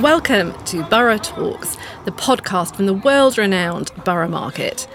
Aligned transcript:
Welcome 0.00 0.52
to 0.64 0.82
Borough 0.82 1.18
Talks, 1.18 1.76
the 2.04 2.10
podcast 2.10 2.74
from 2.74 2.86
the 2.86 2.94
world 2.94 3.38
renowned 3.38 3.92
Borough 4.04 4.28
Market. 4.28 4.88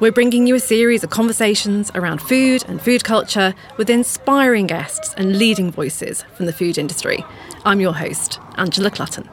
We're 0.00 0.12
bringing 0.12 0.46
you 0.46 0.54
a 0.54 0.60
series 0.60 1.02
of 1.02 1.08
conversations 1.08 1.90
around 1.94 2.20
food 2.20 2.62
and 2.68 2.80
food 2.80 3.04
culture 3.04 3.54
with 3.78 3.88
inspiring 3.88 4.66
guests 4.66 5.14
and 5.16 5.38
leading 5.38 5.72
voices 5.72 6.24
from 6.34 6.44
the 6.44 6.52
food 6.52 6.76
industry. 6.76 7.24
I'm 7.64 7.80
your 7.80 7.94
host, 7.94 8.38
Angela 8.56 8.90
Clutton. 8.90 9.28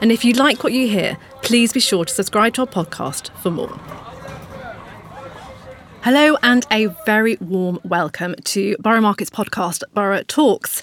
And 0.00 0.10
if 0.10 0.24
you 0.24 0.32
like 0.32 0.64
what 0.64 0.72
you 0.72 0.88
hear, 0.88 1.18
please 1.42 1.74
be 1.74 1.80
sure 1.80 2.06
to 2.06 2.12
subscribe 2.12 2.54
to 2.54 2.62
our 2.62 2.66
podcast 2.66 3.28
for 3.42 3.50
more. 3.50 3.78
Hello, 6.06 6.36
and 6.44 6.64
a 6.70 6.86
very 7.04 7.36
warm 7.40 7.80
welcome 7.82 8.36
to 8.44 8.76
Borough 8.78 9.00
Market's 9.00 9.28
podcast, 9.28 9.82
Borough 9.92 10.22
Talks. 10.22 10.80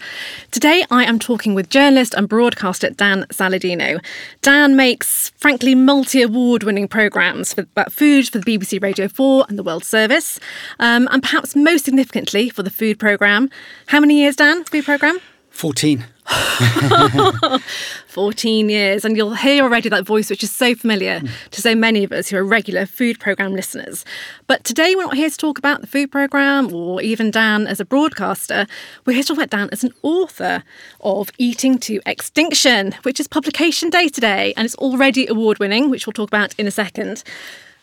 Today, 0.52 0.84
I 0.92 1.06
am 1.06 1.18
talking 1.18 1.54
with 1.54 1.70
journalist 1.70 2.14
and 2.14 2.28
broadcaster 2.28 2.90
Dan 2.90 3.26
Saladino. 3.30 4.04
Dan 4.42 4.76
makes, 4.76 5.30
frankly, 5.38 5.76
multi 5.76 6.22
award 6.22 6.64
winning 6.64 6.90
programmes 6.90 7.58
about 7.58 7.94
food 7.94 8.28
for 8.28 8.40
the 8.40 8.44
BBC 8.58 8.84
Radio 8.84 9.08
4 9.08 9.46
and 9.48 9.58
the 9.58 9.64
World 9.64 9.86
Service, 9.86 10.42
um, 10.80 11.08
and 11.10 11.24
perhaps 11.24 11.56
most 11.56 11.86
significantly 11.86 12.50
for 12.50 12.62
the 12.62 12.70
food 12.70 13.00
programme. 13.00 13.50
How 13.88 14.02
many 14.02 14.20
years, 14.20 14.36
Dan, 14.36 14.66
food 14.66 14.84
programme? 14.84 15.20
14. 15.54 16.06
14 18.08 18.70
years, 18.70 19.06
and 19.06 19.16
you'll 19.16 19.36
hear 19.36 19.64
already 19.64 19.88
that 19.88 20.04
voice 20.06 20.30
which 20.30 20.44
is 20.44 20.52
so 20.52 20.74
familiar 20.74 21.22
to 21.52 21.62
so 21.62 21.76
many 21.76 22.04
of 22.04 22.12
us 22.12 22.30
who 22.30 22.38
are 22.38 22.44
regular 22.44 22.86
food 22.86 23.20
programme 23.20 23.54
listeners. 23.54 24.04
But 24.48 24.64
today 24.64 24.96
we're 24.96 25.04
not 25.04 25.16
here 25.16 25.30
to 25.30 25.38
talk 25.38 25.58
about 25.60 25.82
the 25.82 25.88
food 25.88 26.12
programme 26.12 26.74
or 26.74 27.02
even 27.02 27.30
Dan 27.32 27.68
as 27.68 27.80
a 27.80 27.86
broadcaster. 27.86 28.66
We're 29.06 29.14
here 29.14 29.24
to 29.24 29.28
talk 29.30 29.38
about 29.38 29.52
Dan 29.52 29.70
as 29.72 29.84
an 29.84 29.94
author 30.02 30.64
of 31.02 31.30
Eating 31.38 31.78
to 31.80 32.02
Extinction, 32.06 32.96
which 33.04 33.20
is 33.20 33.28
publication 33.28 33.90
day 33.90 34.10
today, 34.10 34.54
and 34.58 34.66
it's 34.66 34.76
already 34.76 35.28
award 35.28 35.60
winning, 35.60 35.90
which 35.90 36.08
we'll 36.08 36.14
talk 36.14 36.30
about 36.30 36.56
in 36.58 36.68
a 36.68 36.72
second. 36.72 37.24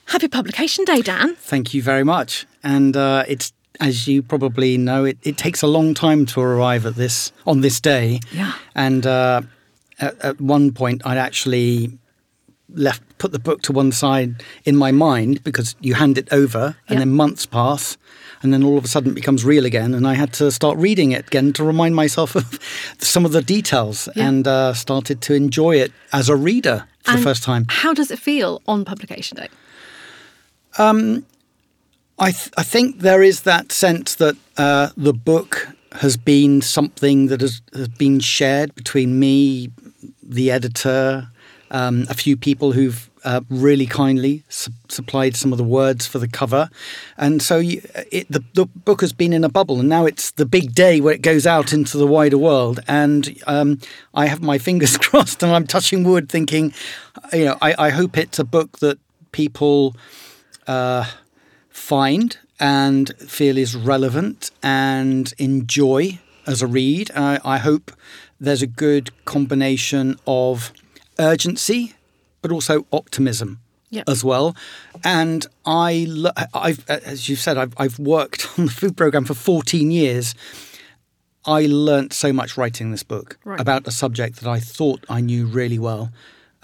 Happy 0.06 0.26
publication 0.28 0.84
day, 0.84 1.02
Dan. 1.02 1.36
Thank 1.36 1.72
you 1.72 1.82
very 1.82 2.04
much. 2.04 2.46
And 2.64 2.96
uh, 2.96 3.24
it's 3.28 3.52
as 3.80 4.06
you 4.06 4.22
probably 4.22 4.76
know, 4.76 5.04
it, 5.04 5.18
it 5.22 5.36
takes 5.36 5.62
a 5.62 5.66
long 5.66 5.94
time 5.94 6.26
to 6.26 6.40
arrive 6.40 6.86
at 6.86 6.96
this 6.96 7.32
on 7.46 7.62
this 7.62 7.80
day. 7.80 8.20
Yeah. 8.30 8.52
And 8.74 9.06
uh, 9.06 9.42
at, 9.98 10.18
at, 10.20 10.40
one 10.40 10.72
point, 10.72 11.02
I'd 11.04 11.18
actually 11.18 11.98
left 12.74 13.02
put 13.18 13.32
the 13.32 13.38
book 13.38 13.62
to 13.62 13.72
one 13.72 13.92
side 13.92 14.42
in 14.64 14.76
my 14.76 14.92
mind 14.92 15.42
because 15.42 15.74
you 15.80 15.94
hand 15.94 16.18
it 16.18 16.32
over, 16.32 16.76
and 16.88 17.00
then 17.00 17.10
months 17.10 17.46
pass, 17.46 17.96
and 18.42 18.52
then 18.52 18.62
all 18.62 18.78
of 18.78 18.84
a 18.84 18.88
sudden 18.88 19.10
it 19.10 19.14
becomes 19.14 19.44
real 19.44 19.66
again, 19.66 19.92
and 19.92 20.06
I 20.06 20.14
had 20.14 20.32
to 20.34 20.50
start 20.50 20.78
reading 20.78 21.12
it 21.12 21.26
again 21.26 21.52
to 21.54 21.64
remind 21.64 21.96
myself 21.96 22.36
of 22.36 22.58
some 22.98 23.24
of 23.24 23.32
the 23.32 23.42
details, 23.42 24.08
and 24.16 24.46
uh, 24.46 24.72
started 24.72 25.20
to 25.22 25.34
enjoy 25.34 25.76
it 25.76 25.92
as 26.12 26.28
a 26.28 26.36
reader 26.36 26.86
for 27.02 27.10
and 27.10 27.20
the 27.20 27.24
first 27.24 27.42
time. 27.42 27.66
How 27.68 27.92
does 27.92 28.10
it 28.10 28.18
feel 28.18 28.62
on 28.66 28.84
publication 28.84 29.36
day? 29.36 29.48
Um, 30.78 31.26
I, 32.20 32.32
th- 32.32 32.50
I 32.58 32.62
think 32.62 32.98
there 32.98 33.22
is 33.22 33.42
that 33.42 33.72
sense 33.72 34.14
that 34.16 34.36
uh, 34.58 34.90
the 34.94 35.14
book 35.14 35.68
has 35.92 36.18
been 36.18 36.60
something 36.60 37.28
that 37.28 37.40
has, 37.40 37.62
has 37.72 37.88
been 37.88 38.20
shared 38.20 38.74
between 38.74 39.18
me, 39.18 39.70
the 40.22 40.50
editor, 40.50 41.30
um, 41.70 42.04
a 42.10 42.14
few 42.14 42.36
people 42.36 42.72
who've 42.72 43.08
uh, 43.24 43.40
really 43.48 43.86
kindly 43.86 44.44
su- 44.50 44.70
supplied 44.90 45.34
some 45.34 45.50
of 45.50 45.56
the 45.56 45.64
words 45.64 46.06
for 46.06 46.18
the 46.18 46.28
cover. 46.28 46.68
And 47.16 47.40
so 47.40 47.56
you, 47.56 47.80
it, 48.12 48.30
the, 48.30 48.44
the, 48.52 48.66
book 48.66 49.00
has 49.00 49.14
been 49.14 49.32
in 49.32 49.42
a 49.42 49.48
bubble, 49.48 49.80
and 49.80 49.88
now 49.88 50.04
it's 50.04 50.30
the 50.32 50.46
big 50.46 50.74
day 50.74 51.00
where 51.00 51.14
it 51.14 51.22
goes 51.22 51.46
out 51.46 51.72
into 51.72 51.96
the 51.96 52.06
wider 52.06 52.38
world. 52.38 52.80
And 52.86 53.40
um, 53.46 53.78
I 54.12 54.26
have 54.26 54.42
my 54.42 54.58
fingers 54.68 54.98
crossed 54.98 55.42
and 55.42 55.52
I'm 55.52 55.66
touching 55.66 56.04
wood 56.04 56.28
thinking, 56.28 56.74
you 57.32 57.46
know, 57.46 57.58
I, 57.62 57.86
I 57.86 57.90
hope 57.90 58.18
it's 58.18 58.38
a 58.38 58.44
book 58.44 58.80
that 58.80 58.98
people. 59.32 59.96
Uh, 60.66 61.06
find 61.70 62.38
and 62.58 63.16
feel 63.18 63.56
is 63.56 63.74
relevant 63.74 64.50
and 64.62 65.32
enjoy 65.38 66.18
as 66.46 66.62
a 66.62 66.66
read. 66.66 67.10
Uh, 67.14 67.38
I 67.44 67.58
hope 67.58 67.92
there's 68.38 68.62
a 68.62 68.66
good 68.66 69.10
combination 69.24 70.18
of 70.26 70.72
urgency, 71.18 71.94
but 72.42 72.50
also 72.50 72.86
optimism 72.92 73.60
yep. 73.90 74.08
as 74.08 74.24
well. 74.24 74.56
And 75.04 75.46
I, 75.66 76.06
I've, 76.54 76.88
as 76.88 77.28
you've 77.28 77.38
said, 77.38 77.58
I've, 77.58 77.74
I've 77.76 77.98
worked 77.98 78.46
on 78.58 78.66
the 78.66 78.70
food 78.72 78.96
program 78.96 79.24
for 79.24 79.34
14 79.34 79.90
years. 79.90 80.34
I 81.46 81.66
learnt 81.66 82.12
so 82.12 82.32
much 82.32 82.56
writing 82.56 82.90
this 82.90 83.02
book 83.02 83.38
right. 83.44 83.60
about 83.60 83.86
a 83.86 83.90
subject 83.90 84.40
that 84.40 84.48
I 84.48 84.60
thought 84.60 85.04
I 85.08 85.20
knew 85.20 85.46
really 85.46 85.78
well. 85.78 86.10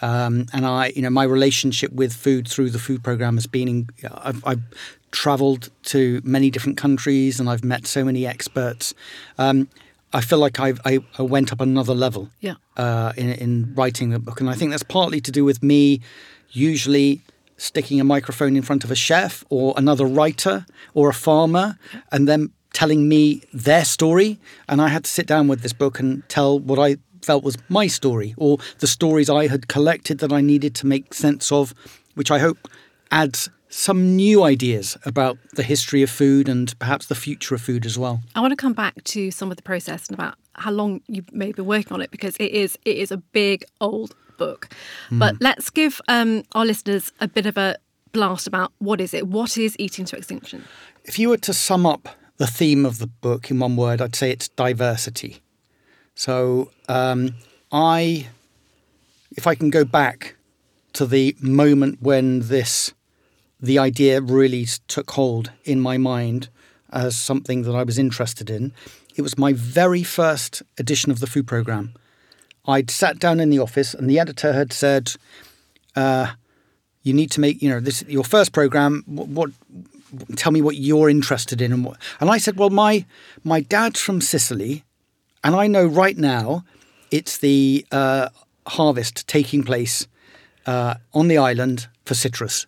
Um, 0.02 0.46
and 0.52 0.66
I, 0.66 0.92
you 0.94 1.02
know, 1.02 1.10
my 1.10 1.24
relationship 1.24 1.92
with 1.92 2.12
food 2.12 2.46
through 2.46 2.70
the 2.70 2.78
food 2.78 3.02
program 3.02 3.36
has 3.36 3.46
been. 3.46 3.88
I've, 4.04 4.46
I've 4.46 4.62
traveled 5.10 5.70
to 5.84 6.20
many 6.24 6.50
different 6.50 6.76
countries 6.76 7.40
and 7.40 7.48
I've 7.48 7.64
met 7.64 7.86
so 7.86 8.04
many 8.04 8.26
experts. 8.26 8.94
Um, 9.38 9.68
I 10.12 10.20
feel 10.20 10.38
like 10.38 10.60
I've, 10.60 10.80
I, 10.84 11.00
I 11.18 11.22
went 11.22 11.52
up 11.52 11.60
another 11.60 11.94
level 11.94 12.30
yeah. 12.40 12.54
uh, 12.76 13.12
in, 13.16 13.30
in 13.30 13.74
writing 13.74 14.10
the 14.10 14.18
book. 14.18 14.40
And 14.40 14.50
I 14.50 14.54
think 14.54 14.70
that's 14.70 14.82
partly 14.82 15.20
to 15.22 15.32
do 15.32 15.44
with 15.44 15.62
me 15.62 16.00
usually 16.50 17.22
sticking 17.56 18.00
a 18.00 18.04
microphone 18.04 18.56
in 18.56 18.62
front 18.62 18.84
of 18.84 18.90
a 18.90 18.94
chef 18.94 19.44
or 19.48 19.74
another 19.76 20.04
writer 20.04 20.66
or 20.94 21.08
a 21.08 21.14
farmer 21.14 21.78
and 22.12 22.28
then 22.28 22.50
telling 22.72 23.08
me 23.08 23.42
their 23.54 23.84
story. 23.84 24.38
And 24.68 24.82
I 24.82 24.88
had 24.88 25.04
to 25.04 25.10
sit 25.10 25.26
down 25.26 25.48
with 25.48 25.62
this 25.62 25.72
book 25.72 25.98
and 25.98 26.28
tell 26.28 26.58
what 26.58 26.78
I 26.78 26.98
felt 27.26 27.44
was 27.44 27.58
my 27.68 27.86
story 27.88 28.34
or 28.36 28.58
the 28.78 28.86
stories 28.86 29.28
I 29.28 29.48
had 29.48 29.68
collected 29.68 30.18
that 30.18 30.32
I 30.32 30.40
needed 30.40 30.74
to 30.76 30.86
make 30.86 31.12
sense 31.12 31.50
of, 31.50 31.74
which 32.14 32.30
I 32.30 32.38
hope 32.38 32.58
adds 33.10 33.50
some 33.68 34.16
new 34.16 34.42
ideas 34.44 34.96
about 35.04 35.36
the 35.54 35.62
history 35.62 36.02
of 36.02 36.10
food 36.10 36.48
and 36.48 36.78
perhaps 36.78 37.06
the 37.06 37.14
future 37.14 37.54
of 37.54 37.60
food 37.60 37.84
as 37.84 37.98
well. 37.98 38.22
I 38.34 38.40
want 38.40 38.52
to 38.52 38.56
come 38.56 38.72
back 38.72 39.02
to 39.04 39.30
some 39.30 39.50
of 39.50 39.56
the 39.56 39.62
process 39.62 40.08
and 40.08 40.18
about 40.18 40.36
how 40.54 40.70
long 40.70 41.02
you 41.08 41.24
may 41.32 41.52
be 41.52 41.62
working 41.62 41.92
on 41.92 42.00
it 42.00 42.10
because 42.10 42.36
it 42.36 42.52
is 42.52 42.78
it 42.84 42.96
is 42.96 43.10
a 43.10 43.18
big 43.18 43.64
old 43.80 44.14
book. 44.38 44.68
Mm. 45.10 45.18
But 45.18 45.36
let's 45.40 45.68
give 45.70 46.00
um, 46.08 46.44
our 46.52 46.64
listeners 46.64 47.12
a 47.20 47.28
bit 47.28 47.46
of 47.46 47.56
a 47.58 47.76
blast 48.12 48.46
about 48.46 48.72
what 48.78 49.00
is 49.00 49.12
it? 49.12 49.26
What 49.26 49.58
is 49.58 49.76
eating 49.78 50.04
to 50.06 50.16
extinction? 50.16 50.64
If 51.04 51.18
you 51.18 51.28
were 51.28 51.38
to 51.38 51.52
sum 51.52 51.86
up 51.86 52.08
the 52.38 52.46
theme 52.46 52.86
of 52.86 52.98
the 52.98 53.06
book 53.06 53.50
in 53.50 53.58
one 53.58 53.76
word, 53.76 54.00
I'd 54.00 54.14
say 54.14 54.30
it's 54.30 54.48
diversity. 54.48 55.42
So 56.16 56.72
um, 56.88 57.34
I, 57.70 58.26
if 59.36 59.46
I 59.46 59.54
can 59.54 59.70
go 59.70 59.84
back 59.84 60.34
to 60.94 61.06
the 61.06 61.36
moment 61.40 62.02
when 62.02 62.40
this 62.40 62.92
the 63.60 63.78
idea 63.78 64.20
really 64.20 64.66
took 64.88 65.10
hold 65.12 65.50
in 65.64 65.80
my 65.80 65.96
mind 65.96 66.48
as 66.90 67.16
something 67.16 67.62
that 67.62 67.74
I 67.74 67.82
was 67.82 67.98
interested 67.98 68.50
in. 68.50 68.72
It 69.14 69.22
was 69.22 69.38
my 69.38 69.52
very 69.52 70.02
first 70.02 70.62
edition 70.78 71.10
of 71.10 71.20
the 71.20 71.26
food 71.26 71.46
program. 71.46 71.94
I'd 72.66 72.90
sat 72.90 73.18
down 73.18 73.40
in 73.40 73.50
the 73.50 73.58
office, 73.58 73.94
and 73.94 74.10
the 74.10 74.18
editor 74.18 74.52
had 74.52 74.72
said, 74.72 75.12
uh, 75.94 76.32
"You 77.02 77.14
need 77.14 77.30
to 77.32 77.40
make, 77.40 77.62
you 77.62 77.70
know, 77.70 77.80
this 77.80 78.04
your 78.08 78.24
first 78.24 78.52
program. 78.52 79.04
What, 79.06 79.28
what, 79.28 79.50
Tell 80.36 80.52
me 80.52 80.62
what 80.62 80.76
you're 80.76 81.10
interested 81.10 81.60
in." 81.60 81.72
And 81.72 81.84
what, 81.84 81.98
and 82.20 82.30
I 82.30 82.38
said, 82.38 82.56
"Well, 82.56 82.70
my 82.70 83.04
my 83.44 83.60
dad's 83.60 84.00
from 84.00 84.20
Sicily, 84.20 84.84
and 85.44 85.54
I 85.54 85.66
know 85.66 85.86
right 85.86 86.16
now 86.16 86.64
it's 87.10 87.38
the 87.38 87.86
uh, 87.92 88.28
harvest 88.66 89.26
taking 89.28 89.62
place 89.62 90.06
uh, 90.66 90.94
on 91.12 91.28
the 91.28 91.38
island 91.38 91.88
for 92.04 92.14
citrus." 92.14 92.66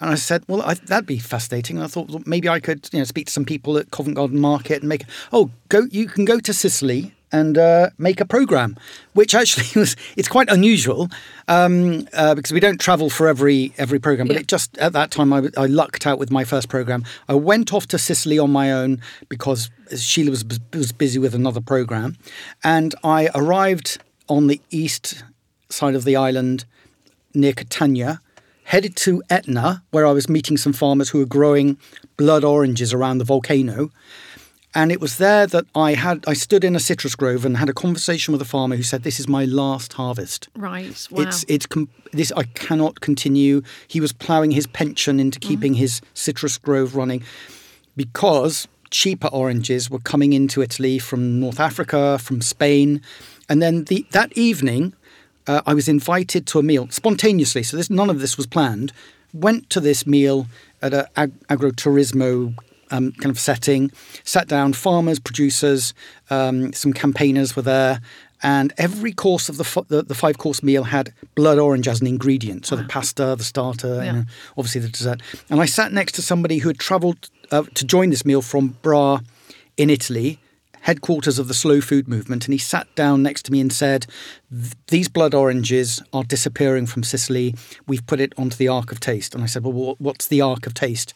And 0.00 0.10
I 0.10 0.16
said, 0.16 0.44
well, 0.48 0.60
I, 0.62 0.74
that'd 0.74 1.06
be 1.06 1.18
fascinating. 1.18 1.76
And 1.76 1.84
I 1.84 1.88
thought 1.88 2.10
well, 2.10 2.22
maybe 2.26 2.48
I 2.48 2.60
could, 2.60 2.88
you 2.92 2.98
know, 2.98 3.04
speak 3.04 3.26
to 3.26 3.32
some 3.32 3.44
people 3.44 3.78
at 3.78 3.90
Covent 3.90 4.16
Garden 4.16 4.38
Market 4.40 4.82
and 4.82 4.88
make. 4.88 5.04
Oh, 5.32 5.50
go! 5.68 5.86
You 5.90 6.06
can 6.06 6.24
go 6.24 6.40
to 6.40 6.52
Sicily 6.52 7.13
and 7.34 7.58
uh, 7.58 7.90
make 7.98 8.20
a 8.20 8.24
program, 8.24 8.76
which 9.12 9.34
actually 9.34 9.66
was 9.80 9.96
it's 10.16 10.28
quite 10.28 10.48
unusual 10.48 11.08
um, 11.48 12.06
uh, 12.12 12.34
because 12.36 12.52
we 12.52 12.60
don't 12.60 12.80
travel 12.80 13.10
for 13.10 13.26
every 13.26 13.72
every 13.76 13.98
program. 13.98 14.28
But 14.28 14.34
yeah. 14.34 14.42
it 14.42 14.46
just 14.46 14.78
at 14.78 14.92
that 14.92 15.10
time 15.10 15.32
I, 15.32 15.48
I, 15.56 15.66
lucked 15.66 16.06
out 16.06 16.20
with 16.20 16.30
my 16.30 16.44
first 16.44 16.68
program. 16.68 17.04
I 17.28 17.34
went 17.34 17.72
off 17.72 17.88
to 17.88 17.98
Sicily 17.98 18.38
on 18.38 18.52
my 18.52 18.70
own 18.70 19.02
because 19.28 19.68
Sheila 19.96 20.30
was 20.30 20.44
was 20.72 20.92
busy 20.92 21.18
with 21.18 21.34
another 21.34 21.60
program, 21.60 22.16
and 22.62 22.94
I 23.02 23.28
arrived 23.34 23.98
on 24.28 24.46
the 24.46 24.60
east 24.70 25.24
side 25.68 25.96
of 25.96 26.04
the 26.04 26.14
island 26.14 26.64
near 27.34 27.52
Catania 27.52 28.20
headed 28.66 28.96
to 28.96 29.22
Etna, 29.28 29.82
where 29.90 30.06
I 30.06 30.12
was 30.12 30.28
meeting 30.28 30.56
some 30.56 30.72
farmers 30.72 31.10
who 31.10 31.18
were 31.18 31.26
growing 31.26 31.76
blood 32.16 32.44
oranges 32.44 32.94
around 32.94 33.18
the 33.18 33.24
volcano. 33.24 33.90
And 34.76 34.90
it 34.90 35.00
was 35.00 35.18
there 35.18 35.46
that 35.46 35.66
I 35.74 35.94
had 35.94 36.24
I 36.26 36.32
stood 36.32 36.64
in 36.64 36.74
a 36.74 36.80
citrus 36.80 37.14
grove 37.14 37.44
and 37.44 37.56
had 37.56 37.68
a 37.68 37.72
conversation 37.72 38.32
with 38.32 38.42
a 38.42 38.44
farmer 38.44 38.74
who 38.74 38.82
said, 38.82 39.04
"This 39.04 39.20
is 39.20 39.28
my 39.28 39.44
last 39.44 39.92
harvest. 39.92 40.48
Right. 40.56 41.08
Wow. 41.10 41.22
It's 41.22 41.44
it's 41.48 41.66
this 42.12 42.32
I 42.36 42.42
cannot 42.42 43.00
continue." 43.00 43.62
He 43.86 44.00
was 44.00 44.12
ploughing 44.12 44.50
his 44.50 44.66
pension 44.66 45.20
into 45.20 45.38
mm-hmm. 45.38 45.48
keeping 45.48 45.74
mm. 45.74 45.78
his 45.78 46.00
citrus 46.12 46.58
grove 46.58 46.96
running 46.96 47.22
because 47.96 48.66
cheaper 48.90 49.28
oranges 49.28 49.90
were 49.90 50.00
coming 50.00 50.32
into 50.32 50.60
Italy 50.60 50.98
from 50.98 51.38
North 51.38 51.60
Africa, 51.60 52.18
from 52.18 52.40
Spain, 52.40 53.00
and 53.48 53.62
then 53.62 53.84
the 53.84 54.06
that 54.10 54.36
evening 54.36 54.92
uh, 55.46 55.62
I 55.66 55.74
was 55.74 55.88
invited 55.88 56.46
to 56.48 56.58
a 56.58 56.62
meal 56.62 56.88
spontaneously. 56.90 57.62
So 57.62 57.76
this 57.76 57.90
none 57.90 58.10
of 58.10 58.20
this 58.20 58.36
was 58.36 58.46
planned. 58.46 58.92
Went 59.32 59.70
to 59.70 59.80
this 59.80 60.06
meal 60.06 60.46
at 60.82 60.94
an 60.94 61.06
ag- 61.16 61.46
agriturismo 61.48 62.56
um, 62.94 63.12
kind 63.12 63.30
of 63.30 63.38
setting. 63.38 63.90
Sat 64.24 64.46
down, 64.48 64.72
farmers, 64.72 65.18
producers, 65.18 65.94
um, 66.30 66.72
some 66.72 66.92
campaigners 66.92 67.56
were 67.56 67.62
there, 67.62 68.00
and 68.42 68.72
every 68.76 69.12
course 69.12 69.48
of 69.48 69.56
the, 69.56 69.64
f- 69.64 69.88
the, 69.88 70.02
the 70.02 70.14
five 70.14 70.36
course 70.38 70.62
meal 70.62 70.84
had 70.84 71.12
blood 71.34 71.58
orange 71.58 71.88
as 71.88 72.00
an 72.00 72.06
ingredient. 72.06 72.66
So 72.66 72.76
the 72.76 72.84
pasta, 72.84 73.34
the 73.38 73.44
starter, 73.44 73.94
Yeah. 73.96 74.04
you 74.04 74.12
know, 74.12 74.24
obviously 74.58 74.80
the 74.82 74.88
dessert. 74.98 75.20
And 75.50 75.60
I 75.60 75.66
sat 75.66 75.92
next 75.92 76.12
to 76.16 76.22
somebody 76.22 76.58
who 76.58 76.68
had 76.68 76.78
travelled 76.78 77.30
uh, 77.50 77.62
to 77.74 77.84
join 77.84 78.10
this 78.10 78.24
meal 78.24 78.42
from 78.42 78.76
Bra 78.82 79.20
in 79.76 79.88
Italy, 79.90 80.38
headquarters 80.84 81.38
of 81.38 81.48
the 81.48 81.54
slow 81.54 81.80
food 81.80 82.06
movement, 82.06 82.44
and 82.44 82.52
he 82.52 82.58
sat 82.58 82.86
down 82.94 83.22
next 83.22 83.42
to 83.42 83.52
me 83.52 83.58
and 83.58 83.72
said, 83.72 84.06
"These 84.88 85.08
blood 85.08 85.32
oranges 85.32 86.02
are 86.12 86.24
disappearing 86.24 86.84
from 86.84 87.02
Sicily. 87.02 87.54
We've 87.86 88.06
put 88.06 88.20
it 88.20 88.34
onto 88.36 88.56
the 88.56 88.68
Ark 88.68 88.92
of 88.92 89.00
Taste." 89.00 89.34
And 89.34 89.42
I 89.42 89.46
said, 89.46 89.64
"Well, 89.64 89.96
what's 89.98 90.26
the 90.26 90.42
Ark 90.42 90.66
of 90.66 90.74
Taste?" 90.74 91.14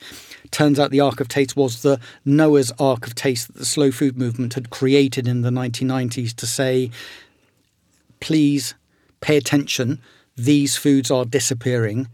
Turns 0.51 0.79
out 0.79 0.91
the 0.91 1.01
Ark 1.01 1.21
of 1.21 1.29
Taste 1.29 1.55
was 1.55 1.83
the 1.83 2.01
Noah's 2.25 2.73
Ark 2.79 3.07
of 3.07 3.15
Taste 3.15 3.49
that 3.49 3.59
the 3.59 3.67
slow 3.67 3.91
food 3.91 4.17
movement 4.17 4.55
had 4.55 4.71
created 4.71 5.29
in 5.29 5.43
the 5.43 5.51
1990s 5.51 6.33
to 6.33 6.47
say, 6.47 6.91
"Please 8.21 8.73
pay 9.21 9.37
attention. 9.37 10.01
These 10.35 10.77
foods 10.77 11.11
are 11.11 11.27
disappearing. 11.27 12.09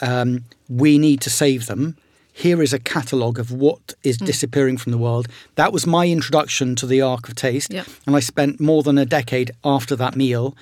Um, 0.00 0.44
we 0.68 0.98
need 0.98 1.20
to 1.22 1.30
save 1.30 1.66
them." 1.66 1.96
Here 2.32 2.62
is 2.62 2.72
a 2.72 2.78
catalogue 2.78 3.38
of 3.38 3.52
what 3.52 3.94
is 4.02 4.16
disappearing 4.16 4.78
from 4.78 4.90
the 4.92 4.98
world. 4.98 5.28
That 5.56 5.72
was 5.72 5.86
my 5.86 6.08
introduction 6.08 6.74
to 6.76 6.86
the 6.86 7.00
Ark 7.02 7.28
of 7.28 7.34
Taste. 7.34 7.72
Yep. 7.72 7.86
And 8.06 8.16
I 8.16 8.20
spent 8.20 8.58
more 8.58 8.82
than 8.82 8.96
a 8.96 9.04
decade 9.04 9.50
after 9.62 9.94
that 9.96 10.16
meal 10.16 10.56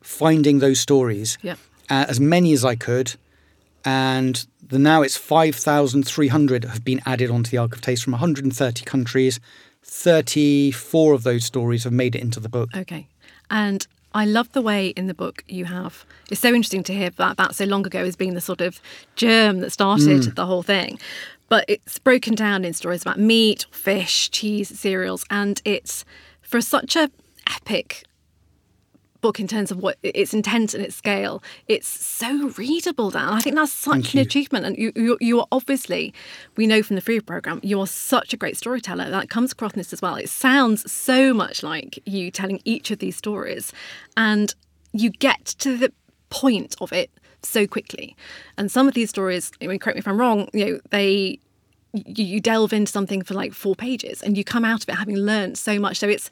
finding 0.00 0.58
those 0.58 0.80
stories, 0.80 1.38
Yep. 1.42 1.58
uh, 1.88 2.06
as 2.08 2.18
many 2.18 2.52
as 2.52 2.64
I 2.64 2.74
could. 2.74 3.14
And 3.84 4.44
the, 4.66 4.78
now 4.78 5.02
it's 5.02 5.16
5,300 5.16 6.64
have 6.64 6.84
been 6.84 7.00
added 7.06 7.30
onto 7.30 7.50
the 7.50 7.58
Ark 7.58 7.74
of 7.76 7.80
Taste 7.80 8.02
from 8.02 8.12
130 8.12 8.84
countries. 8.84 9.38
34 9.84 11.14
of 11.14 11.22
those 11.22 11.44
stories 11.44 11.84
have 11.84 11.92
made 11.92 12.14
it 12.16 12.22
into 12.22 12.40
the 12.40 12.48
book. 12.48 12.70
Okay. 12.76 13.06
And 13.50 13.86
I 14.18 14.24
love 14.24 14.50
the 14.50 14.62
way 14.62 14.88
in 14.88 15.06
the 15.06 15.14
book 15.14 15.44
you 15.46 15.66
have. 15.66 16.04
It's 16.28 16.40
so 16.40 16.48
interesting 16.48 16.82
to 16.82 16.92
hear 16.92 17.10
that 17.10 17.36
that 17.36 17.54
so 17.54 17.64
long 17.64 17.86
ago 17.86 18.00
as 18.00 18.16
being 18.16 18.34
the 18.34 18.40
sort 18.40 18.60
of 18.60 18.80
germ 19.14 19.60
that 19.60 19.70
started 19.70 20.22
mm. 20.22 20.34
the 20.34 20.44
whole 20.44 20.64
thing. 20.64 20.98
But 21.48 21.64
it's 21.68 22.00
broken 22.00 22.34
down 22.34 22.64
in 22.64 22.72
stories 22.72 23.02
about 23.02 23.20
meat, 23.20 23.66
fish, 23.70 24.28
cheese, 24.32 24.76
cereals, 24.76 25.24
and 25.30 25.62
it's 25.64 26.04
for 26.42 26.60
such 26.60 26.96
a 26.96 27.12
epic 27.48 28.07
book 29.20 29.40
in 29.40 29.46
terms 29.46 29.70
of 29.70 29.78
what 29.78 29.98
its 30.02 30.32
intent 30.32 30.74
and 30.74 30.84
its 30.84 30.96
scale. 30.96 31.42
It's 31.66 31.88
so 31.88 32.50
readable, 32.50 33.10
Dan. 33.10 33.28
I 33.28 33.40
think 33.40 33.56
that's 33.56 33.72
such 33.72 34.14
an 34.14 34.20
achievement. 34.20 34.64
And 34.64 34.76
you, 34.76 34.92
you, 34.94 35.18
you 35.20 35.40
are 35.40 35.46
obviously, 35.52 36.14
we 36.56 36.66
know 36.66 36.82
from 36.82 36.96
the 36.96 37.02
food 37.02 37.26
program, 37.26 37.60
you 37.62 37.80
are 37.80 37.86
such 37.86 38.32
a 38.32 38.36
great 38.36 38.56
storyteller. 38.56 39.10
That 39.10 39.28
comes 39.28 39.52
across 39.52 39.72
in 39.72 39.80
this 39.80 39.92
as 39.92 40.02
well. 40.02 40.14
It 40.14 40.28
sounds 40.28 40.90
so 40.90 41.34
much 41.34 41.62
like 41.62 41.98
you 42.06 42.30
telling 42.30 42.60
each 42.64 42.90
of 42.90 42.98
these 42.98 43.16
stories, 43.16 43.72
and 44.16 44.54
you 44.92 45.10
get 45.10 45.44
to 45.58 45.76
the 45.76 45.92
point 46.30 46.74
of 46.80 46.92
it 46.92 47.10
so 47.42 47.66
quickly. 47.66 48.16
And 48.56 48.70
some 48.70 48.88
of 48.88 48.94
these 48.94 49.10
stories, 49.10 49.52
I 49.62 49.66
mean, 49.66 49.78
correct 49.78 49.96
me 49.96 50.00
if 50.00 50.08
I'm 50.08 50.18
wrong, 50.18 50.48
you 50.52 50.64
know, 50.64 50.80
they 50.90 51.40
you, 51.92 52.24
you 52.24 52.40
delve 52.40 52.72
into 52.72 52.92
something 52.92 53.22
for 53.22 53.34
like 53.34 53.54
four 53.54 53.74
pages 53.74 54.22
and 54.22 54.36
you 54.36 54.44
come 54.44 54.64
out 54.64 54.82
of 54.82 54.88
it 54.88 54.96
having 54.96 55.16
learned 55.16 55.56
so 55.56 55.78
much. 55.78 55.98
So 55.98 56.08
it's 56.08 56.30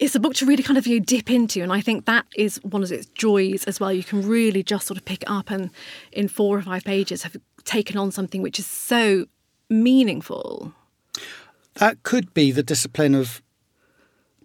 it's 0.00 0.14
a 0.14 0.20
book 0.20 0.34
to 0.34 0.46
really 0.46 0.62
kind 0.62 0.78
of 0.78 0.86
you 0.86 0.98
know, 0.98 1.04
dip 1.04 1.30
into, 1.30 1.62
and 1.62 1.72
I 1.72 1.80
think 1.80 2.06
that 2.06 2.26
is 2.36 2.56
one 2.64 2.82
of 2.82 2.90
its 2.90 3.06
joys 3.06 3.64
as 3.64 3.78
well. 3.78 3.92
You 3.92 4.02
can 4.02 4.26
really 4.26 4.62
just 4.62 4.86
sort 4.86 4.98
of 4.98 5.04
pick 5.04 5.22
it 5.22 5.30
up 5.30 5.50
and 5.50 5.70
in 6.10 6.28
four 6.28 6.58
or 6.58 6.62
five 6.62 6.84
pages 6.84 7.22
have 7.22 7.36
taken 7.64 7.96
on 7.96 8.10
something 8.10 8.42
which 8.42 8.58
is 8.58 8.66
so 8.66 9.26
meaningful. 9.68 10.72
That 11.74 12.02
could 12.02 12.32
be 12.34 12.50
the 12.52 12.62
discipline 12.62 13.14
of 13.14 13.42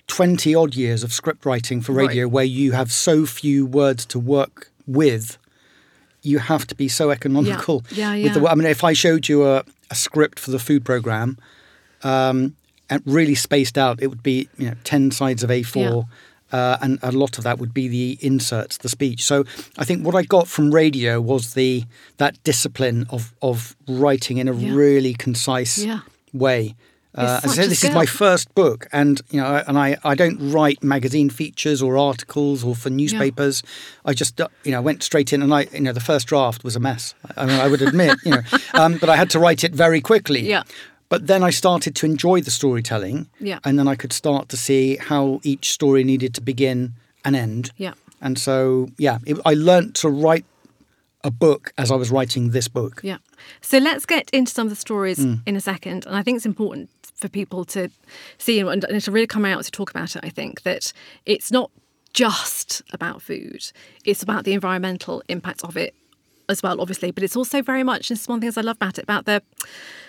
20 0.07 0.55
odd 0.55 0.75
years 0.75 1.03
of 1.03 1.11
script 1.11 1.45
writing 1.45 1.81
for 1.81 1.91
radio 1.91 2.23
Right. 2.25 2.31
where 2.31 2.45
you 2.45 2.71
have 2.73 2.91
so 2.91 3.25
few 3.25 3.65
words 3.65 4.05
to 4.07 4.19
work 4.19 4.71
with. 4.85 5.37
You 6.21 6.39
have 6.39 6.67
to 6.67 6.75
be 6.75 6.87
so 6.87 7.09
economical. 7.09 7.83
Yeah, 7.91 8.11
With 8.23 8.33
the, 8.33 8.41
yeah. 8.41 8.47
I 8.47 8.55
mean, 8.55 8.67
if 8.67 8.83
I 8.83 8.93
showed 8.93 9.27
you 9.29 9.45
a, 9.45 9.63
a 9.89 9.95
script 9.95 10.39
for 10.39 10.51
the 10.51 10.59
food 10.59 10.83
program 10.85 11.37
um, 12.03 12.55
and 12.89 13.01
really 13.05 13.35
spaced 13.35 13.77
out, 13.77 14.01
it 14.01 14.07
would 14.07 14.23
be 14.23 14.47
you 14.57 14.69
know 14.69 14.75
10 14.83 15.11
sides 15.11 15.43
of 15.43 15.49
A4. 15.49 16.05
Uh, 16.49 16.77
and 16.81 16.97
a 17.03 17.11
lot 17.11 17.37
of 17.37 17.43
that 17.43 17.59
would 17.59 17.73
be 17.73 17.89
the 17.89 18.17
inserts, 18.21 18.77
the 18.77 18.87
speech. 18.87 19.21
So 19.21 19.43
I 19.77 19.83
think 19.83 20.05
what 20.05 20.15
I 20.15 20.23
got 20.23 20.47
from 20.47 20.73
radio 20.73 21.19
was 21.19 21.55
the 21.55 21.83
that 22.17 22.41
discipline 22.45 23.05
of 23.09 23.33
of 23.41 23.75
writing 23.85 24.37
in 24.37 24.47
a 24.47 24.53
Yeah. 24.55 24.73
really 24.73 25.13
concise 25.13 25.77
Yeah. 25.77 25.99
way. 26.33 26.75
Uh, 27.15 27.41
as 27.43 27.51
I 27.51 27.55
said, 27.55 27.69
this 27.71 27.83
is 27.83 27.93
my 27.95 28.05
first 28.05 28.53
book, 28.55 28.87
and 28.93 29.19
you 29.31 29.41
know, 29.41 29.61
and 29.67 29.77
I, 29.77 29.97
I 30.05 30.13
don't 30.15 30.37
write 30.51 30.83
magazine 30.83 31.29
features 31.31 31.81
or 31.81 31.97
articles 31.97 32.63
or 32.63 32.75
for 32.75 32.91
newspapers. 32.91 33.61
I 34.05 34.13
just 34.13 34.39
uh, 34.39 34.47
you 34.63 34.71
know 34.71 34.81
went 34.81 35.01
straight 35.03 35.33
in, 35.33 35.41
and 35.41 35.51
I 35.53 35.67
you 35.73 35.81
know 35.81 35.93
the 35.93 35.99
first 35.99 36.27
draft 36.27 36.63
was 36.63 36.75
a 36.77 36.79
mess. 36.79 37.13
I 37.35 37.45
mean, 37.47 37.59
I 37.59 37.67
would 37.67 37.81
admit, 37.81 38.19
you 38.23 38.31
know, 38.31 38.41
um, 38.75 38.99
but 38.99 39.09
I 39.09 39.15
had 39.17 39.29
to 39.31 39.39
write 39.39 39.63
it 39.65 39.73
very 39.75 39.99
quickly. 39.99 40.47
Yeah. 40.47 40.63
But 41.09 41.27
then 41.27 41.43
I 41.43 41.51
started 41.51 41.95
to 41.95 42.05
enjoy 42.05 42.41
the 42.41 42.51
storytelling, 42.51 43.29
Yeah. 43.39 43.59
and 43.63 43.79
then 43.79 43.87
I 43.87 43.95
could 43.95 44.11
start 44.13 44.49
to 44.49 44.57
see 44.57 44.97
how 44.97 45.39
each 45.43 45.71
story 45.71 46.03
needed 46.03 46.33
to 46.35 46.41
begin 46.41 46.93
and 47.23 47.35
end. 47.35 47.71
Yeah. 47.77 47.93
And 48.21 48.37
so, 48.37 48.89
yeah, 48.97 49.19
it, 49.25 49.37
I 49.45 49.53
learnt 49.53 49.95
to 50.01 50.09
write 50.09 50.45
a 51.23 51.31
book 51.31 51.71
as 51.77 51.91
I 51.91 51.95
was 51.95 52.09
writing 52.11 52.51
this 52.51 52.67
book. 52.67 53.01
Yeah. 53.03 53.17
So 53.61 53.77
let's 53.77 54.05
get 54.05 54.29
into 54.31 54.51
some 54.51 54.67
of 54.67 54.69
the 54.71 54.75
stories 54.75 55.19
Mm. 55.19 55.41
in 55.45 55.55
a 55.55 55.61
second. 55.61 56.05
And 56.05 56.15
I 56.15 56.23
think 56.23 56.35
it's 56.37 56.45
important 56.45 56.89
for 57.15 57.27
people 57.29 57.63
to 57.65 57.89
see 58.37 58.59
and, 58.59 58.83
and 58.83 59.01
to 59.01 59.11
really 59.11 59.27
come 59.27 59.45
out 59.45 59.63
to 59.63 59.71
talk 59.71 59.89
about 59.89 60.15
it. 60.15 60.23
I 60.25 60.29
think 60.29 60.61
that 60.63 60.93
it's 61.25 61.51
not 61.51 61.71
just 62.13 62.81
about 62.91 63.21
food, 63.21 63.71
it's 64.05 64.23
about 64.23 64.43
the 64.43 64.53
environmental 64.53 65.21
impact 65.27 65.63
of 65.63 65.77
it 65.77 65.93
as 66.49 66.63
well, 66.63 66.79
obviously. 66.81 67.11
But 67.11 67.23
it's 67.23 67.35
also 67.35 67.61
very 67.61 67.83
much, 67.83 68.09
this 68.09 68.21
is 68.21 68.27
one 68.27 68.37
of 68.37 68.41
the 68.41 68.45
things 68.47 68.57
I 68.57 68.61
love 68.61 68.77
about 68.77 68.97
it, 68.97 69.03
about 69.03 69.25
the, 69.25 69.41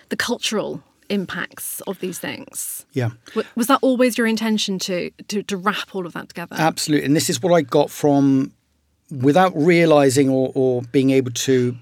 the 0.09 0.17
cultural 0.17 0.83
impacts 1.09 1.81
of 1.83 2.01
these 2.01 2.19
things. 2.19 2.87
Yeah. 2.93 3.11
Was 3.55 3.67
that 3.69 3.79
always 3.83 4.19
your 4.19 4.27
intention 4.27 4.79
to, 4.81 5.11
to, 5.29 5.43
to 5.43 5.57
wrap 5.57 5.95
all 5.95 6.07
of 6.07 6.13
that 6.13 6.29
together? 6.29 6.57
Absolutely. 6.59 7.07
And 7.07 7.17
this 7.17 7.31
is 7.31 7.43
what 7.43 7.53
I 7.53 7.63
got 7.63 7.91
from, 7.91 8.53
without 9.11 9.53
realizing 9.57 10.29
or, 10.29 10.53
or 10.55 10.83
being 10.83 11.11
able 11.11 11.33
to 11.33 11.77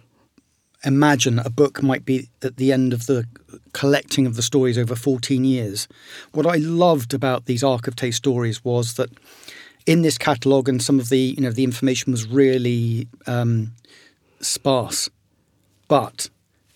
imagine 0.84 1.38
a 1.40 1.50
book 1.50 1.82
might 1.82 2.04
be 2.04 2.28
at 2.42 2.56
the 2.56 2.72
end 2.72 2.92
of 2.92 3.06
the 3.06 3.24
collecting 3.72 4.26
of 4.26 4.36
the 4.36 4.42
stories 4.42 4.78
over 4.78 4.94
14 4.94 5.44
years. 5.44 5.88
What 6.32 6.46
I 6.46 6.56
loved 6.56 7.12
about 7.12 7.46
these 7.46 7.64
Ark 7.64 7.88
of 7.88 7.96
Taste 7.96 8.18
stories 8.18 8.64
was 8.64 8.94
that 8.94 9.10
in 9.86 10.02
this 10.02 10.18
catalogue 10.18 10.68
and 10.68 10.82
some 10.82 10.98
of 10.98 11.08
the, 11.08 11.18
you 11.18 11.42
know, 11.42 11.50
the 11.50 11.64
information 11.64 12.12
was 12.12 12.26
really 12.26 13.08
um, 13.26 13.72
sparse, 14.40 15.08
but 15.88 16.28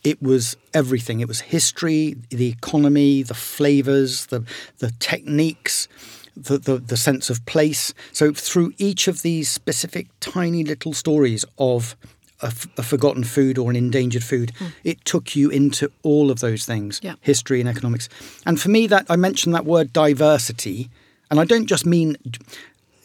it 0.04 0.22
was 0.22 0.56
everything. 0.72 1.20
It 1.20 1.28
was 1.28 1.40
history, 1.40 2.16
the 2.30 2.48
economy, 2.48 3.22
the 3.22 3.34
flavors, 3.34 4.26
the 4.26 4.44
the 4.78 4.90
techniques, 4.98 5.88
the, 6.36 6.58
the 6.58 6.78
the 6.78 6.96
sense 6.96 7.30
of 7.30 7.44
place. 7.46 7.92
So 8.12 8.32
through 8.32 8.72
each 8.78 9.08
of 9.08 9.22
these 9.22 9.48
specific 9.48 10.08
tiny 10.20 10.64
little 10.64 10.92
stories 10.92 11.44
of 11.58 11.96
a, 12.42 12.46
f- 12.46 12.68
a 12.78 12.82
forgotten 12.82 13.24
food 13.24 13.58
or 13.58 13.68
an 13.70 13.76
endangered 13.76 14.24
food, 14.24 14.52
hmm. 14.58 14.68
it 14.84 15.04
took 15.04 15.36
you 15.36 15.50
into 15.50 15.90
all 16.02 16.30
of 16.30 16.40
those 16.40 16.64
things, 16.64 16.98
Yeah. 17.02 17.14
history 17.20 17.60
and 17.60 17.68
economics. 17.68 18.08
And 18.46 18.58
for 18.58 18.70
me, 18.70 18.86
that 18.86 19.04
I 19.10 19.16
mentioned 19.16 19.54
that 19.54 19.66
word 19.66 19.92
diversity, 19.92 20.88
and 21.30 21.38
I 21.38 21.44
don't 21.44 21.66
just 21.66 21.84
mean 21.84 22.16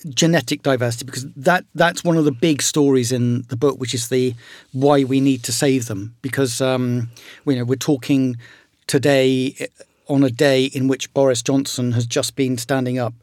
genetic 0.10 0.64
diversity 0.64 1.06
because 1.06 1.26
that 1.34 1.66
that's 1.74 2.04
one 2.04 2.18
of 2.18 2.26
the 2.26 2.32
big 2.32 2.62
stories 2.62 3.12
in 3.12 3.44
the 3.44 3.58
book, 3.58 3.80
which 3.80 3.94
is 3.94 4.10
the 4.10 4.34
why 4.72 5.04
we 5.04 5.20
need 5.20 5.44
to 5.44 5.52
save 5.52 5.88
them. 5.88 6.16
Because 6.22 6.62
um, 6.62 7.10
you 7.46 7.56
know 7.56 7.66
we're 7.66 7.76
talking 7.76 8.38
today 8.88 9.56
eh, 9.60 9.68
on 10.08 10.24
a 10.24 10.30
day 10.30 10.66
in 10.66 10.88
which 10.88 11.14
Boris 11.14 11.42
Johnson 11.42 11.94
has 11.94 12.06
just 12.06 12.36
been 12.36 12.58
standing 12.58 13.00
up 13.00 13.14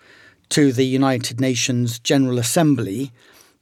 to 0.51 0.73
the 0.73 0.85
United 0.85 1.41
Nations 1.41 1.99
General 1.99 2.39
Assembly 2.39 3.11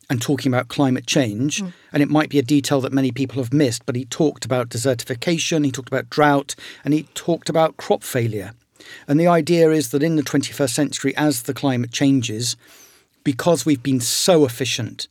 and 0.09 0.21
talking 0.21 0.53
about 0.53 0.69
climate 0.69 1.07
change. 1.07 1.63
And 1.93 2.03
it 2.03 2.11
might 2.11 2.31
be 2.31 2.39
a 2.41 2.43
detail 2.43 2.81
that 2.81 2.93
many 2.93 3.13
people 3.13 3.41
have 3.41 3.53
missed, 3.53 3.87
but 3.87 3.95
he 3.95 4.07
talked 4.07 4.45
about 4.45 4.71
desertification, 4.71 5.65
he 5.65 5.71
talked 5.71 5.89
about 5.89 6.11
drought, 6.11 6.57
and 6.85 6.93
he 6.93 7.05
talked 7.15 7.49
about 7.49 7.77
crop 7.77 8.03
failure. 8.03 8.53
And 9.07 9.21
the 9.21 9.29
idea 9.29 9.71
is 9.71 9.91
that 9.91 10.03
in 10.03 10.17
the 10.17 10.23
21st 10.23 10.71
century, 10.71 11.17
as 11.17 11.43
the 11.43 11.55
climate 11.55 11.93
changes, 11.93 12.57
because 13.33 13.65
we've 13.65 13.85
been 13.85 14.01
so 14.01 14.45
efficient 14.45 15.07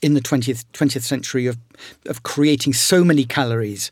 in 0.00 0.14
the 0.14 0.22
20th, 0.22 0.64
20th 0.72 1.02
century 1.02 1.46
of, 1.46 1.58
of 2.06 2.22
creating 2.22 2.72
so 2.72 3.04
many 3.04 3.26
calories 3.26 3.90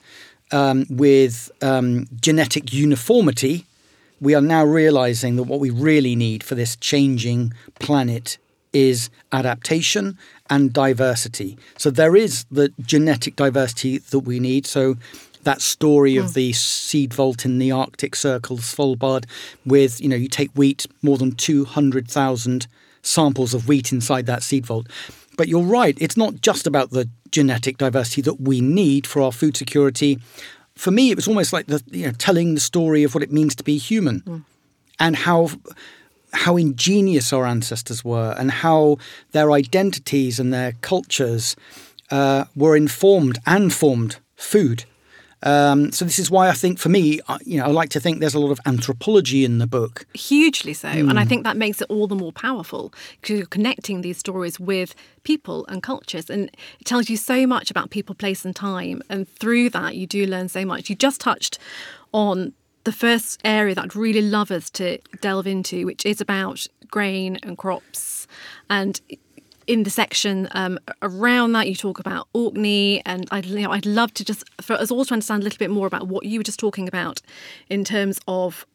um, 0.50 0.86
with 0.88 1.50
um, 1.60 2.06
genetic 2.18 2.72
uniformity, 2.72 3.66
we 4.18 4.34
are 4.34 4.40
now 4.40 4.64
realizing 4.64 5.36
that 5.36 5.42
what 5.42 5.60
we 5.60 5.68
really 5.68 6.16
need 6.16 6.42
for 6.42 6.54
this 6.54 6.74
changing 6.76 7.52
planet 7.78 8.38
is 8.72 9.10
adaptation 9.30 10.16
and 10.48 10.72
diversity. 10.72 11.58
So 11.76 11.90
there 11.90 12.16
is 12.16 12.46
the 12.50 12.72
genetic 12.80 13.36
diversity 13.36 13.98
that 13.98 14.20
we 14.20 14.40
need. 14.40 14.66
So 14.66 14.96
that 15.42 15.60
story 15.60 16.16
of 16.16 16.32
the 16.32 16.54
seed 16.54 17.12
vault 17.12 17.44
in 17.44 17.58
the 17.58 17.70
Arctic 17.72 18.16
Circle, 18.16 18.56
Svalbard, 18.58 19.26
with 19.66 20.00
you 20.00 20.08
know 20.08 20.16
you 20.16 20.28
take 20.28 20.50
wheat, 20.52 20.86
more 21.02 21.18
than 21.18 21.32
two 21.32 21.66
hundred 21.66 22.08
thousand 22.08 22.66
samples 23.06 23.54
of 23.54 23.68
wheat 23.68 23.92
inside 23.92 24.26
that 24.26 24.42
seed 24.42 24.66
vault. 24.66 24.86
But 25.36 25.48
you're 25.48 25.62
right; 25.62 25.96
it's 26.00 26.16
not 26.16 26.40
just 26.40 26.66
about 26.66 26.90
the 26.90 27.08
genetic 27.30 27.78
diversity 27.78 28.22
that 28.22 28.40
we 28.40 28.60
need 28.60 29.06
for 29.06 29.22
our 29.22 29.32
food 29.32 29.56
security. 29.56 30.18
For 30.74 30.90
me, 30.90 31.10
it 31.10 31.16
was 31.16 31.28
almost 31.28 31.52
like 31.52 31.66
the 31.66 31.82
you 31.90 32.06
know 32.06 32.12
telling 32.12 32.54
the 32.54 32.60
story 32.60 33.02
of 33.02 33.14
what 33.14 33.22
it 33.22 33.32
means 33.32 33.54
to 33.56 33.64
be 33.64 33.78
human, 33.78 34.44
and 34.98 35.16
how 35.16 35.50
how 36.32 36.56
ingenious 36.56 37.32
our 37.32 37.46
ancestors 37.46 38.04
were, 38.04 38.34
and 38.38 38.50
how 38.50 38.98
their 39.32 39.52
identities 39.52 40.38
and 40.40 40.52
their 40.52 40.72
cultures 40.80 41.56
uh, 42.10 42.44
were 42.54 42.76
informed 42.76 43.38
and 43.46 43.72
formed 43.72 44.18
food. 44.36 44.84
Um, 45.46 45.92
so 45.92 46.04
this 46.04 46.18
is 46.18 46.28
why 46.28 46.48
I 46.48 46.54
think, 46.54 46.80
for 46.80 46.88
me, 46.88 47.20
I, 47.28 47.38
you 47.44 47.58
know, 47.58 47.66
I 47.66 47.68
like 47.68 47.90
to 47.90 48.00
think 48.00 48.18
there's 48.18 48.34
a 48.34 48.40
lot 48.40 48.50
of 48.50 48.58
anthropology 48.66 49.44
in 49.44 49.58
the 49.58 49.66
book. 49.66 50.04
Hugely 50.12 50.74
so. 50.74 50.88
And 50.88 51.20
I 51.20 51.24
think 51.24 51.44
that 51.44 51.56
makes 51.56 51.80
it 51.80 51.86
all 51.88 52.08
the 52.08 52.16
more 52.16 52.32
powerful 52.32 52.92
because 53.20 53.38
you're 53.38 53.46
connecting 53.46 54.00
these 54.00 54.18
stories 54.18 54.58
with 54.58 54.96
people 55.22 55.64
and 55.68 55.84
cultures. 55.84 56.28
And 56.28 56.50
it 56.80 56.84
tells 56.84 57.08
you 57.08 57.16
so 57.16 57.46
much 57.46 57.70
about 57.70 57.90
people, 57.90 58.12
place, 58.16 58.44
and 58.44 58.56
time. 58.56 59.02
And 59.08 59.28
through 59.28 59.70
that, 59.70 59.94
you 59.94 60.04
do 60.08 60.26
learn 60.26 60.48
so 60.48 60.64
much. 60.64 60.90
You 60.90 60.96
just 60.96 61.20
touched 61.20 61.60
on 62.12 62.52
the 62.82 62.90
first 62.90 63.40
area 63.44 63.76
that 63.76 63.84
I'd 63.84 63.96
really 63.96 64.22
love 64.22 64.50
us 64.50 64.68
to 64.70 64.98
delve 65.20 65.46
into, 65.46 65.86
which 65.86 66.04
is 66.04 66.20
about 66.20 66.66
grain 66.90 67.38
and 67.44 67.56
crops. 67.56 68.26
And 68.68 69.00
in 69.66 69.82
the 69.82 69.90
section 69.90 70.48
um, 70.52 70.78
around 71.02 71.52
that, 71.52 71.68
you 71.68 71.74
talk 71.74 71.98
about 71.98 72.28
Orkney, 72.32 73.02
and 73.04 73.26
I'd, 73.30 73.46
you 73.46 73.62
know, 73.62 73.72
I'd 73.72 73.86
love 73.86 74.14
to 74.14 74.24
just 74.24 74.44
for 74.60 74.74
us 74.74 74.90
all 74.90 75.04
to 75.04 75.12
understand 75.12 75.42
a 75.42 75.44
little 75.44 75.58
bit 75.58 75.70
more 75.70 75.86
about 75.86 76.08
what 76.08 76.24
you 76.24 76.38
were 76.38 76.44
just 76.44 76.60
talking 76.60 76.88
about 76.88 77.20
in 77.68 77.84
terms 77.84 78.20
of 78.28 78.66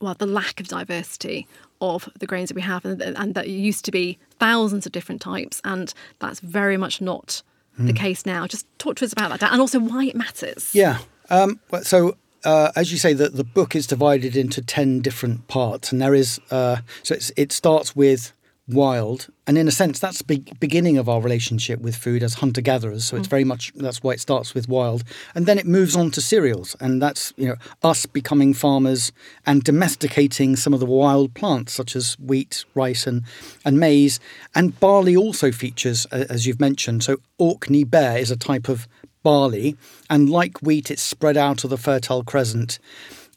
well 0.00 0.14
the 0.14 0.26
lack 0.26 0.60
of 0.60 0.68
diversity 0.68 1.46
of 1.82 2.08
the 2.18 2.26
grains 2.26 2.48
that 2.48 2.54
we 2.54 2.62
have, 2.62 2.84
and, 2.84 3.00
and 3.02 3.34
that 3.34 3.48
used 3.48 3.84
to 3.86 3.90
be 3.90 4.18
thousands 4.38 4.86
of 4.86 4.92
different 4.92 5.20
types, 5.20 5.60
and 5.64 5.94
that's 6.18 6.40
very 6.40 6.76
much 6.76 7.00
not 7.00 7.42
the 7.78 7.94
case 7.94 8.26
now. 8.26 8.46
Just 8.46 8.66
talk 8.78 8.96
to 8.96 9.06
us 9.06 9.12
about 9.12 9.40
that, 9.40 9.52
and 9.52 9.60
also 9.60 9.80
why 9.80 10.04
it 10.04 10.14
matters. 10.14 10.74
Yeah. 10.74 10.98
Um, 11.30 11.60
so 11.82 12.16
uh, 12.44 12.72
as 12.76 12.92
you 12.92 12.98
say, 12.98 13.12
the, 13.12 13.28
the 13.28 13.44
book 13.44 13.74
is 13.74 13.86
divided 13.86 14.36
into 14.36 14.62
10 14.62 15.00
different 15.00 15.48
parts, 15.48 15.92
and 15.92 16.00
there 16.00 16.14
is, 16.14 16.40
uh, 16.50 16.78
so 17.02 17.14
it's, 17.14 17.32
it 17.36 17.52
starts 17.52 17.94
with 17.94 18.32
wild, 18.72 19.28
and 19.46 19.58
in 19.58 19.68
a 19.68 19.70
sense, 19.70 19.98
that's 19.98 20.18
the 20.18 20.24
be- 20.24 20.52
beginning 20.60 20.98
of 20.98 21.08
our 21.08 21.20
relationship 21.20 21.80
with 21.80 21.96
food 21.96 22.22
as 22.22 22.34
hunter 22.34 22.60
gatherers. 22.60 23.04
So 23.04 23.16
it's 23.16 23.26
mm. 23.26 23.30
very 23.30 23.44
much, 23.44 23.72
that's 23.74 24.02
why 24.02 24.12
it 24.12 24.20
starts 24.20 24.54
with 24.54 24.68
wild. 24.68 25.04
And 25.34 25.46
then 25.46 25.58
it 25.58 25.66
moves 25.66 25.96
on 25.96 26.10
to 26.12 26.20
cereals, 26.20 26.76
and 26.80 27.02
that's, 27.02 27.32
you 27.36 27.48
know, 27.48 27.56
us 27.82 28.06
becoming 28.06 28.54
farmers 28.54 29.12
and 29.44 29.62
domesticating 29.62 30.56
some 30.56 30.74
of 30.74 30.80
the 30.80 30.86
wild 30.86 31.34
plants, 31.34 31.72
such 31.72 31.96
as 31.96 32.18
wheat, 32.18 32.64
rice, 32.74 33.06
and, 33.06 33.24
and 33.64 33.78
maize. 33.78 34.20
And 34.54 34.78
barley 34.80 35.16
also 35.16 35.52
features, 35.52 36.06
as 36.06 36.46
you've 36.46 36.60
mentioned. 36.60 37.02
So 37.02 37.18
Orkney 37.38 37.84
Bere 37.84 38.20
is 38.20 38.30
a 38.30 38.36
type 38.36 38.68
of 38.68 38.86
barley, 39.22 39.76
and 40.08 40.30
like 40.30 40.62
wheat, 40.62 40.90
it's 40.90 41.02
spread 41.02 41.36
out 41.36 41.64
of 41.64 41.70
the 41.70 41.76
Fertile 41.76 42.24
Crescent, 42.24 42.78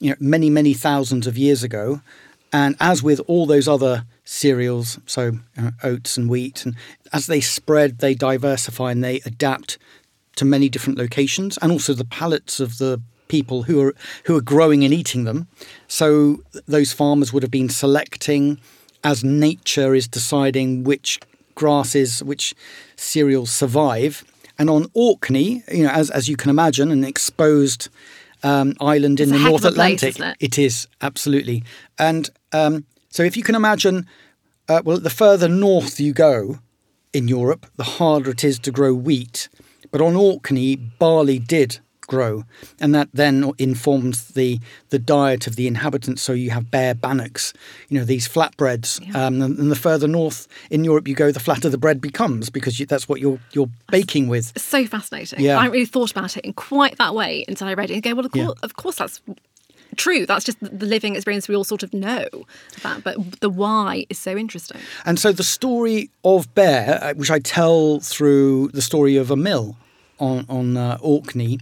you 0.00 0.10
know, 0.10 0.16
many 0.18 0.50
many 0.50 0.74
thousands 0.74 1.26
of 1.26 1.36
years 1.36 1.62
ago. 1.62 2.00
And 2.54 2.76
as 2.78 3.02
with 3.02 3.20
all 3.26 3.46
those 3.46 3.66
other 3.66 4.04
cereals, 4.24 5.00
so 5.06 5.38
uh, 5.58 5.72
oats 5.82 6.16
and 6.16 6.30
wheat, 6.30 6.64
and 6.64 6.76
as 7.12 7.26
they 7.26 7.40
spread, 7.40 7.98
they 7.98 8.14
diversify 8.14 8.92
and 8.92 9.02
they 9.02 9.20
adapt 9.26 9.76
to 10.36 10.44
many 10.44 10.68
different 10.68 10.96
locations, 10.96 11.58
and 11.58 11.72
also 11.72 11.94
the 11.94 12.04
palates 12.04 12.60
of 12.60 12.78
the 12.78 13.00
people 13.26 13.64
who 13.64 13.80
are 13.82 13.94
who 14.26 14.36
are 14.36 14.40
growing 14.40 14.84
and 14.84 14.94
eating 14.94 15.24
them. 15.24 15.48
So 15.88 16.44
those 16.66 16.92
farmers 16.92 17.32
would 17.32 17.42
have 17.42 17.50
been 17.50 17.68
selecting 17.68 18.60
as 19.02 19.24
nature 19.24 19.92
is 19.92 20.06
deciding 20.06 20.84
which 20.84 21.18
grasses, 21.56 22.22
which 22.22 22.54
cereals 22.94 23.50
survive. 23.50 24.22
And 24.60 24.70
on 24.70 24.86
Orkney, 24.94 25.64
you 25.72 25.82
know, 25.82 25.90
as 25.90 26.08
as 26.08 26.28
you 26.28 26.36
can 26.36 26.50
imagine, 26.50 26.92
an 26.92 27.02
exposed 27.02 27.88
um, 28.44 28.74
island 28.80 29.18
in 29.18 29.30
It's 29.30 29.40
a 29.40 29.42
the 29.42 29.48
North 29.48 29.62
place, 29.62 29.72
Atlantic, 29.72 30.08
isn't 30.10 30.28
it? 30.28 30.36
it 30.38 30.58
is 30.58 30.86
absolutely. 31.00 31.64
And 31.98 32.30
um, 32.52 32.84
so, 33.08 33.22
if 33.24 33.36
you 33.36 33.42
can 33.42 33.54
imagine, 33.54 34.06
uh, 34.68 34.82
well, 34.84 34.98
the 34.98 35.10
further 35.10 35.48
north 35.48 35.98
you 35.98 36.12
go 36.12 36.58
in 37.12 37.26
Europe, 37.26 37.66
the 37.76 37.84
harder 37.84 38.30
it 38.30 38.44
is 38.44 38.58
to 38.60 38.70
grow 38.70 38.94
wheat. 38.94 39.48
But 39.90 40.00
on 40.00 40.14
Orkney, 40.16 40.76
barley 40.76 41.38
did 41.38 41.78
grow, 42.06 42.44
and 42.80 42.94
that 42.94 43.08
then 43.12 43.52
informs 43.58 44.28
the 44.28 44.60
the 44.90 44.98
diet 44.98 45.46
of 45.46 45.56
the 45.56 45.66
inhabitants. 45.66 46.22
So 46.22 46.32
you 46.32 46.50
have 46.50 46.70
bere 46.70 46.94
bannocks, 46.94 47.52
you 47.88 47.98
know, 47.98 48.04
these 48.04 48.28
flatbreads. 48.28 49.00
Um, 49.14 49.40
and, 49.42 49.58
and 49.58 49.70
the 49.70 49.76
further 49.76 50.08
north 50.08 50.46
in 50.70 50.84
Europe 50.84 51.08
you 51.08 51.14
go, 51.14 51.32
the 51.32 51.40
flatter 51.40 51.68
the 51.68 51.78
bread 51.78 52.00
becomes 52.00 52.50
because 52.50 52.78
you, 52.80 52.86
that's 52.86 53.08
what 53.08 53.20
you're 53.20 53.38
you're 53.52 53.70
baking 53.90 54.28
with. 54.28 54.52
so 54.58 54.86
fascinating. 54.86 55.40
Yeah. 55.40 55.56
I 55.58 55.62
hadn't 55.62 55.72
really 55.72 55.86
thought 55.86 56.10
about 56.10 56.36
it 56.36 56.44
in 56.44 56.52
quite 56.52 56.98
that 56.98 57.14
way 57.14 57.44
until 57.48 57.68
I 57.68 57.74
read 57.74 57.90
it 57.90 57.94
and 57.94 58.02
go, 58.02 58.14
well, 58.14 58.26
of 58.26 58.32
course, 58.32 58.46
Yeah. 58.46 58.52
of 58.62 58.76
course 58.76 58.96
that's 58.96 59.20
true. 59.96 60.26
That's 60.26 60.44
just 60.44 60.58
the 60.60 60.86
living 60.86 61.14
experience 61.14 61.46
we 61.48 61.54
all 61.54 61.64
sort 61.64 61.82
of 61.84 61.94
know 61.94 62.26
about. 62.78 63.04
But 63.04 63.40
the 63.40 63.48
why 63.50 64.06
is 64.08 64.18
so 64.18 64.36
interesting. 64.36 64.80
And 65.04 65.18
so 65.20 65.30
the 65.32 65.44
story 65.44 66.10
of 66.24 66.52
Bere, 66.54 66.98
uh, 67.00 67.14
which 67.14 67.30
I 67.30 67.38
tell 67.38 68.00
through 68.00 68.68
the 68.68 68.82
story 68.82 69.16
of 69.16 69.30
a 69.30 69.36
mill 69.36 69.76
on 70.24 70.46
on 70.48 70.76
uh, 70.76 70.98
Orkney, 71.00 71.60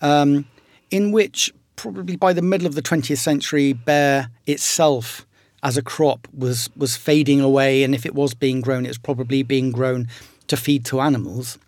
um, 0.00 0.46
in 0.90 1.12
which 1.12 1.52
probably 1.76 2.16
by 2.16 2.32
the 2.32 2.42
middle 2.42 2.66
of 2.66 2.74
the 2.74 2.82
20th 2.82 3.18
century, 3.18 3.72
Bere 3.72 4.28
itself 4.46 5.26
as 5.62 5.76
a 5.76 5.82
crop 5.82 6.28
was 6.36 6.68
was 6.76 6.96
fading 6.96 7.40
away, 7.40 7.82
and 7.82 7.94
if 7.94 8.06
it 8.06 8.14
was 8.14 8.34
being 8.34 8.60
grown, 8.60 8.84
it 8.84 8.88
was 8.88 8.98
probably 8.98 9.42
being 9.42 9.72
grown 9.72 10.08
to 10.48 10.56
feed 10.56 10.84
to 10.86 11.00
animals. 11.00 11.58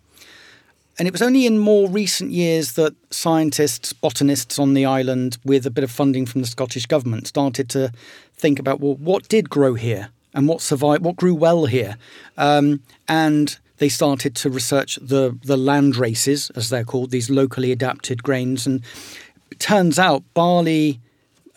And 0.99 1.07
it 1.07 1.13
was 1.13 1.21
only 1.21 1.45
in 1.45 1.57
more 1.57 1.89
recent 1.89 2.31
years 2.31 2.73
that 2.73 2.93
scientists, 3.09 3.93
botanists 3.93 4.59
on 4.59 4.73
the 4.73 4.85
island, 4.85 5.37
with 5.43 5.65
a 5.65 5.71
bit 5.71 5.83
of 5.83 5.89
funding 5.89 6.25
from 6.25 6.41
the 6.41 6.47
Scottish 6.47 6.85
government, 6.85 7.27
started 7.27 7.69
to 7.69 7.91
think 8.35 8.59
about 8.59 8.79
well, 8.79 8.95
what 8.95 9.27
did 9.27 9.49
grow 9.49 9.73
here 9.73 10.09
and 10.33 10.47
what 10.47 10.61
survived, 10.61 11.03
what 11.03 11.15
grew 11.15 11.33
well 11.33 11.65
here, 11.65 11.97
um, 12.37 12.81
and 13.07 13.57
they 13.81 13.89
started 13.89 14.35
to 14.35 14.49
research 14.49 14.99
the 15.01 15.35
the 15.43 15.57
land 15.57 15.95
races, 15.97 16.51
as 16.55 16.69
they're 16.69 16.83
called, 16.83 17.09
these 17.09 17.31
locally 17.31 17.71
adapted 17.71 18.21
grains. 18.21 18.67
And 18.67 18.83
it 19.49 19.59
turns 19.59 19.97
out 19.97 20.23
barley 20.35 20.99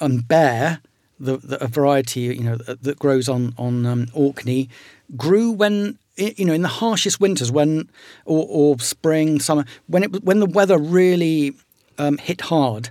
and 0.00 0.26
bere, 0.26 0.81
the, 1.21 1.37
the 1.37 1.62
a 1.62 1.66
variety 1.66 2.21
you 2.23 2.43
know 2.43 2.57
that 2.57 2.83
that 2.83 2.99
grows 2.99 3.28
on 3.28 3.52
on 3.59 3.85
um, 3.85 4.07
Orkney, 4.14 4.71
grew 5.19 5.50
when 5.50 5.99
you 6.16 6.47
know 6.47 6.54
in 6.54 6.62
the 6.62 6.69
harshest 6.69 7.21
winters 7.21 7.52
when 7.52 7.90
or, 8.25 8.47
or 8.49 8.78
spring 8.81 9.38
summer 9.38 9.66
when 9.87 10.04
it 10.04 10.25
when 10.25 10.40
the 10.40 10.47
weather 10.47 10.78
really 10.78 11.52
um, 11.99 12.16
hit 12.16 12.40
hard. 12.40 12.88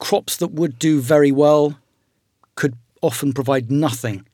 Crops 0.00 0.36
that 0.38 0.50
would 0.50 0.76
do 0.80 1.00
very 1.00 1.30
well 1.30 1.78
could 2.56 2.74
often 3.00 3.32
provide 3.32 3.70
nothing. 3.70 4.27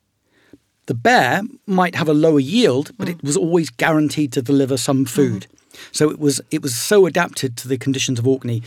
The 0.87 0.93
bere 0.93 1.41
might 1.65 1.95
have 1.95 2.07
a 2.07 2.13
lower 2.13 2.39
yield, 2.39 2.91
but 2.97 3.09
it 3.09 3.23
was 3.23 3.35
always 3.35 3.69
guaranteed 3.69 4.31
to 4.33 4.41
deliver 4.41 4.77
some 4.77 5.05
food. 5.05 5.47
So 5.91 6.09
it 6.09 6.19
was 6.19 6.41
it 6.51 6.61
was 6.61 6.75
so 6.75 7.05
adapted 7.05 7.57
to 7.57 7.67
the 7.67 7.77
conditions 7.77 8.19
of 8.19 8.27
Orkney. 8.27 8.61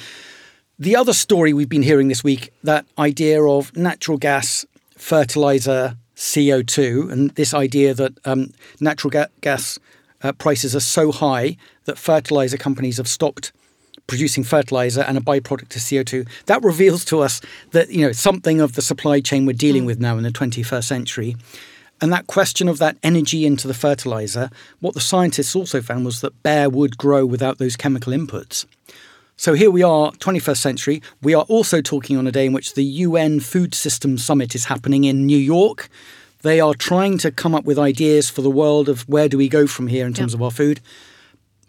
The 0.78 0.94
other 0.94 1.12
story 1.12 1.52
we've 1.52 1.68
been 1.68 1.82
hearing 1.82 2.08
this 2.08 2.22
week, 2.22 2.52
that 2.62 2.86
idea 2.98 3.42
of 3.42 3.76
natural 3.76 4.16
gas, 4.16 4.64
fertilizer, 4.96 5.96
CO2, 6.16 7.10
and 7.10 7.30
this 7.30 7.52
idea 7.54 7.94
that 7.94 8.12
um, 8.24 8.52
natural 8.80 9.10
ga- 9.10 9.26
gas 9.40 9.78
uh, 10.22 10.32
prices 10.32 10.76
are 10.76 10.80
so 10.80 11.10
high 11.10 11.56
that 11.84 11.98
fertilizer 11.98 12.56
companies 12.56 12.96
have 12.96 13.08
stopped 13.08 13.52
producing 14.06 14.42
fertilizer 14.42 15.02
and 15.02 15.16
a 15.18 15.20
byproduct 15.20 15.76
is 15.76 15.82
CO2. 15.82 16.26
That 16.46 16.62
reveals 16.64 17.04
to 17.06 17.20
us 17.20 17.40
that 17.70 17.90
you 17.90 18.04
know 18.04 18.12
something 18.12 18.60
of 18.60 18.74
the 18.74 18.82
supply 18.82 19.20
chain 19.20 19.46
we're 19.46 19.52
dealing 19.52 19.84
with 19.84 20.00
now 20.00 20.16
in 20.16 20.24
the 20.24 20.30
21st 20.30 20.84
century. 20.84 21.36
And 22.00 22.12
that 22.12 22.26
question 22.26 22.68
of 22.68 22.78
that 22.78 22.96
energy 23.02 23.44
into 23.44 23.66
the 23.66 23.74
fertilizer, 23.74 24.50
what 24.80 24.94
the 24.94 25.00
scientists 25.00 25.56
also 25.56 25.82
found 25.82 26.04
was 26.04 26.20
that 26.20 26.42
bere 26.42 26.70
would 26.70 26.96
grow 26.96 27.26
without 27.26 27.58
those 27.58 27.76
chemical 27.76 28.12
inputs. 28.12 28.64
So 29.36 29.54
here 29.54 29.70
we 29.70 29.82
are, 29.82 30.10
21st 30.12 30.56
century. 30.56 31.02
We 31.22 31.34
are 31.34 31.44
also 31.44 31.80
talking 31.80 32.16
on 32.16 32.26
a 32.26 32.32
day 32.32 32.46
in 32.46 32.52
which 32.52 32.74
the 32.74 32.84
UN 32.84 33.40
Food 33.40 33.74
Systems 33.74 34.24
Summit 34.24 34.54
is 34.54 34.64
happening 34.64 35.04
in 35.04 35.26
New 35.26 35.38
York. 35.38 35.88
They 36.42 36.60
are 36.60 36.74
trying 36.74 37.18
to 37.18 37.30
come 37.30 37.54
up 37.54 37.64
with 37.64 37.78
ideas 37.78 38.30
for 38.30 38.42
the 38.42 38.50
world 38.50 38.88
of 38.88 39.08
where 39.08 39.28
do 39.28 39.38
we 39.38 39.48
go 39.48 39.66
from 39.66 39.86
here 39.86 40.06
in 40.06 40.14
terms 40.14 40.34
of 40.34 40.42
our 40.42 40.50
food. 40.50 40.80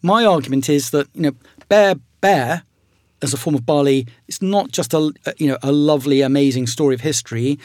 My 0.01 0.25
argument 0.25 0.69
is 0.69 0.91
that 0.91 1.07
you 1.13 1.21
know, 1.21 1.31
bere 1.67 1.95
bere 2.21 2.63
as 3.21 3.33
a 3.33 3.37
form 3.37 3.55
of 3.55 3.65
barley, 3.65 4.07
it's 4.27 4.41
not 4.41 4.71
just 4.71 4.93
a 4.93 5.11
you 5.37 5.47
know 5.47 5.57
a 5.61 5.71
lovely, 5.71 6.21
amazing 6.21 6.67
story 6.67 6.95
of 6.95 7.01
history. 7.01 7.59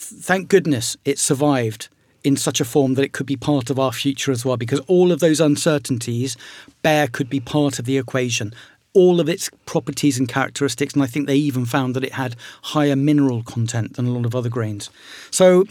Thank 0.00 0.48
goodness 0.48 0.96
it 1.04 1.18
survived. 1.18 1.88
in 2.24 2.36
such 2.36 2.60
a 2.60 2.64
form 2.64 2.94
that 2.94 3.04
it 3.04 3.12
could 3.12 3.26
be 3.26 3.36
part 3.36 3.70
of 3.70 3.78
our 3.78 3.92
future 3.92 4.32
as 4.32 4.44
well, 4.44 4.56
because 4.56 4.80
all 4.88 5.12
of 5.12 5.20
those 5.20 5.40
uncertainties, 5.40 6.36
bere 6.82 7.06
could 7.06 7.30
be 7.30 7.38
part 7.38 7.78
of 7.78 7.84
the 7.84 7.96
equation. 7.96 8.52
All 8.92 9.20
of 9.20 9.28
its 9.28 9.48
properties 9.66 10.18
and 10.18 10.28
characteristics, 10.28 10.94
and 10.94 11.02
I 11.02 11.06
think 11.06 11.26
they 11.28 11.36
even 11.36 11.64
found 11.64 11.94
that 11.94 12.02
it 12.02 12.14
had 12.14 12.34
higher 12.62 12.96
mineral 12.96 13.44
content 13.44 13.94
than 13.94 14.06
a 14.06 14.10
lot 14.10 14.26
of 14.26 14.34
other 14.34 14.48
grains. 14.48 14.90
So, 15.30 15.64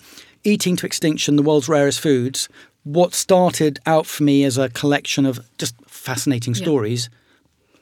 eating 0.45 0.77
to 0.77 0.85
extinction, 0.85 1.35
the 1.35 1.43
world's 1.43 1.67
rarest 1.67 1.99
foods, 1.99 2.47
what 2.85 3.13
started 3.13 3.79
out 3.85 4.05
for 4.05 4.23
me 4.23 4.45
as 4.45 4.57
a 4.57 4.69
collection 4.69 5.25
of 5.25 5.41
just 5.57 5.75
fascinating 5.85 6.53
Yeah. 6.55 6.61
stories 6.61 7.09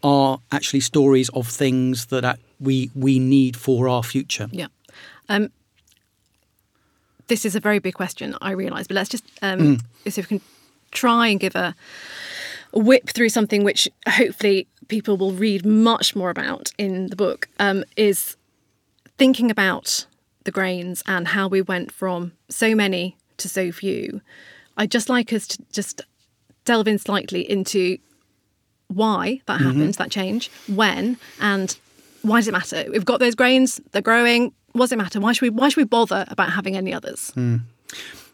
are 0.02 0.40
actually 0.52 0.80
stories 0.82 1.30
of 1.30 1.48
things 1.48 2.08
that 2.08 2.40
we 2.60 2.90
we 2.96 3.20
need 3.20 3.56
for 3.56 3.88
our 3.88 4.02
future. 4.04 4.50
Yeah. 4.52 4.68
Um, 5.30 5.50
this 7.28 7.46
is 7.46 7.56
a 7.56 7.60
very 7.60 7.80
big 7.80 7.94
question, 7.96 8.36
I 8.42 8.52
realise, 8.52 8.88
but 8.88 8.96
let's 8.96 9.10
just 9.10 9.26
um, 9.42 9.60
Mm. 9.60 9.82
see 10.12 10.22
if 10.22 10.30
we 10.30 10.38
can 10.40 10.42
try 10.92 11.28
and 11.28 11.40
give 11.40 11.56
a, 11.56 11.76
a 12.74 12.80
whip 12.80 13.10
through 13.10 13.30
something 13.30 13.64
which 13.64 13.88
hopefully 14.08 14.68
people 14.88 15.18
will 15.18 15.32
read 15.34 15.66
much 15.66 16.16
more 16.16 16.30
about 16.30 16.72
in 16.78 17.08
the 17.08 17.16
book. 17.16 17.48
Um, 17.60 17.84
is 17.98 18.38
thinking 19.18 19.50
about 19.50 20.06
the 20.44 20.52
grains 20.52 21.02
and 21.08 21.30
how 21.30 21.48
we 21.48 21.62
went 21.62 21.92
from 21.92 22.34
so 22.50 22.76
many 22.76 23.18
to 23.38 23.50
so 23.50 23.72
few. 23.72 24.22
I'd 24.78 24.92
just 24.92 25.10
like 25.10 25.34
us 25.34 25.48
to 25.48 25.58
just 25.72 26.02
delve 26.66 26.88
in 26.88 27.00
slightly 27.00 27.50
into 27.50 27.98
why 28.88 29.42
that 29.48 29.60
Mm-hmm. 29.60 29.66
happened, 29.72 29.94
that 29.96 30.12
change, 30.12 30.52
when, 30.68 31.18
and 31.42 31.76
why 32.22 32.40
does 32.40 32.48
it 32.48 32.52
matter? 32.52 32.86
We've 32.92 33.06
got 33.06 33.20
those 33.20 33.36
grains, 33.36 33.82
they're 33.92 34.02
growing. 34.02 34.54
Does 34.76 34.92
it 34.92 34.98
matter? 34.98 35.20
Why 35.20 35.34
should 35.34 35.42
we? 35.44 35.50
Why 35.50 35.70
should 35.70 35.78
we 35.78 35.86
bother 35.86 36.26
about 36.28 36.52
having 36.52 36.76
any 36.76 36.94
others? 36.94 37.34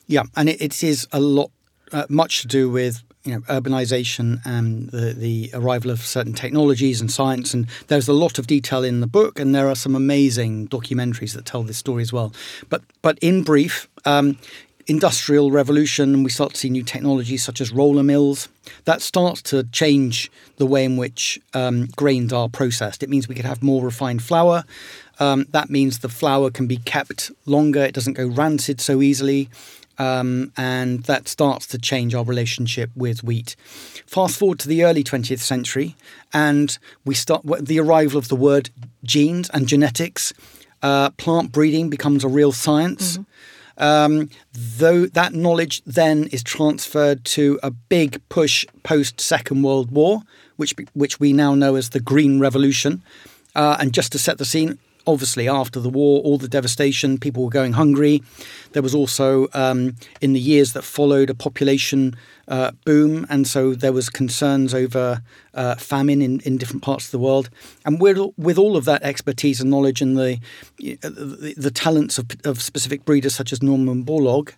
Yeah, 0.07 0.23
and 0.35 0.49
it, 0.49 0.61
it 0.61 0.83
is 0.83 1.07
a 1.11 1.19
lot, 1.19 1.51
uh, 1.91 2.05
much 2.09 2.41
to 2.41 2.47
do 2.47 2.69
with 2.69 3.03
you 3.23 3.33
know 3.33 3.41
urbanization 3.41 4.41
and 4.45 4.89
the 4.89 5.13
the 5.13 5.51
arrival 5.53 5.91
of 5.91 6.01
certain 6.01 6.33
technologies 6.33 6.99
and 6.99 7.11
science. 7.11 7.53
And 7.53 7.67
there's 7.87 8.07
a 8.07 8.13
lot 8.13 8.39
of 8.39 8.47
detail 8.47 8.83
in 8.83 9.01
the 9.01 9.07
book, 9.07 9.39
and 9.39 9.53
there 9.53 9.67
are 9.67 9.75
some 9.75 9.95
amazing 9.95 10.67
documentaries 10.67 11.33
that 11.33 11.45
tell 11.45 11.63
this 11.63 11.77
story 11.77 12.01
as 12.01 12.11
well. 12.11 12.33
But 12.69 12.81
but 13.01 13.17
in 13.19 13.43
brief. 13.43 13.87
Um, 14.05 14.37
Industrial 14.87 15.51
revolution, 15.51 16.15
and 16.15 16.23
we 16.23 16.31
start 16.31 16.53
to 16.53 16.57
see 16.57 16.69
new 16.69 16.83
technologies 16.83 17.43
such 17.43 17.61
as 17.61 17.71
roller 17.71 18.01
mills. 18.01 18.49
That 18.85 19.01
starts 19.01 19.41
to 19.43 19.63
change 19.65 20.31
the 20.57 20.65
way 20.65 20.83
in 20.83 20.97
which 20.97 21.39
um, 21.53 21.85
grains 21.95 22.33
are 22.33 22.49
processed. 22.49 23.03
It 23.03 23.09
means 23.09 23.27
we 23.27 23.35
could 23.35 23.45
have 23.45 23.61
more 23.61 23.85
refined 23.85 24.23
flour. 24.23 24.63
Um, 25.21 25.45
that 25.51 25.69
means 25.69 25.99
the 25.99 26.09
flour 26.09 26.49
can 26.49 26.65
be 26.65 26.77
kept 26.77 27.31
longer, 27.45 27.83
it 27.83 27.93
doesn't 27.93 28.13
go 28.13 28.25
rancid 28.25 28.81
so 28.81 29.03
easily. 29.03 29.49
Um, 29.99 30.51
and 30.57 31.03
that 31.03 31.27
starts 31.27 31.67
to 31.67 31.77
change 31.77 32.15
our 32.15 32.23
relationship 32.23 32.89
with 32.95 33.23
wheat. 33.23 33.55
Fast 34.07 34.39
forward 34.39 34.57
to 34.59 34.67
the 34.67 34.83
early 34.83 35.03
20th 35.03 35.41
century, 35.41 35.95
and 36.33 36.75
we 37.05 37.13
start 37.13 37.43
the 37.59 37.79
arrival 37.79 38.17
of 38.17 38.29
the 38.29 38.35
word 38.35 38.71
genes 39.03 39.47
and 39.53 39.67
genetics. 39.67 40.33
Uh, 40.81 41.11
plant 41.11 41.51
breeding 41.51 41.91
becomes 41.91 42.23
a 42.23 42.27
real 42.27 42.51
science. 42.51 43.19
Um, 43.77 44.29
though 44.53 45.05
that 45.05 45.33
knowledge 45.33 45.83
then 45.85 46.27
is 46.27 46.41
transferred 46.41 47.23
to 47.25 47.59
a 47.61 47.69
big 47.69 48.21
push 48.29 48.65
post 48.81 49.21
Second 49.21 49.61
World 49.61 49.91
War, 49.91 50.21
which 50.55 50.73
which 50.93 51.19
we 51.19 51.31
now 51.31 51.53
know 51.53 51.75
as 51.75 51.89
the 51.89 51.99
Green 51.99 52.39
Revolution. 52.39 53.03
Uh, 53.53 53.77
and 53.79 53.93
just 53.93 54.13
to 54.13 54.17
set 54.17 54.37
the 54.37 54.45
scene, 54.45 54.79
obviously 55.07 55.47
after 55.47 55.79
the 55.79 55.89
war, 55.89 56.21
all 56.21 56.37
the 56.37 56.47
devastation, 56.47 57.17
people 57.17 57.43
were 57.43 57.49
going 57.49 57.73
hungry. 57.73 58.21
There 58.73 58.81
was 58.81 58.95
also 58.95 59.47
um, 59.53 59.95
in 60.21 60.33
the 60.33 60.39
years 60.39 60.73
that 60.73 60.83
followed 60.83 61.29
a 61.29 61.35
population 61.35 62.15
uh, 62.47 62.71
boom, 62.85 63.25
and 63.29 63.47
so 63.47 63.73
there 63.73 63.93
was 63.93 64.09
concerns 64.09 64.73
over 64.73 65.21
uh, 65.53 65.75
famine 65.75 66.21
in, 66.21 66.39
in 66.41 66.57
different 66.57 66.83
parts 66.83 67.05
of 67.05 67.11
the 67.11 67.19
world. 67.19 67.49
And 67.85 67.99
with 67.99 68.19
with 68.37 68.57
all 68.57 68.77
of 68.77 68.85
that 68.85 69.03
expertise 69.03 69.61
and 69.61 69.69
knowledge 69.69 70.01
and 70.01 70.17
the 70.17 70.39
the, 70.77 71.53
the 71.57 71.71
talents 71.71 72.17
of, 72.17 72.27
of 72.43 72.61
specific 72.61 73.05
breeders 73.05 73.35
such 73.35 73.53
as 73.53 73.61
Norman 73.61 74.03
Borlaug, 74.03 74.53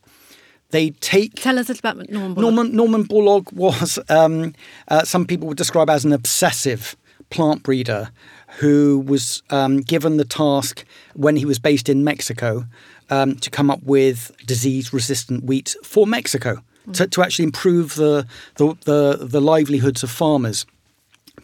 they 0.72 0.90
take 0.90 1.36
Tell 1.36 1.60
us 1.60 1.70
a 1.70 1.74
little 1.74 1.90
about 1.90 2.10
Norman. 2.10 2.36
Borlaug. 2.36 2.42
Norman 2.42 2.76
Norman 2.76 3.04
Borlaug 3.06 3.54
was 3.54 4.00
um, 4.10 4.54
uh, 4.88 5.04
some 5.04 5.26
people 5.26 5.48
would 5.48 5.58
describe 5.58 5.90
as 5.90 6.06
an 6.06 6.14
obsessive 6.14 6.96
plant 7.30 7.64
breeder 7.64 8.12
who 8.60 9.04
was 9.06 9.42
um, 9.50 9.82
given 9.82 10.18
the 10.18 10.26
task 10.26 10.86
when 11.16 11.36
he 11.36 11.46
was 11.46 11.60
based 11.60 11.90
in 11.90 12.04
Mexico 12.04 12.66
um, 13.10 13.36
to 13.36 13.50
come 13.50 13.70
up 13.72 13.84
with 13.84 14.32
disease-resistant 14.46 15.44
wheat 15.44 15.76
for 15.84 16.06
Mexico 16.06 16.62
to, 16.92 17.08
to 17.08 17.22
actually 17.22 17.46
improve 17.46 17.96
the, 17.96 18.28
the 18.56 18.76
the 18.86 19.26
the 19.26 19.42
livelihoods 19.42 20.04
of 20.04 20.12
farmers. 20.12 20.66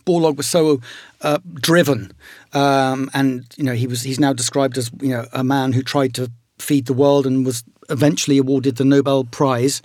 Borlaug 0.05 0.37
was 0.37 0.47
so 0.47 0.81
uh, 1.21 1.39
driven, 1.53 2.11
um, 2.53 3.09
and 3.13 3.45
you 3.57 3.63
know 3.63 3.73
he 3.73 3.87
was 3.87 4.01
he's 4.03 4.19
now 4.19 4.33
described 4.33 4.77
as 4.77 4.91
you 5.01 5.09
know 5.09 5.25
a 5.31 5.43
man 5.43 5.73
who 5.73 5.81
tried 5.81 6.13
to 6.15 6.31
feed 6.57 6.85
the 6.85 6.93
world 6.93 7.25
and 7.25 7.45
was 7.45 7.63
eventually 7.89 8.37
awarded 8.37 8.75
the 8.75 8.85
Nobel 8.85 9.23
Prize. 9.23 9.81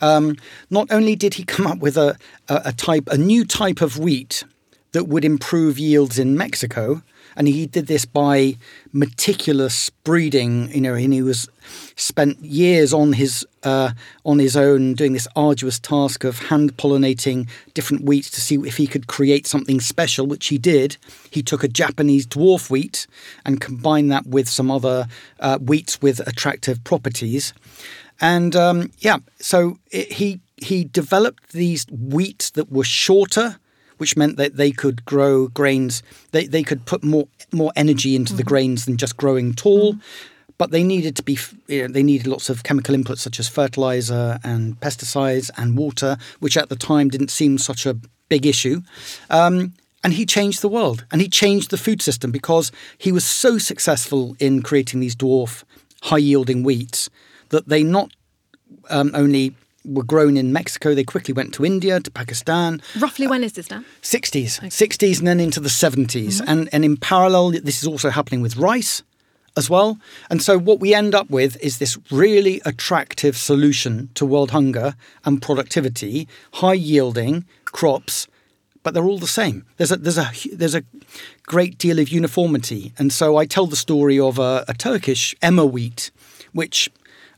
Um, 0.00 0.36
not 0.70 0.90
only 0.90 1.16
did 1.16 1.34
he 1.34 1.44
come 1.44 1.66
up 1.66 1.78
with 1.78 1.96
a, 1.96 2.16
a, 2.48 2.62
a 2.66 2.72
type 2.72 3.08
a 3.10 3.18
new 3.18 3.44
type 3.44 3.80
of 3.80 3.98
wheat 3.98 4.44
that 4.96 5.08
would 5.08 5.26
improve 5.26 5.78
yields 5.78 6.18
in 6.18 6.38
Mexico, 6.38 7.02
and 7.36 7.46
he 7.46 7.66
did 7.66 7.86
this 7.86 8.06
by 8.06 8.56
meticulous 8.94 9.90
breeding. 9.90 10.72
You 10.72 10.80
know, 10.80 10.94
and 10.94 11.12
he 11.12 11.20
was 11.20 11.50
spent 11.96 12.40
years 12.40 12.94
on 12.94 13.12
his 13.12 13.46
uh, 13.62 13.90
on 14.24 14.38
his 14.38 14.56
own 14.56 14.94
doing 14.94 15.12
this 15.12 15.28
arduous 15.36 15.78
task 15.78 16.24
of 16.24 16.38
hand 16.38 16.78
pollinating 16.78 17.46
different 17.74 18.04
wheats 18.06 18.30
to 18.30 18.40
see 18.40 18.54
if 18.54 18.78
he 18.78 18.86
could 18.86 19.06
create 19.06 19.46
something 19.46 19.80
special, 19.80 20.26
which 20.26 20.46
he 20.46 20.56
did. 20.56 20.96
He 21.30 21.42
took 21.42 21.62
a 21.62 21.68
Japanese 21.68 22.26
dwarf 22.26 22.70
wheat 22.70 23.06
and 23.44 23.60
combined 23.60 24.10
that 24.12 24.26
with 24.26 24.48
some 24.48 24.70
other 24.70 25.08
uh, 25.40 25.58
wheats 25.58 26.00
with 26.00 26.26
attractive 26.26 26.82
properties, 26.84 27.52
and 28.18 28.56
um, 28.56 28.92
yeah, 29.00 29.18
so 29.40 29.78
it, 29.90 30.10
he 30.12 30.40
he 30.56 30.84
developed 30.84 31.52
these 31.52 31.84
wheats 31.90 32.48
that 32.52 32.72
were 32.72 32.82
shorter 32.82 33.58
which 33.98 34.16
meant 34.16 34.36
that 34.36 34.56
they 34.56 34.70
could 34.70 35.04
grow 35.04 35.48
grains. 35.48 36.02
They, 36.32 36.46
they 36.46 36.62
could 36.62 36.84
put 36.84 37.02
more 37.04 37.28
more 37.52 37.72
energy 37.76 38.16
into 38.16 38.34
the 38.34 38.42
grains 38.42 38.84
than 38.84 38.96
just 38.96 39.16
growing 39.16 39.54
tall. 39.54 39.96
But 40.58 40.70
they 40.70 40.82
needed 40.82 41.16
to 41.16 41.22
be. 41.22 41.38
You 41.66 41.82
know, 41.82 41.88
they 41.88 42.02
needed 42.02 42.26
lots 42.26 42.48
of 42.48 42.62
chemical 42.62 42.94
inputs 42.94 43.18
such 43.18 43.38
as 43.38 43.48
fertilizer 43.48 44.38
and 44.42 44.80
pesticides 44.80 45.50
and 45.56 45.76
water, 45.76 46.16
which 46.40 46.56
at 46.56 46.68
the 46.68 46.76
time 46.76 47.08
didn't 47.08 47.30
seem 47.30 47.58
such 47.58 47.86
a 47.86 47.98
big 48.28 48.46
issue. 48.46 48.82
Um, 49.28 49.74
and 50.02 50.12
he 50.12 50.24
changed 50.24 50.62
the 50.62 50.68
world, 50.68 51.04
and 51.10 51.20
he 51.20 51.28
changed 51.28 51.70
the 51.70 51.76
food 51.76 52.00
system 52.00 52.30
because 52.30 52.70
he 52.96 53.10
was 53.10 53.24
so 53.24 53.58
successful 53.58 54.36
in 54.38 54.62
creating 54.62 55.00
these 55.00 55.16
dwarf, 55.16 55.64
high 56.02 56.18
yielding 56.18 56.62
wheats 56.62 57.10
that 57.48 57.68
they 57.68 57.82
not 57.82 58.12
um, 58.88 59.10
only 59.14 59.54
were 59.86 60.02
grown 60.02 60.36
in 60.36 60.52
Mexico, 60.52 60.94
they 60.94 61.04
quickly 61.04 61.32
went 61.32 61.54
to 61.54 61.64
India, 61.64 62.00
to 62.00 62.10
Pakistan, 62.10 62.80
Roughly 62.98 63.26
when 63.26 63.44
is 63.44 63.52
this 63.52 63.70
now? 63.70 63.84
60s, 64.02 64.60
60s, 64.60 65.18
and 65.18 65.26
then 65.26 65.40
into 65.40 65.60
the 65.60 65.68
70s. 65.68 66.42
And, 66.46 66.68
and 66.72 66.84
in 66.84 66.96
parallel, 66.96 67.52
this 67.52 67.82
is 67.82 67.86
also 67.86 68.10
happening 68.10 68.40
with 68.40 68.56
rice 68.56 69.02
as 69.56 69.70
well. 69.70 69.98
And 70.30 70.42
so, 70.42 70.58
what 70.58 70.80
we 70.80 70.94
end 70.94 71.14
up 71.14 71.30
with 71.30 71.56
is 71.62 71.78
this 71.78 71.98
really 72.10 72.60
attractive 72.64 73.36
solution 73.36 74.10
to 74.14 74.26
world 74.26 74.50
hunger 74.50 74.94
and 75.24 75.40
productivity, 75.40 76.28
high 76.54 76.74
yielding 76.74 77.44
crops. 77.64 78.28
But 78.82 78.94
they're 78.94 79.04
all 79.04 79.18
the 79.18 79.26
same. 79.26 79.64
There's 79.78 79.90
a 79.90 79.96
there's 79.96 80.18
a 80.18 80.30
there's 80.52 80.74
a 80.74 80.84
great 81.44 81.76
deal 81.78 81.98
of 81.98 82.08
uniformity, 82.08 82.92
and 82.98 83.12
so 83.12 83.36
I 83.36 83.44
tell 83.46 83.66
the 83.66 83.76
story 83.76 84.20
of 84.20 84.38
a, 84.38 84.64
a 84.68 84.74
Turkish 84.74 85.34
emmer 85.42 85.66
wheat, 85.66 86.12
which 86.52 86.88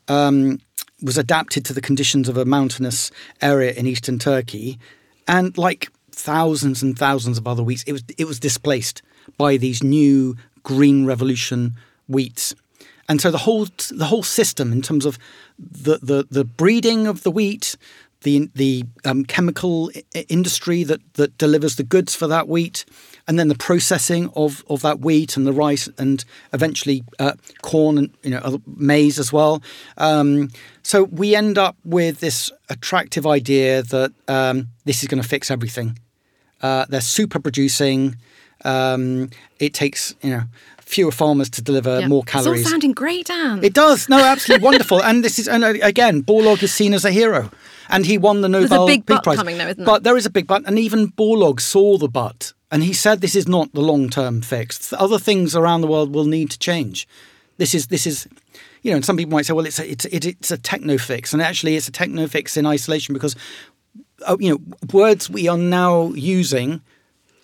um, 0.08 0.60
was 1.02 1.18
adapted 1.18 1.64
to 1.64 1.72
the 1.72 1.80
conditions 1.80 2.28
of 2.28 2.36
a 2.36 2.44
mountainous 2.44 3.10
area 3.40 3.72
in 3.72 3.86
eastern 3.86 4.18
Turkey, 4.18 4.78
and 5.26 5.56
like 5.56 5.90
thousands 6.10 6.82
and 6.82 6.98
thousands 6.98 7.38
of 7.38 7.46
other 7.46 7.62
wheats, 7.62 7.84
it 7.84 7.92
was 7.92 8.04
it 8.16 8.26
was 8.26 8.40
displaced 8.40 9.02
by 9.36 9.56
these 9.56 9.82
new 9.82 10.36
green 10.62 11.06
revolution 11.06 11.74
wheats, 12.08 12.54
and 13.08 13.20
so 13.20 13.30
the 13.30 13.38
whole 13.38 13.66
the 13.90 14.06
whole 14.06 14.22
system 14.22 14.72
in 14.72 14.82
terms 14.82 15.06
of 15.06 15.18
the 15.58 15.98
the, 16.02 16.26
the 16.30 16.44
breeding 16.44 17.06
of 17.06 17.22
the 17.22 17.30
wheat. 17.30 17.76
The, 18.22 18.50
the 18.54 18.84
um, 19.04 19.24
chemical 19.24 19.92
industry 20.28 20.82
that, 20.82 21.00
that 21.14 21.38
delivers 21.38 21.76
the 21.76 21.84
goods 21.84 22.16
for 22.16 22.26
that 22.26 22.48
wheat, 22.48 22.84
and 23.28 23.38
then 23.38 23.46
the 23.46 23.54
processing 23.54 24.28
of, 24.34 24.64
of 24.68 24.82
that 24.82 24.98
wheat 24.98 25.36
and 25.36 25.46
the 25.46 25.52
rice, 25.52 25.88
and 25.98 26.24
eventually 26.52 27.04
uh, 27.20 27.34
corn 27.62 27.96
and 27.96 28.10
you 28.24 28.30
know 28.30 28.60
maize 28.66 29.20
as 29.20 29.32
well. 29.32 29.62
Um, 29.98 30.50
so 30.82 31.04
we 31.04 31.36
end 31.36 31.58
up 31.58 31.76
with 31.84 32.18
this 32.18 32.50
attractive 32.68 33.24
idea 33.24 33.82
that 33.84 34.12
um, 34.26 34.66
this 34.84 35.02
is 35.02 35.08
going 35.08 35.22
to 35.22 35.28
fix 35.28 35.48
everything. 35.48 35.96
Uh, 36.60 36.86
they're 36.88 37.00
super 37.00 37.38
producing. 37.38 38.16
Um, 38.64 39.30
it 39.60 39.74
takes 39.74 40.16
you 40.22 40.30
know 40.30 40.42
fewer 40.80 41.12
farmers 41.12 41.50
to 41.50 41.62
deliver 41.62 42.08
more 42.08 42.22
It's 42.24 42.32
calories. 42.32 42.64
all 42.64 42.70
sounding 42.70 42.92
great, 42.92 43.26
Dan. 43.26 43.62
It 43.62 43.74
does. 43.74 44.08
No, 44.08 44.18
absolutely 44.18 44.64
wonderful. 44.64 45.02
And 45.02 45.22
this 45.22 45.38
is, 45.38 45.46
and 45.46 45.62
uh, 45.62 45.74
again, 45.82 46.22
Borlaug 46.22 46.62
is 46.62 46.72
seen 46.72 46.94
as 46.94 47.04
a 47.04 47.10
hero. 47.12 47.50
And 47.88 48.04
he 48.04 48.18
won 48.18 48.40
the 48.42 48.48
Nobel 48.48 48.84
a 48.84 48.86
big 48.86 49.06
Peace 49.06 49.16
but 49.16 49.24
Prize. 49.24 49.36
coming 49.36 49.58
though, 49.58 49.68
isn't 49.68 49.78
there? 49.78 49.86
But 49.86 50.04
there 50.04 50.16
is 50.16 50.26
a 50.26 50.30
big 50.30 50.46
but. 50.46 50.62
And 50.66 50.78
even 50.78 51.08
Borlaug 51.12 51.60
saw 51.60 51.96
the 51.98 52.08
but. 52.08 52.52
And 52.70 52.82
he 52.82 52.92
said 52.92 53.20
this 53.20 53.34
is 53.34 53.48
not 53.48 53.72
the 53.72 53.80
long 53.80 54.10
term 54.10 54.42
fix. 54.42 54.92
Other 54.92 55.18
things 55.18 55.56
around 55.56 55.80
the 55.80 55.86
world 55.86 56.14
will 56.14 56.26
need 56.26 56.50
to 56.50 56.58
change. 56.58 57.08
This 57.56 57.74
is, 57.74 57.86
this 57.88 58.06
is, 58.06 58.28
you 58.82 58.90
know, 58.90 58.96
and 58.96 59.04
some 59.04 59.16
people 59.16 59.32
might 59.32 59.46
say, 59.46 59.52
well, 59.52 59.66
it's 59.66 59.78
a, 59.78 59.90
it's, 59.90 60.04
it, 60.04 60.24
it's 60.26 60.50
a 60.50 60.58
techno 60.58 60.98
fix. 60.98 61.32
And 61.32 61.42
actually, 61.42 61.76
it's 61.76 61.88
a 61.88 61.92
techno 61.92 62.28
fix 62.28 62.56
in 62.56 62.66
isolation 62.66 63.14
because, 63.14 63.34
uh, 64.26 64.36
you 64.38 64.50
know, 64.50 64.76
words 64.92 65.30
we 65.30 65.48
are 65.48 65.58
now 65.58 66.08
using 66.10 66.82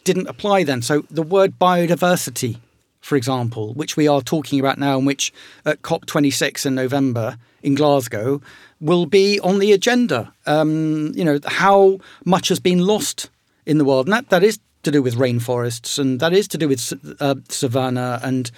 didn't 0.04 0.28
apply 0.28 0.62
then. 0.64 0.82
So 0.82 1.04
the 1.10 1.22
word 1.22 1.58
biodiversity, 1.58 2.58
for 3.04 3.16
example, 3.16 3.74
which 3.74 3.98
we 3.98 4.08
are 4.08 4.22
talking 4.22 4.58
about 4.58 4.78
now, 4.78 4.96
and 4.96 5.06
which 5.06 5.30
at 5.66 5.82
COP26 5.82 6.64
in 6.64 6.74
November 6.74 7.36
in 7.62 7.74
Glasgow 7.74 8.40
will 8.80 9.04
be 9.04 9.38
on 9.40 9.58
the 9.58 9.72
agenda. 9.72 10.32
Um, 10.46 11.12
you 11.14 11.22
know 11.22 11.38
how 11.44 11.98
much 12.24 12.48
has 12.48 12.60
been 12.60 12.78
lost 12.78 13.28
in 13.66 13.76
the 13.76 13.84
world, 13.84 14.06
and 14.06 14.14
that, 14.14 14.30
that 14.30 14.42
is 14.42 14.58
to 14.84 14.90
do 14.90 15.02
with 15.02 15.16
rainforests, 15.16 15.98
and 15.98 16.18
that 16.20 16.32
is 16.32 16.48
to 16.48 16.56
do 16.56 16.66
with 16.66 16.94
uh, 17.20 17.34
savanna, 17.50 18.20
and 18.22 18.50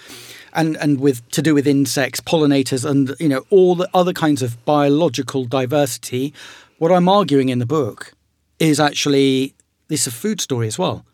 and 0.53 0.77
and 0.77 1.01
with 1.01 1.29
to 1.31 1.41
do 1.41 1.53
with 1.53 1.67
insects, 1.67 2.21
pollinators, 2.21 2.89
and 2.89 3.15
you 3.19 3.27
know 3.27 3.45
all 3.49 3.75
the 3.75 3.89
other 3.93 4.13
kinds 4.13 4.41
of 4.41 4.63
biological 4.63 5.43
diversity. 5.43 6.33
What 6.77 6.93
I'm 6.93 7.09
arguing 7.09 7.49
in 7.49 7.59
the 7.59 7.65
book 7.65 8.13
is 8.59 8.79
actually 8.79 9.55
this 9.89 10.07
is 10.07 10.07
a 10.07 10.15
food 10.15 10.39
story 10.39 10.67
as 10.67 10.79
well. 10.79 11.05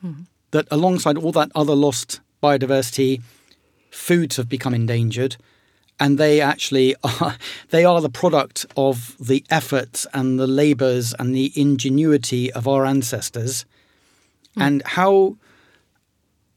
That 0.52 0.68
alongside 0.70 1.18
all 1.18 1.32
that 1.32 1.52
other 1.56 1.74
lost 1.74 2.20
biodiversity, 2.44 3.22
foods 3.90 4.36
have 4.38 4.50
become 4.50 4.74
endangered, 4.74 5.38
and 6.00 6.18
they 6.18 6.42
actually 6.42 6.96
are 7.04 7.38
they 7.70 7.86
are 7.86 8.02
the 8.02 8.10
product 8.10 8.66
of 8.76 9.16
the 9.20 9.44
efforts 9.50 10.06
and 10.14 10.40
the 10.40 10.48
labours 10.48 11.14
and 11.18 11.34
the 11.34 11.52
ingenuity 11.56 12.52
of 12.54 12.68
our 12.68 12.86
ancestors, 12.86 13.66
and 14.58 14.82
how 14.86 15.38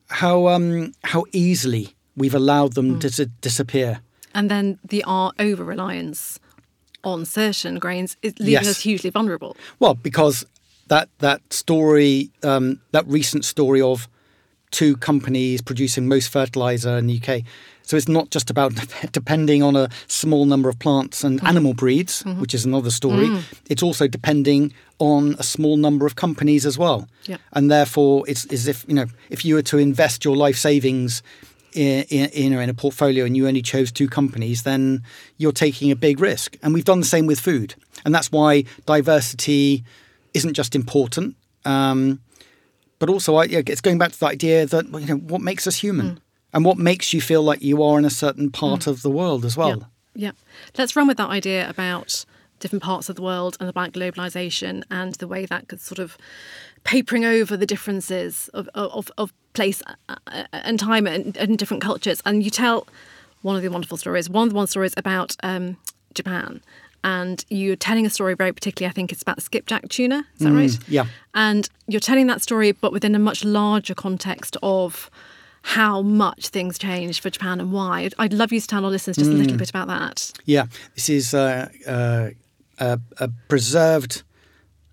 how 0.09 0.49
um 0.49 0.93
how 1.05 1.25
easily 1.33 1.95
we've 2.17 2.35
allowed 2.35 2.73
them 2.75 2.99
to 2.99 3.09
dis- 3.09 3.29
disappear. 3.41 4.01
and 4.35 4.51
then 4.51 4.79
the 4.85 5.03
our 5.05 5.33
over 5.39 5.65
reliance 5.65 6.39
on 7.05 7.25
certain 7.25 7.79
grains 7.79 8.17
is 8.23 8.33
leaving 8.39 8.53
Yes. 8.53 8.67
us 8.69 8.81
hugely 8.83 9.11
vulnerable. 9.11 9.57
Well, 9.79 9.95
because 9.95 10.45
that 10.89 11.09
that 11.19 11.41
story, 11.53 12.31
um, 12.43 12.81
that 12.93 13.07
recent 13.07 13.45
story 13.45 13.81
of 13.81 14.09
two 14.77 14.95
companies 14.99 15.63
producing 15.63 16.07
most 16.07 16.29
fertilizer 16.29 16.99
in 16.99 17.07
the 17.07 17.19
UK. 17.19 17.43
So 17.81 17.97
it's 17.97 18.09
not 18.09 18.29
just 18.31 18.51
about 18.51 18.75
depending 19.13 19.63
on 19.63 19.75
a 19.75 19.89
small 20.07 20.45
number 20.45 20.69
of 20.69 20.79
plants 20.79 21.25
and 21.25 21.39
mm-hmm. 21.39 21.47
animal 21.47 21.73
breeds, 21.73 22.23
mm-hmm. 22.23 22.43
which 22.43 22.53
is 22.53 22.67
another 22.67 22.91
story. 22.91 23.27
Mm. 23.27 23.43
It's 23.71 23.83
also 23.83 24.07
depending 24.07 24.75
on 24.99 25.35
a 25.39 25.43
small 25.43 25.79
number 25.79 26.05
of 26.05 26.17
companies 26.17 26.67
as 26.67 26.77
well. 26.77 27.09
Yep. 27.25 27.41
And 27.55 27.71
therefore, 27.71 28.25
it's 28.29 28.45
as 28.53 28.69
if 28.69 28.85
you 28.87 28.95
know, 28.95 29.07
if 29.31 29.47
you 29.47 29.55
were 29.55 29.63
to 29.63 29.79
invest 29.79 30.27
your 30.27 30.37
life 30.37 30.59
savings 30.59 31.23
in, 31.73 32.03
in, 32.11 32.29
in, 32.31 32.53
in 32.53 32.69
a 32.69 32.75
portfolio 32.75 33.25
and 33.25 33.35
you 33.35 33.49
only 33.49 33.63
chose 33.63 33.91
two 33.91 34.09
companies, 34.09 34.65
then 34.65 35.03
you're 35.39 35.53
taking 35.53 35.91
a 35.91 35.97
big 35.97 36.21
risk. 36.21 36.59
And 36.63 36.75
we've 36.75 36.85
done 36.85 37.01
the 37.01 37.07
same 37.07 37.25
with 37.25 37.41
food. 37.41 37.77
And 38.05 38.15
that's 38.15 38.31
why 38.31 38.65
diversity 38.85 39.85
isn't 40.35 40.53
just 40.53 40.75
important, 40.75 41.35
um, 41.65 42.21
but 42.99 43.09
also 43.09 43.37
I, 43.37 43.45
yeah, 43.45 43.63
it's 43.67 43.81
going 43.81 43.99
back 43.99 44.13
to 44.13 44.21
the 44.21 44.27
idea 44.27 44.67
that 44.67 44.87
you 44.87 45.07
know 45.07 45.17
what 45.17 45.41
makes 45.41 45.67
us 45.67 45.77
human 45.77 46.21
and 46.53 46.65
what 46.65 46.79
makes 46.79 47.13
you 47.13 47.21
feel 47.21 47.43
like 47.43 47.63
you 47.63 47.83
are 47.83 47.99
in 47.99 48.05
a 48.05 48.11
certain 48.11 48.51
part 48.51 48.87
of 48.87 49.03
the 49.03 49.11
world 49.11 49.45
as 49.45 49.57
well. 49.57 49.91
Yeah. 50.15 50.33
Let's 50.79 50.97
run 50.97 51.07
with 51.07 51.19
that 51.19 51.29
idea 51.29 51.69
about 51.69 52.25
different 52.61 52.83
parts 52.83 53.09
of 53.09 53.17
the 53.17 53.23
world 53.23 53.57
and 53.61 53.69
about 53.69 53.93
globalization 53.93 54.83
and 54.91 55.15
the 55.17 55.29
way 55.29 55.45
that 55.45 55.69
could 55.69 55.81
sort 55.81 55.99
of 55.99 56.17
papering 56.85 57.25
over 57.25 57.57
the 57.57 57.67
differences 57.67 58.49
of, 58.55 58.69
of, 58.75 59.11
of 59.19 59.33
place 59.53 59.83
uh, 60.09 60.45
and 60.53 60.81
time 60.81 61.07
and, 61.07 61.37
and 61.37 61.59
different 61.59 61.83
cultures. 61.83 62.23
And 62.25 62.43
you 62.43 62.51
tell 62.51 62.87
one 63.43 63.57
of 63.57 63.63
the 63.63 63.69
wonderful 63.69 63.97
stories, 63.97 64.31
one 64.31 64.49
of 64.49 64.51
the 64.51 64.57
one 64.57 64.67
stories 64.67 64.95
about 64.97 65.37
um, 65.43 65.77
Japan. 66.15 66.63
And 67.05 67.45
you're 67.49 67.77
telling 67.77 68.05
a 68.07 68.11
story 68.11 68.35
very 68.35 68.53
particularly, 68.53 68.91
I 68.91 68.93
think 68.95 69.13
it's 69.13 69.23
about 69.23 69.41
skipjack 69.41 69.89
tuna. 69.89 70.27
Is 70.39 70.47
that 70.47 70.53
right? 70.53 70.79
yeah. 70.89 71.07
And 71.35 71.69
you're 71.87 72.01
telling 72.01 72.27
that 72.27 72.43
story, 72.43 72.73
but 72.73 72.93
within 72.93 73.15
a 73.15 73.19
much 73.19 73.45
larger 73.45 73.95
context 73.95 74.57
of 74.63 75.11
how 75.63 76.01
much 76.03 76.49
things 76.49 76.79
changed 76.79 77.21
for 77.21 77.31
Japan 77.31 77.61
and 77.61 77.73
why. 77.73 78.09
I'd- 78.19 78.37
love 78.37 78.53
you 78.53 78.61
to 78.61 78.67
tell 78.67 78.85
our 78.85 78.91
listeners 78.91 79.17
just 79.17 79.31
a 79.31 79.35
little 79.35 79.57
bit 79.57 79.69
about 79.71 79.89
that. 79.89 80.33
Yeah, 80.45 80.67
this 80.95 81.09
is 81.09 81.35
uh, 81.35 81.69
uh, 81.87 82.31
a, 82.79 83.01
a 83.19 83.29
preserved 83.49 84.23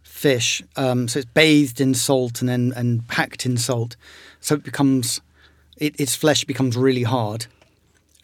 fish. 0.01 0.63
Um, 0.75 1.07
so 1.07 1.19
it's 1.19 1.29
bathed 1.33 1.79
in 1.81 1.93
salt 1.93 2.39
and 2.41 2.49
then 2.49 2.73
and 2.75 3.07
packed 3.07 3.45
in 3.45 3.57
salt, 3.57 3.95
so 4.39 4.55
it 4.55 4.63
becomes 4.63 5.21
it, 5.77 5.99
its 5.99 6.15
flesh 6.15 6.43
becomes 6.45 6.77
really 6.77 7.03
hard, 7.03 7.45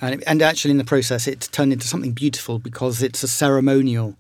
and 0.02 0.16
it- 0.16 0.24
and 0.28 0.42
actually 0.42 0.72
in 0.72 0.78
the 0.78 0.84
process 0.84 1.28
it's 1.28 1.48
turned 1.48 1.74
into 1.74 1.88
something 1.88 2.12
beautiful 2.14 2.60
because 2.60 3.02
it's 3.04 3.24
a 3.24 3.28
ceremonial 3.28 4.16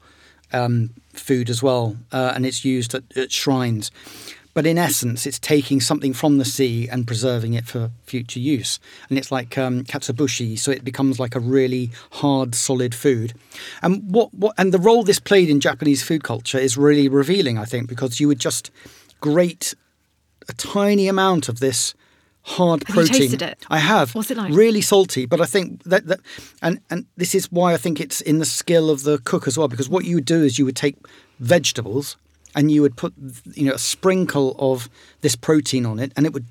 um, 0.51 0.91
food 1.13 1.49
as 1.49 1.61
well, 1.61 1.97
uh, 2.11 2.31
and 2.35 2.45
it's 2.45 2.65
used 2.65 2.93
at, 2.95 3.03
at 3.15 3.31
shrines. 3.31 3.91
But 4.55 4.65
in 4.65 4.77
essence, 4.79 5.27
it's 5.27 5.37
taking 5.39 5.79
something 5.79 6.11
from 6.11 6.37
the 6.37 6.43
sea 6.43 6.89
and 6.89 7.05
preserving 7.05 7.53
it 7.53 7.65
for 7.67 7.91
future 8.03 8.39
use. 8.39 8.79
And 9.07 9.17
it's 9.17 9.31
like 9.31 9.57
um, 9.57 9.85
so 9.85 10.71
it 10.71 10.83
becomes 10.83 11.19
like 11.19 11.35
a 11.35 11.39
really 11.39 11.91
hard, 12.13 12.55
solid 12.55 12.95
food. 12.95 13.33
And 13.83 14.11
what, 14.11 14.33
what 14.33 14.55
and 14.57 14.73
the 14.73 14.79
role 14.79 15.03
this 15.03 15.19
played 15.19 15.49
in 15.49 15.59
Japanese 15.59 16.01
food 16.03 16.23
culture 16.23 16.57
is 16.57 16.77
really 16.77 17.07
revealing, 17.07 17.57
I 17.59 17.65
think, 17.65 17.87
because 17.87 18.19
you 18.19 18.27
would 18.27 18.39
just 18.39 18.71
grate 19.21 19.75
a 20.49 20.53
tiny 20.53 21.07
amount 21.07 21.47
of 21.47 21.59
this 21.59 21.93
hard 22.57 22.83
Have 22.87 22.95
you 22.95 23.01
protein. 23.03 23.21
tasted 23.21 23.41
it? 23.41 23.57
I 23.69 23.79
have. 23.79 24.13
What's 24.15 24.31
it 24.31 24.37
like? 24.37 24.53
Really 24.53 24.81
salty, 24.81 25.25
but 25.25 25.39
I 25.41 25.45
think 25.45 25.83
that, 25.91 26.03
that 26.07 26.19
and 26.61 26.79
and 26.89 27.05
this 27.17 27.33
is 27.35 27.51
why 27.51 27.73
I 27.73 27.77
think 27.77 27.99
it's 27.99 28.21
in 28.21 28.39
the 28.39 28.45
skill 28.45 28.89
of 28.89 29.03
the 29.03 29.17
cook 29.31 29.47
as 29.47 29.57
well. 29.57 29.67
Because 29.67 29.89
what 29.89 30.03
you 30.05 30.15
would 30.15 30.25
do 30.25 30.43
is 30.43 30.57
you 30.59 30.65
would 30.65 30.75
take 30.75 30.95
vegetables 31.39 32.17
and 32.55 32.71
you 32.71 32.81
would 32.81 32.95
put 32.95 33.13
you 33.53 33.65
know 33.65 33.73
a 33.75 33.79
sprinkle 33.79 34.55
of 34.57 34.89
this 35.21 35.35
protein 35.35 35.85
on 35.85 35.99
it, 35.99 36.11
and 36.15 36.25
it 36.25 36.33
would 36.33 36.45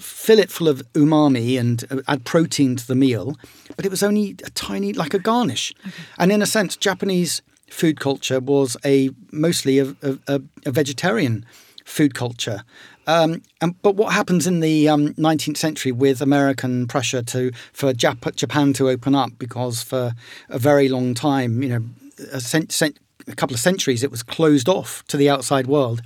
fill 0.00 0.38
it 0.38 0.50
full 0.50 0.68
of 0.68 0.82
umami 0.94 1.58
and 1.58 1.84
uh, 1.90 2.00
add 2.08 2.24
protein 2.24 2.76
to 2.76 2.86
the 2.86 2.94
meal. 2.94 3.36
But 3.76 3.84
it 3.86 3.90
was 3.90 4.02
only 4.02 4.30
a 4.44 4.50
tiny, 4.50 4.92
like 4.92 5.14
a 5.14 5.18
garnish. 5.18 5.72
And 6.18 6.32
in 6.32 6.42
a 6.42 6.46
sense, 6.46 6.76
Japanese 6.76 7.42
food 7.70 7.98
culture 8.00 8.40
was 8.40 8.76
a 8.84 9.10
mostly 9.32 9.78
a, 9.78 9.94
a- 10.28 10.42
a 10.66 10.70
vegetarian 10.70 11.44
food 11.84 12.14
culture. 12.14 12.62
Um, 13.06 13.42
and, 13.60 13.80
but 13.82 13.94
what 13.94 14.12
happens 14.12 14.46
in 14.46 14.60
the 14.60 14.88
um, 14.88 15.14
19th 15.14 15.56
century 15.56 15.92
with 15.92 16.20
American 16.20 16.86
pressure 16.86 17.22
to 17.22 17.52
for 17.72 17.92
Jap- 17.92 18.34
Japan 18.34 18.72
to 18.74 18.88
open 18.88 19.14
up 19.14 19.30
because 19.38 19.82
for 19.82 20.12
a 20.48 20.58
very 20.58 20.88
long 20.88 21.14
time, 21.14 21.62
you 21.62 21.68
know, 21.68 21.84
a, 22.32 22.40
cent- 22.40 22.72
cent- 22.72 22.98
a 23.28 23.36
couple 23.36 23.54
of 23.54 23.60
centuries, 23.60 24.02
it 24.02 24.10
was 24.10 24.22
closed 24.22 24.68
off 24.68 25.04
to 25.06 25.16
the 25.16 25.30
outside 25.30 25.66
world. 25.66 26.02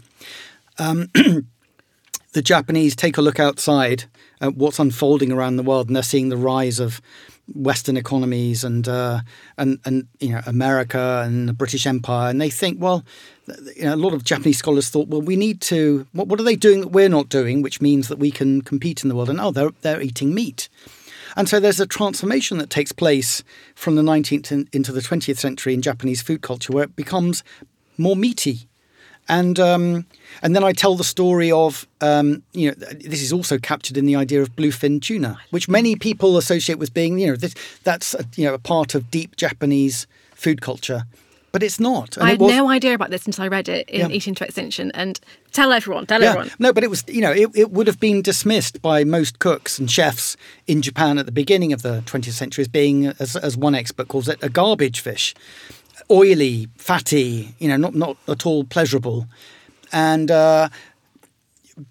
Um, 0.79 1.11
the 2.33 2.43
Japanese 2.43 2.95
take 2.95 3.17
a 3.17 3.23
look 3.23 3.41
outside 3.41 4.05
at 4.41 4.57
what's 4.57 4.79
unfolding 4.79 5.33
around 5.33 5.57
the 5.57 5.63
world, 5.63 5.89
and 5.89 5.97
they're 5.97 6.03
seeing 6.03 6.29
the 6.29 6.37
rise 6.37 6.81
of 6.81 7.01
Western 7.55 7.97
economies 7.97 8.65
and 8.65 8.89
uh, 8.89 9.21
and 9.59 9.79
and 9.85 10.07
you 10.21 10.31
know 10.31 10.41
America 10.47 11.23
and 11.25 11.49
the 11.49 11.53
British 11.53 11.87
Empire, 11.87 12.31
and 12.31 12.41
they 12.41 12.51
think, 12.51 12.81
well, 12.81 13.05
you 13.77 13.85
know, 13.85 13.95
a 13.95 13.97
lot 13.97 14.15
of 14.15 14.25
Japanese 14.25 14.59
scholars 14.59 14.89
thought, 14.91 15.09
well, 15.09 15.23
we 15.23 15.37
need 15.37 15.61
to. 15.63 16.07
What, 16.13 16.29
what 16.29 16.41
are 16.41 16.45
they 16.45 16.57
doing 16.57 16.81
that 16.81 16.89
we're 16.89 17.09
not 17.09 17.29
doing, 17.29 17.63
which 17.63 17.81
means 17.81 18.09
that 18.09 18.19
we 18.19 18.31
can 18.31 18.63
compete 18.63 19.03
in 19.03 19.09
the 19.09 19.15
world? 19.15 19.31
And 19.31 19.41
oh, 19.41 19.51
they're 19.51 19.71
they're 19.83 20.01
eating 20.01 20.35
meat. 20.35 20.69
And 21.37 21.49
so 21.49 21.61
there's 21.61 21.81
a 21.81 21.87
transformation 21.87 22.59
that 22.59 22.71
takes 22.71 22.93
place 22.93 23.45
from 23.75 23.95
the 23.95 24.03
19th 24.03 24.51
in, 24.51 24.69
into 24.73 24.91
the 24.91 25.01
20th 25.01 25.39
century 25.39 25.75
in 25.75 25.81
Japanese 25.81 26.23
food 26.23 26.43
culture 26.43 26.73
where 26.73 26.85
it 26.85 26.97
becomes 26.97 27.45
more 27.97 28.17
meaty. 28.17 28.69
And 29.31 29.61
um, 29.61 30.07
and 30.43 30.57
then 30.57 30.65
I 30.65 30.73
tell 30.73 30.97
the 30.97 31.05
story 31.05 31.53
of 31.53 31.87
um, 32.01 32.43
you 32.53 32.69
know 32.69 32.75
this 33.11 33.23
is 33.23 33.33
also 33.33 33.59
captured 33.59 33.97
in 33.97 34.05
the 34.05 34.17
idea 34.17 34.43
of 34.43 34.49
bluefin 34.57 35.01
tuna, 35.01 35.39
which 35.51 35.69
many 35.69 35.95
people 35.95 36.37
associate 36.37 36.81
with 36.81 36.93
being 36.93 37.19
you 37.21 37.29
know 37.29 37.37
this, 37.37 37.55
that's 37.85 38.13
a, 38.15 38.25
you 38.37 38.45
know 38.47 38.55
a 38.55 38.59
part 38.59 38.97
of 38.97 39.09
deep 39.11 39.37
Japanese 39.37 40.09
food 40.35 40.61
culture, 40.63 41.05
but 41.53 41.63
it's 41.63 41.79
not. 41.79 42.17
And 42.17 42.25
I 42.27 42.31
it 42.31 42.33
had 42.33 42.41
was- 42.41 42.55
no 42.57 42.69
idea 42.71 42.93
about 42.95 43.11
this 43.11 43.25
until 43.25 43.45
I 43.45 43.49
read 43.49 43.69
it 43.69 43.89
in 43.89 44.01
Yeah. 44.01 44.17
Eating 44.17 44.35
to 44.35 44.45
Extinction. 44.45 44.91
And 44.95 45.21
tell 45.53 45.71
everyone, 45.73 46.07
tell 46.07 46.21
Yeah, 46.21 46.31
everyone. 46.31 46.51
no, 46.59 46.73
but 46.73 46.83
it 46.83 46.91
was 46.91 47.05
you 47.07 47.21
know 47.21 47.31
it, 47.33 47.51
it 47.55 47.71
would 47.71 47.87
have 47.87 48.01
been 48.01 48.21
dismissed 48.23 48.83
by 48.83 49.05
most 49.05 49.39
cooks 49.39 49.79
and 49.79 49.89
chefs 49.89 50.37
in 50.67 50.83
Japan 50.83 51.19
at 51.19 51.27
the 51.27 51.33
beginning 51.43 51.73
of 51.73 51.83
the 51.83 52.03
20th 52.05 52.33
century 52.33 52.63
as 52.63 52.69
being, 52.69 53.07
as, 53.21 53.37
as 53.37 53.57
one 53.57 53.77
expert 53.77 54.09
calls 54.09 54.27
it, 54.29 54.43
a 54.43 54.49
garbage 54.49 54.99
fish, 55.01 55.35
oily, 56.11 56.69
fatty, 56.77 57.55
you 57.59 57.69
know, 57.69 57.77
not 57.77 57.95
not 57.95 58.17
at 58.29 58.47
all 58.47 58.65
pleasurable, 58.65 59.27
and 59.93 60.31
uh, 60.31 60.69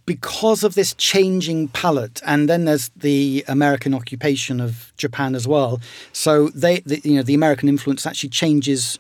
because 0.06 0.64
of 0.64 0.76
this 0.76 0.94
changing 0.96 1.68
palate, 1.70 2.22
and 2.26 2.50
then 2.50 2.66
there's 2.66 2.90
the 2.96 3.44
American 3.48 3.94
occupation 3.94 4.60
of 4.60 4.94
Japan 4.98 5.36
as 5.36 5.48
well. 5.48 5.80
So 6.14 6.50
they, 6.50 6.80
the, 6.82 7.00
you 7.04 7.16
know, 7.16 7.24
the 7.24 7.34
American 7.34 7.70
influence 7.70 8.06
actually 8.06 8.30
changes 8.30 9.00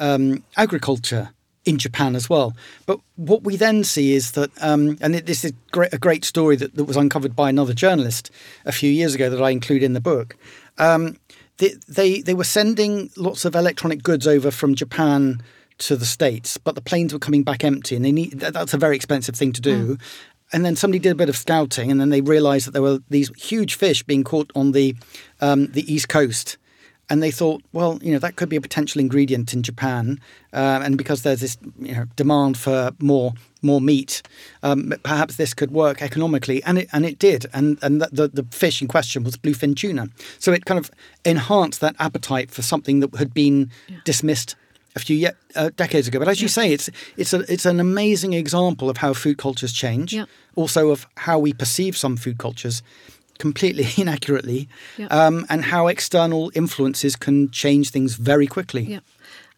um, 0.00 0.44
agriculture 0.56 1.30
in 1.64 1.78
Japan 1.78 2.16
as 2.16 2.30
well. 2.30 2.56
But 2.86 3.00
what 3.16 3.42
we 3.42 3.56
then 3.56 3.84
see 3.84 4.14
is 4.14 4.32
that, 4.32 4.50
um, 4.62 4.96
and 5.00 5.14
this 5.14 5.44
is 5.44 5.52
a 5.92 5.98
great 5.98 6.24
story 6.24 6.56
that, 6.56 6.74
that, 6.76 6.84
was 6.84 6.96
uncovered 6.96 7.36
by 7.36 7.50
another 7.50 7.74
journalist 7.74 8.30
a 8.64 8.72
few 8.72 8.90
years 8.90 9.14
ago 9.14 9.28
that 9.28 9.42
I 9.42 9.50
include 9.50 9.82
in 9.82 9.92
the 9.92 10.00
book. 10.00 10.36
Um, 10.78 11.18
they, 11.58 11.74
they, 11.88 12.20
they 12.22 12.34
were 12.34 12.44
sending 12.44 13.10
lots 13.16 13.44
of 13.44 13.54
electronic 13.54 14.02
goods 14.02 14.26
over 14.26 14.50
from 14.50 14.74
Japan 14.74 15.42
to 15.78 15.96
the 15.96 16.06
states, 16.06 16.56
but 16.56 16.74
the 16.74 16.80
planes 16.80 17.12
were 17.12 17.18
coming 17.18 17.42
back 17.42 17.62
empty, 17.62 17.94
and 17.94 18.04
they 18.04 18.12
need 18.12 18.40
that's 18.40 18.74
a 18.74 18.78
very 18.78 18.96
expensive 18.96 19.36
thing 19.36 19.52
to 19.52 19.60
do. 19.60 19.96
Mm. 19.96 20.00
And 20.50 20.64
then 20.64 20.76
somebody 20.76 20.98
did 20.98 21.12
a 21.12 21.14
bit 21.14 21.28
of 21.28 21.36
scouting, 21.36 21.90
and 21.90 22.00
then 22.00 22.08
they 22.08 22.20
realised 22.20 22.66
that 22.66 22.72
there 22.72 22.82
were 22.82 23.00
these 23.10 23.30
huge 23.36 23.74
fish 23.74 24.02
being 24.02 24.24
caught 24.24 24.50
on 24.56 24.72
the 24.72 24.96
um, 25.40 25.68
the 25.68 25.92
east 25.92 26.08
coast 26.08 26.56
and 27.10 27.22
they 27.22 27.30
thought, 27.30 27.62
well, 27.72 27.98
you 28.02 28.12
know, 28.12 28.18
that 28.18 28.36
could 28.36 28.48
be 28.48 28.56
a 28.56 28.60
potential 28.60 29.00
ingredient 29.00 29.54
in 29.54 29.62
Japan, 29.62 30.20
uh, 30.52 30.80
and 30.82 30.98
because 30.98 31.22
there's 31.22 31.40
this 31.40 31.56
you 31.78 31.94
know, 31.94 32.04
demand 32.16 32.58
for 32.58 32.90
more 32.98 33.32
more 33.62 33.80
meat, 33.80 34.22
um, 34.62 34.92
perhaps 35.02 35.36
this 35.36 35.54
could 35.54 35.70
work 35.70 36.02
economically, 36.02 36.62
and 36.64 36.78
it 36.78 36.88
and 36.92 37.04
it 37.04 37.18
did, 37.18 37.46
and 37.52 37.78
and 37.82 38.00
the 38.00 38.28
the 38.28 38.46
fish 38.50 38.80
in 38.82 38.88
question 38.88 39.24
was 39.24 39.36
bluefin 39.36 39.76
tuna, 39.76 40.08
so 40.38 40.52
it 40.52 40.64
kind 40.64 40.78
of 40.78 40.90
enhanced 41.24 41.80
that 41.80 41.96
appetite 41.98 42.50
for 42.50 42.62
something 42.62 43.00
that 43.00 43.14
had 43.16 43.34
been 43.34 43.70
yeah. 43.88 43.96
dismissed 44.04 44.56
a 44.96 45.00
few 45.00 45.16
ye- 45.16 45.28
uh, 45.54 45.70
decades 45.76 46.08
ago. 46.08 46.18
But 46.18 46.28
as 46.28 46.40
you 46.40 46.48
say, 46.48 46.72
it's 46.72 46.90
it's 47.16 47.32
a 47.32 47.40
it's 47.52 47.66
an 47.66 47.80
amazing 47.80 48.32
example 48.32 48.90
of 48.90 48.98
how 48.98 49.12
food 49.14 49.38
cultures 49.38 49.72
change, 49.72 50.12
yeah. 50.12 50.26
also 50.54 50.90
of 50.90 51.06
how 51.16 51.38
we 51.38 51.52
perceive 51.52 51.96
some 51.96 52.16
food 52.16 52.38
cultures 52.38 52.82
completely 53.38 53.86
inaccurately, 54.02 54.68
um, 55.10 55.46
and 55.48 55.64
how 55.64 55.86
external 55.86 56.50
influences 56.54 57.16
can 57.16 57.50
change 57.50 57.90
things 57.90 58.14
very 58.14 58.46
quickly. 58.46 58.82
Yeah. 58.82 59.00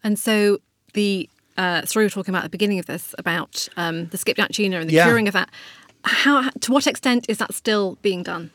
And 0.03 0.17
so 0.17 0.59
the 0.93 1.29
uh, 1.61 1.99
are 1.99 2.09
talking 2.09 2.33
about 2.33 2.43
at 2.43 2.51
the 2.51 2.57
beginning 2.57 2.79
of 2.79 2.85
this 2.87 3.13
about 3.17 3.67
um, 3.77 4.07
the 4.07 4.17
skipjack 4.17 4.49
tuna 4.51 4.79
and 4.79 4.89
the 4.89 4.93
yeah. 4.93 5.05
curing 5.05 5.27
of 5.27 5.33
that, 5.33 5.49
how 6.03 6.49
to 6.49 6.71
what 6.71 6.87
extent 6.87 7.25
is 7.29 7.37
that 7.37 7.53
still 7.53 7.97
being 8.01 8.23
done? 8.23 8.51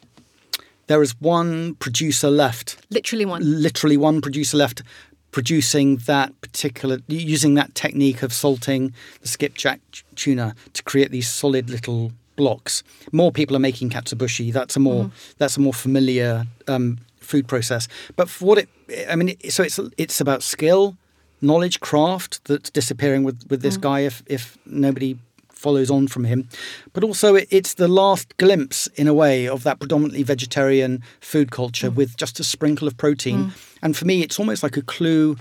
There 0.89 1.03
is 1.03 1.21
one 1.21 1.75
producer 1.77 2.31
left. 2.31 2.77
Literally 2.91 3.25
one. 3.25 3.43
Literally 3.45 3.97
one 3.97 4.21
producer 4.21 4.57
left 4.57 4.83
producing 5.33 5.99
that 6.07 6.41
particular 6.41 6.99
using 7.09 7.55
that 7.55 7.75
technique 7.75 8.23
of 8.23 8.33
salting 8.33 8.95
the 9.21 9.29
skipjack 9.29 9.81
tuna 10.15 10.55
to 10.73 10.83
create 10.83 11.11
these 11.11 11.29
solid 11.29 11.69
little 11.69 12.13
blocks. 12.37 12.83
More 13.13 13.33
people 13.33 13.55
are 13.55 13.61
making 13.61 13.91
katsuobushi. 13.91 14.53
That's 14.53 14.77
a 14.77 14.81
more 14.81 15.05
mm-hmm. 15.05 15.33
that's 15.39 15.57
a 15.57 15.61
more 15.61 15.75
familiar 15.75 16.47
um, 16.69 16.99
food 17.21 17.49
process. 17.49 17.89
But 18.17 18.29
for 18.29 18.45
what 18.47 18.59
it, 18.59 18.69
I 19.11 19.17
mean, 19.17 19.37
so 19.51 19.63
it's 19.63 19.79
it's 19.97 20.21
about 20.21 20.43
skill, 20.43 20.97
knowledge, 21.41 21.81
craft 21.81 22.45
that's 22.45 22.71
disappearing 22.71 23.25
with 23.25 23.45
with 23.51 23.63
this 23.63 23.77
mm. 23.77 23.83
guy 23.83 24.01
if 24.01 24.23
if 24.27 24.59
nobody 24.67 25.17
follows 25.49 25.91
on 25.91 26.07
from 26.07 26.25
him. 26.25 26.49
But 26.93 27.03
also, 27.03 27.35
it, 27.35 27.49
it's 27.51 27.75
the 27.75 27.89
last 27.89 28.37
glimpse, 28.37 28.87
in 28.89 29.09
a 29.09 29.15
way, 29.15 29.49
of 29.49 29.63
that 29.65 29.81
predominantly 29.81 30.23
vegetarian 30.23 31.03
food 31.21 31.51
culture 31.51 31.91
mm. 31.91 31.95
with 31.95 32.17
just 32.17 32.39
a 32.39 32.45
sprinkle 32.45 32.87
of 32.87 32.97
protein. 32.97 33.47
Mm. 33.47 33.77
And 33.83 33.97
for 33.97 34.05
me, 34.05 34.23
it's 34.23 34.39
almost 34.39 34.63
like 34.63 34.77
a 34.77 34.83
clue 34.83 35.37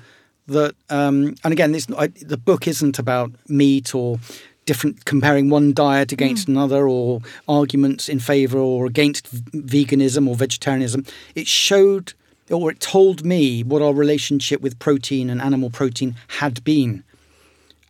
that, 0.48 0.76
um, 0.90 1.36
and 1.44 1.52
again, 1.52 1.74
this, 1.74 1.88
I, 1.98 2.08
the 2.08 2.38
book 2.38 2.68
isn't 2.68 2.98
about 2.98 3.32
meat 3.48 3.94
or 3.94 4.20
different 4.66 5.06
comparing 5.06 5.50
one 5.50 5.74
diet 5.74 6.12
against 6.12 6.48
mm. 6.48 6.52
another 6.52 6.88
or 6.88 7.22
arguments 7.48 8.10
in 8.10 8.20
favor 8.20 8.58
or 8.58 8.86
against 8.88 9.32
veganism 9.52 10.28
or 10.28 10.36
vegetarianism 10.36 11.06
it 11.36 11.48
showed 11.48 12.14
or 12.50 12.72
it 12.72 12.80
told 12.80 13.26
me 13.26 13.64
what 13.64 13.82
our 13.82 13.94
relationship 13.94 14.62
with 14.62 14.78
protein 14.80 15.30
and 15.30 15.42
animal 15.42 15.70
protein 15.70 16.16
had 16.28 16.64
been 16.64 17.04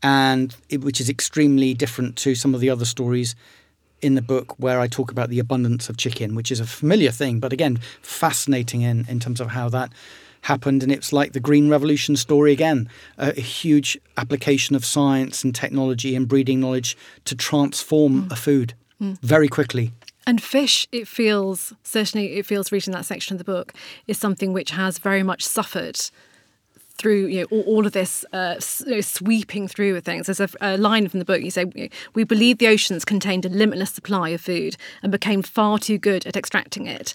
and 0.06 0.56
it, 0.70 0.82
which 0.82 1.02
is 1.02 1.10
extremely 1.10 1.74
different 1.74 2.16
to 2.16 2.36
some 2.36 2.54
of 2.54 2.62
the 2.62 2.70
other 2.70 2.86
stories 2.86 3.36
in 4.02 4.14
the 4.14 4.22
book 4.22 4.54
where 4.60 4.80
I 4.80 4.88
talk 4.88 5.12
about 5.12 5.30
the 5.30 5.40
abundance 5.40 5.90
of 5.90 5.98
chicken, 5.98 6.36
which 6.36 6.52
is 6.52 6.60
a 6.60 6.66
familiar 6.68 7.10
thing, 7.10 7.40
but 7.40 7.52
again, 7.52 7.80
fascinating 8.04 8.82
in, 8.82 9.06
in 9.10 9.20
terms 9.20 9.42
of 9.42 9.48
how 9.48 9.68
that 9.70 9.92
happened, 10.42 10.84
and 10.84 10.92
it's 10.92 11.12
like 11.12 11.34
the 11.34 11.40
Green 11.40 11.70
Revolution 11.70 12.16
story 12.16 12.52
again 12.52 12.88
a, 13.18 13.30
a 13.30 13.42
huge 13.42 13.98
application 14.16 14.76
of 14.76 14.86
science 14.86 15.44
and 15.44 15.56
technology 15.56 16.16
and 16.16 16.28
breeding 16.28 16.60
knowledge 16.60 16.96
to 17.26 17.36
transform 17.36 18.24
mm. 18.24 18.32
a 18.32 18.36
food 18.36 18.76
mm. 19.02 19.20
very 19.22 19.48
quickly. 19.48 19.92
And 20.28 20.42
fish, 20.42 20.88
it 20.92 21.08
feels 21.08 21.74
certainly 21.84 22.38
it 22.38 22.46
feels 22.46 22.72
reading 22.72 22.94
that 22.94 23.06
section 23.06 23.36
of 23.36 23.38
the 23.38 23.44
book 23.44 23.74
is 24.08 24.18
something 24.18 24.54
which 24.54 24.72
has 24.72 24.98
very 24.98 25.24
much 25.24 25.46
suffered 25.46 26.00
through 26.98 27.26
you 27.26 27.42
know 27.42 27.48
all, 27.52 27.62
all 27.64 27.86
of 27.86 27.92
this 27.92 28.26
uh, 28.32 28.56
you 28.86 28.96
know, 28.96 29.02
sweeping 29.02 29.68
through 29.68 29.96
of 29.96 30.04
things. 30.04 30.28
There's 30.28 30.40
a, 30.40 30.50
a, 30.62 30.78
line 30.78 31.08
from 31.10 31.20
the 31.20 31.26
book. 31.26 31.42
You 31.42 31.52
say 31.52 31.90
we 32.14 32.24
believe 32.24 32.58
the 32.58 32.68
oceans 32.68 33.06
contained 33.06 33.46
a 33.46 33.50
limitless 33.50 33.92
supply 33.92 34.30
of 34.30 34.42
food 34.42 34.78
and 35.04 35.12
became 35.12 35.42
far 35.42 35.78
too 35.78 35.98
good 35.98 36.26
at 36.26 36.36
extracting 36.36 36.88
it 36.88 37.14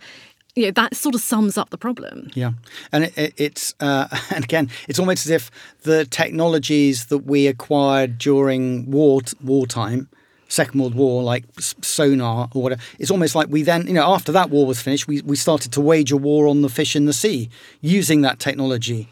you 0.56 0.64
know, 0.64 0.70
that 0.72 0.96
sort 0.96 1.14
of 1.14 1.20
sums 1.20 1.56
up 1.56 1.70
the 1.70 1.78
problem. 1.78 2.30
Yeah, 2.34 2.52
and 2.92 3.04
it, 3.04 3.18
it, 3.18 3.34
it's 3.36 3.74
uh, 3.80 4.08
and 4.34 4.44
again, 4.44 4.70
it's 4.88 4.98
almost 4.98 5.26
as 5.26 5.30
if 5.30 5.50
the 5.82 6.04
technologies 6.04 7.06
that 7.06 7.18
we 7.18 7.46
acquired 7.46 8.18
during 8.18 8.90
war 8.90 9.20
wartime. 9.42 10.08
Second 10.50 10.80
World 10.80 10.94
War, 10.94 11.22
like 11.22 11.44
sonar 11.58 12.48
or 12.54 12.62
whatever. 12.62 12.82
It's 12.98 13.10
almost 13.10 13.34
like 13.34 13.48
we 13.48 13.62
then, 13.62 13.86
you 13.86 13.94
know, 13.94 14.12
after 14.12 14.32
that 14.32 14.50
war 14.50 14.66
was 14.66 14.82
finished, 14.82 15.06
we, 15.06 15.22
we 15.22 15.36
started 15.36 15.72
to 15.72 15.80
wage 15.80 16.10
a 16.12 16.16
war 16.16 16.48
on 16.48 16.62
the 16.62 16.68
fish 16.68 16.96
in 16.96 17.06
the 17.06 17.12
sea 17.12 17.48
using 17.80 18.22
that 18.22 18.38
technology. 18.40 19.08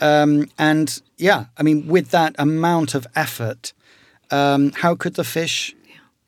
Um, 0.00 0.50
and 0.58 1.00
yeah, 1.16 1.46
I 1.56 1.62
mean, 1.62 1.86
with 1.86 2.10
that 2.10 2.36
amount 2.38 2.94
of 2.94 3.06
effort, 3.16 3.72
um, 4.30 4.72
how 4.72 4.94
could 4.94 5.14
the 5.14 5.24
fish 5.24 5.74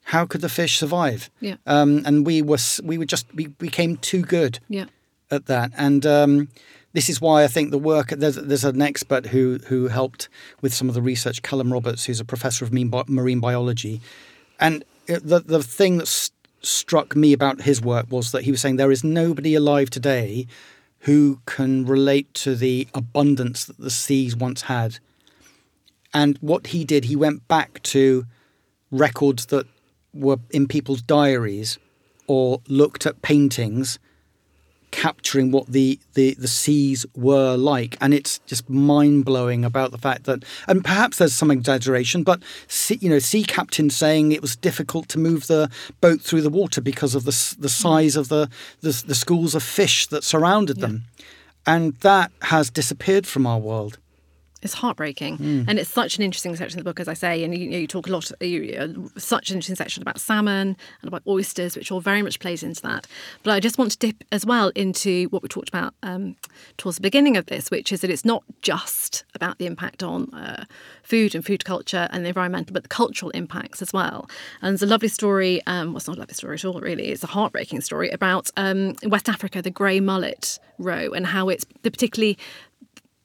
how 0.09 0.27
could 0.27 0.43
the 0.43 0.49
fish 0.51 0.79
survive? 0.79 1.31
Yeah. 1.41 1.57
Um, 1.67 2.03
and 2.05 2.27
we 2.27 2.43
were 2.43 2.59
we 2.83 2.99
were 2.99 3.07
just 3.07 3.27
we 3.35 3.47
became 3.49 3.97
too 3.99 4.23
good. 4.23 4.59
Yeah. 4.69 4.87
At 5.31 5.47
that, 5.47 5.73
and 5.77 6.05
um, 6.05 6.49
this 6.93 7.09
is 7.09 7.21
why 7.21 7.45
I 7.45 7.49
think 7.49 7.71
the 7.71 7.79
work 7.79 8.11
there's 8.11 8.37
there's 8.37 8.65
an 8.65 8.83
expert 8.83 9.27
who 9.27 9.59
who 9.67 9.89
helped 9.89 10.29
with 10.61 10.73
some 10.75 10.89
of 10.89 10.95
the 10.95 11.01
research, 11.03 11.43
Callum 11.43 11.73
Roberts, 11.73 12.05
who's 12.05 12.21
a 12.21 12.25
professor 12.25 12.65
of 12.65 12.73
marine 12.73 13.41
biology, 13.41 14.03
and 14.61 14.85
the 15.07 15.43
the 15.45 15.63
thing 15.63 15.99
that 15.99 16.09
st- 16.09 16.33
struck 16.63 17.15
me 17.15 17.33
about 17.33 17.63
his 17.63 17.83
work 17.83 18.07
was 18.11 18.33
that 18.33 18.43
he 18.43 18.51
was 18.51 18.61
saying 18.61 18.77
there 18.77 18.91
is 18.91 19.05
nobody 19.05 19.55
alive 19.55 19.91
today 19.91 20.47
who 21.01 21.41
can 21.45 21.85
relate 21.85 22.33
to 22.33 22.55
the 22.57 22.89
abundance 22.95 23.67
that 23.67 23.79
the 23.79 23.91
seas 23.91 24.35
once 24.35 24.63
had. 24.63 24.99
And 26.15 26.39
what 26.41 26.69
he 26.69 26.85
did, 26.85 27.05
he 27.05 27.17
went 27.17 27.47
back 27.47 27.83
to 27.83 28.25
records 28.91 29.47
that 29.47 29.67
were 30.15 30.39
in 30.51 30.67
people's 30.67 31.03
diaries 31.03 31.79
or 32.27 32.63
looked 32.69 33.05
at 33.05 33.21
paintings 33.21 33.99
capturing 34.95 35.51
what 35.51 35.67
the, 35.67 35.99
the, 36.15 36.35
the 36.35 36.49
seas 36.49 37.05
were 37.17 37.57
like. 37.57 37.97
And 38.01 38.15
it's 38.15 38.39
just 38.47 38.71
mind 38.71 39.25
blowing 39.25 39.65
about 39.65 39.91
the 39.91 39.99
fact 39.99 40.25
that, 40.25 40.45
and 40.69 40.85
perhaps 40.85 41.19
there's 41.19 41.35
some 41.35 41.51
exaggeration, 41.51 42.23
but 42.23 42.41
sea, 42.69 42.99
you 43.01 43.11
know, 43.11 43.19
sea 43.19 43.43
captains 43.43 43.97
saying 43.97 44.31
it 44.31 44.41
was 44.41 44.55
difficult 44.55 45.09
to 45.09 45.19
move 45.19 45.49
the 45.49 45.69
boat 46.01 46.21
through 46.21 46.43
the 46.43 46.51
water 46.51 46.81
because 46.81 47.15
of 47.15 47.25
the, 47.25 47.57
the 47.59 47.69
size 47.69 48.15
of 48.15 48.29
the, 48.29 48.49
the, 48.81 49.03
the 49.07 49.15
schools 49.15 49.55
of 49.55 49.63
fish 49.63 50.07
that 50.07 50.23
surrounded 50.23 50.79
yeah. 50.79 50.87
them. 50.87 51.05
And 51.67 51.95
that 51.97 52.31
has 52.43 52.71
disappeared 52.71 53.27
from 53.27 53.47
our 53.47 53.59
world. 53.59 53.99
It's 54.65 54.75
heartbreaking, 54.75 55.39
mm. 55.39 55.65
and 55.69 55.79
it's 55.79 55.91
such 55.91 56.17
an 56.17 56.23
interesting 56.23 56.57
section 56.57 56.79
of 56.79 56.85
the 56.85 56.89
book, 56.89 56.99
as 56.99 57.07
I 57.07 57.13
say. 57.13 57.45
And 57.45 57.57
you, 57.57 57.69
you 57.69 57.87
talk 57.87 58.09
a 58.09 58.11
lot, 58.11 58.31
you, 58.41 58.75
uh, 58.79 59.19
such 59.19 59.51
an 59.51 59.57
interesting 59.57 59.77
section 59.77 60.03
about 60.03 60.19
salmon 60.19 60.77
and 61.03 61.09
about 61.09 61.23
oysters, 61.27 61.77
which 61.77 61.93
all 61.93 62.01
very 62.01 62.23
much 62.23 62.41
plays 62.41 62.63
into 62.63 62.81
that. 62.83 63.07
But 63.43 63.53
I 63.53 63.61
just 63.61 63.77
want 63.77 63.91
to 63.93 63.99
dip 63.99 64.25
as 64.33 64.47
well 64.47 64.73
into 64.75 65.27
what 65.29 65.43
we 65.43 65.49
talked 65.49 65.69
about 65.69 65.95
um, 66.03 66.37
towards 66.79 66.97
the 66.97 67.03
beginning 67.03 67.37
of 67.37 67.47
this, 67.47 67.71
which 67.71 67.93
is 67.93 68.01
that 68.01 68.11
it's 68.11 68.25
not 68.25 68.43
just 68.63 69.25
about 69.35 69.59
the 69.59 69.67
impact 69.67 70.03
on 70.03 70.33
uh, 70.33 70.65
food 71.03 71.35
and 71.35 71.45
food 71.45 71.65
culture 71.67 72.09
and 72.11 72.25
the 72.25 72.29
environmental, 72.29 72.73
but 72.73 72.85
the 72.85 72.89
cultural 72.89 73.31
impacts 73.33 73.83
as 73.83 73.93
well. 73.93 74.29
And 74.63 74.73
there's 74.73 74.83
a 74.83 74.87
lovely 74.87 75.09
story. 75.09 75.61
Um, 75.67 75.89
well, 75.89 75.99
it's 75.99 76.09
not 76.09 76.17
a 76.17 76.21
lovely 76.21 76.35
story 76.35 76.55
at 76.55 76.65
all, 76.65 76.81
really. 76.81 77.09
It's 77.09 77.23
a 77.23 77.29
heartbreaking 77.29 77.83
story 77.83 78.09
about 78.11 78.51
um, 78.57 78.95
West 79.05 79.29
Africa, 79.29 79.61
the 79.61 79.71
grey 79.71 80.01
mullet 80.01 80.59
roe, 80.79 81.11
and 81.11 81.27
how 81.27 81.51
it's 81.51 81.67
the 81.83 81.91
particularly 81.91 82.39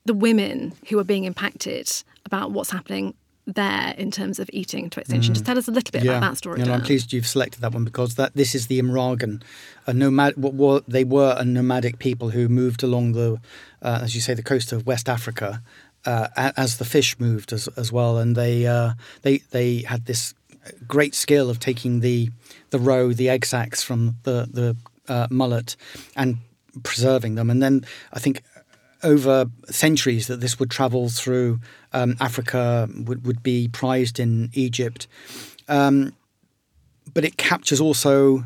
the 0.10 0.13
women 0.15 0.74
who 0.88 0.98
are 0.98 1.04
being 1.04 1.26
impacted 1.26 1.88
about 2.26 2.50
what's 2.50 2.72
happening 2.72 3.13
there 3.45 3.93
in 3.95 4.10
terms 4.10 4.39
of 4.39 4.50
eating 4.52 4.89
to 4.89 5.00
extinction. 5.00 5.34
Mm. 5.34 5.36
Just 5.36 5.45
tell 5.45 5.56
us 5.56 5.67
a 5.67 5.72
little 5.72 5.91
bit 5.91 6.04
yeah. 6.04 6.17
about 6.17 6.32
that 6.32 6.38
story. 6.38 6.60
Yeah, 6.60 6.74
I'm 6.74 6.82
pleased 6.82 7.13
you've 7.13 7.28
selected 7.28 7.62
that 7.62 7.74
one 7.74 7.84
because 7.84 8.15
that 8.15 8.34
this 8.34 8.56
is 8.56 8.65
the 8.65 8.80
Imraguen, 8.80 9.43
a 9.86 9.93
nomad. 9.93 10.36
What 10.36 10.56
were, 10.56 10.82
they 10.88 11.04
were 11.04 11.36
a 11.38 11.45
nomadic 11.45 12.00
people 12.00 12.32
who 12.32 12.50
moved 12.50 12.82
along 12.82 13.12
the, 13.12 13.39
uh, 13.84 14.00
as 14.02 14.15
you 14.15 14.22
say, 14.22 14.34
the 14.34 14.41
coast 14.41 14.72
of 14.72 14.88
West 14.88 15.08
Africa, 15.08 15.62
uh, 16.08 16.30
as 16.36 16.80
the 16.80 16.86
fish 16.86 17.19
moved 17.19 17.54
as, 17.54 17.67
as 17.78 17.91
well, 17.91 18.17
and 18.17 18.36
they 18.36 18.65
uh, 18.65 18.93
they 19.22 19.38
they 19.52 19.84
had 19.84 20.08
this 20.08 20.34
great 20.88 21.13
skill 21.13 21.52
of 21.52 21.60
taking 21.60 22.00
the 22.00 22.32
the 22.72 22.80
roe, 22.80 23.13
the 23.13 23.30
egg 23.30 23.45
sacs 23.45 23.84
from 23.84 24.15
the 24.24 24.50
the 24.52 24.76
uh, 25.08 25.28
mullet, 25.30 25.76
and 26.15 26.38
preserving 26.82 27.36
them. 27.36 27.52
And 27.52 27.62
then 27.62 27.86
I 28.12 28.17
think 28.17 28.41
over 29.03 29.45
centuries 29.69 30.27
that 30.27 30.41
this 30.41 30.59
would 30.59 30.69
travel 30.69 31.09
through 31.09 31.59
um, 31.93 32.15
Africa 32.19 32.89
would, 32.95 33.25
would 33.25 33.41
be 33.41 33.67
prized 33.67 34.19
in 34.19 34.49
Egypt. 34.53 35.07
Um, 35.67 36.13
but 37.13 37.23
it 37.23 37.38
captures 37.38 37.81
also 37.81 38.45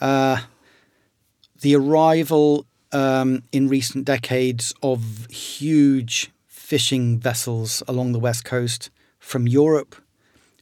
uh, 0.00 0.42
the 1.60 1.76
arrival 1.76 2.66
um, 2.92 3.42
in 3.52 3.68
recent 3.68 4.04
decades 4.04 4.72
of 4.82 5.26
huge 5.30 6.30
fishing 6.46 7.18
vessels 7.18 7.82
along 7.88 8.12
the 8.12 8.18
west 8.18 8.44
coast 8.44 8.90
from 9.18 9.46
Europe, 9.48 9.96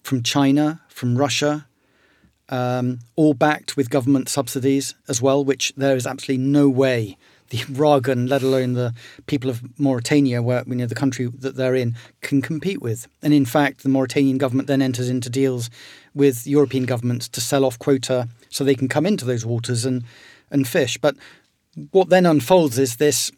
from 0.02 0.22
China, 0.22 0.80
from 0.88 1.16
Russia, 1.16 1.66
um, 2.48 2.98
all 3.16 3.34
backed 3.34 3.76
with 3.76 3.90
government 3.90 4.28
subsidies 4.28 4.94
as 5.08 5.20
well, 5.20 5.44
which 5.44 5.72
there 5.76 5.96
is 5.96 6.06
absolutely 6.06 6.44
no 6.44 6.68
way 6.68 7.16
the 7.50 7.59
Imraguen, 7.59 8.28
let 8.28 8.42
alone 8.42 8.72
the 8.72 8.94
people 9.26 9.50
of 9.50 9.62
Mauritania, 9.78 10.42
where 10.42 10.64
you 10.66 10.74
know 10.74 10.87
the 10.87 10.94
country 10.94 11.26
that 11.38 11.57
they're 11.57 11.74
in, 11.74 11.96
can 12.20 12.42
compete 12.42 12.80
with. 12.80 13.07
And 13.22 13.33
in 13.33 13.44
fact, 13.44 13.83
the 13.83 13.88
Mauritanian 13.88 14.38
government 14.38 14.68
then 14.68 14.83
enters 14.83 15.09
into 15.09 15.30
deals 15.30 15.70
with 16.14 16.46
European 16.46 16.85
governments 16.85 17.28
to 17.28 17.40
sell 17.40 17.64
off 17.64 17.78
quota 17.78 18.28
so 18.48 18.64
they 18.64 18.74
can 18.74 18.88
come 18.88 19.07
into 19.07 19.24
those 19.24 19.44
waters 19.46 19.85
and 19.85 20.04
and 20.50 20.66
fish. 20.66 20.98
But 20.98 21.16
what 21.90 22.09
then 22.09 22.26
unfolds 22.26 22.78
is 22.78 22.96
this 22.96 23.30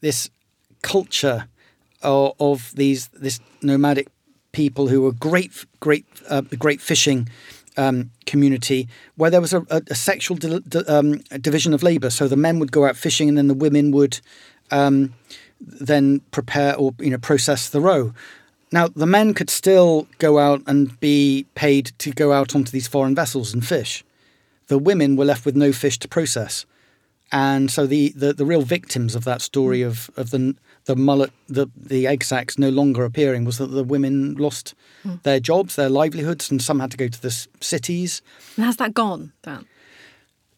this 0.00 0.30
culture 0.82 1.48
of, 2.02 2.32
of 2.40 2.72
these 2.74 3.08
this 3.08 3.40
nomadic 3.62 4.08
people 4.52 4.88
who 4.88 5.06
are 5.06 5.12
great 5.12 5.64
great 5.78 6.06
uh, 6.28 6.40
great 6.40 6.80
fishing 6.80 7.28
um, 7.80 8.10
community 8.26 8.86
where 9.16 9.30
there 9.30 9.40
was 9.40 9.54
a, 9.54 9.62
a, 9.70 9.80
a 9.90 9.94
sexual 9.94 10.36
di- 10.36 10.60
di- 10.68 10.84
um, 10.86 11.18
division 11.40 11.72
of 11.72 11.82
labour. 11.82 12.10
So 12.10 12.28
the 12.28 12.36
men 12.36 12.58
would 12.58 12.72
go 12.72 12.84
out 12.84 12.96
fishing, 12.96 13.28
and 13.28 13.38
then 13.38 13.48
the 13.48 13.54
women 13.54 13.90
would 13.92 14.20
um, 14.70 15.14
then 15.60 16.20
prepare 16.30 16.76
or 16.76 16.94
you 16.98 17.10
know 17.10 17.18
process 17.18 17.70
the 17.70 17.80
roe. 17.80 18.12
Now 18.70 18.88
the 18.88 19.06
men 19.06 19.34
could 19.34 19.50
still 19.50 20.06
go 20.18 20.38
out 20.38 20.62
and 20.66 21.00
be 21.00 21.46
paid 21.54 21.92
to 21.98 22.10
go 22.12 22.32
out 22.32 22.54
onto 22.54 22.70
these 22.70 22.86
foreign 22.86 23.14
vessels 23.14 23.54
and 23.54 23.66
fish. 23.66 24.04
The 24.68 24.78
women 24.78 25.16
were 25.16 25.24
left 25.24 25.44
with 25.44 25.56
no 25.56 25.72
fish 25.72 25.98
to 26.00 26.08
process, 26.08 26.66
and 27.32 27.70
so 27.70 27.86
the, 27.86 28.12
the, 28.14 28.32
the 28.32 28.44
real 28.44 28.62
victims 28.62 29.14
of 29.14 29.24
that 29.24 29.40
story 29.40 29.82
of, 29.82 30.10
of 30.16 30.30
the 30.30 30.54
the 30.90 30.96
mullet, 30.96 31.30
the, 31.46 31.68
the 31.76 32.08
egg 32.08 32.24
sacs 32.24 32.58
no 32.58 32.68
longer 32.68 33.04
appearing 33.04 33.44
was 33.44 33.58
that 33.58 33.68
the 33.68 33.84
women 33.84 34.34
lost 34.34 34.74
mm. 35.04 35.22
their 35.22 35.38
jobs, 35.38 35.76
their 35.76 35.88
livelihoods, 35.88 36.50
and 36.50 36.60
some 36.60 36.80
had 36.80 36.90
to 36.90 36.96
go 36.96 37.06
to 37.06 37.22
the 37.22 37.30
cities. 37.60 38.22
And 38.56 38.64
has 38.64 38.76
that 38.78 38.92
gone, 38.92 39.32
Dan? 39.44 39.66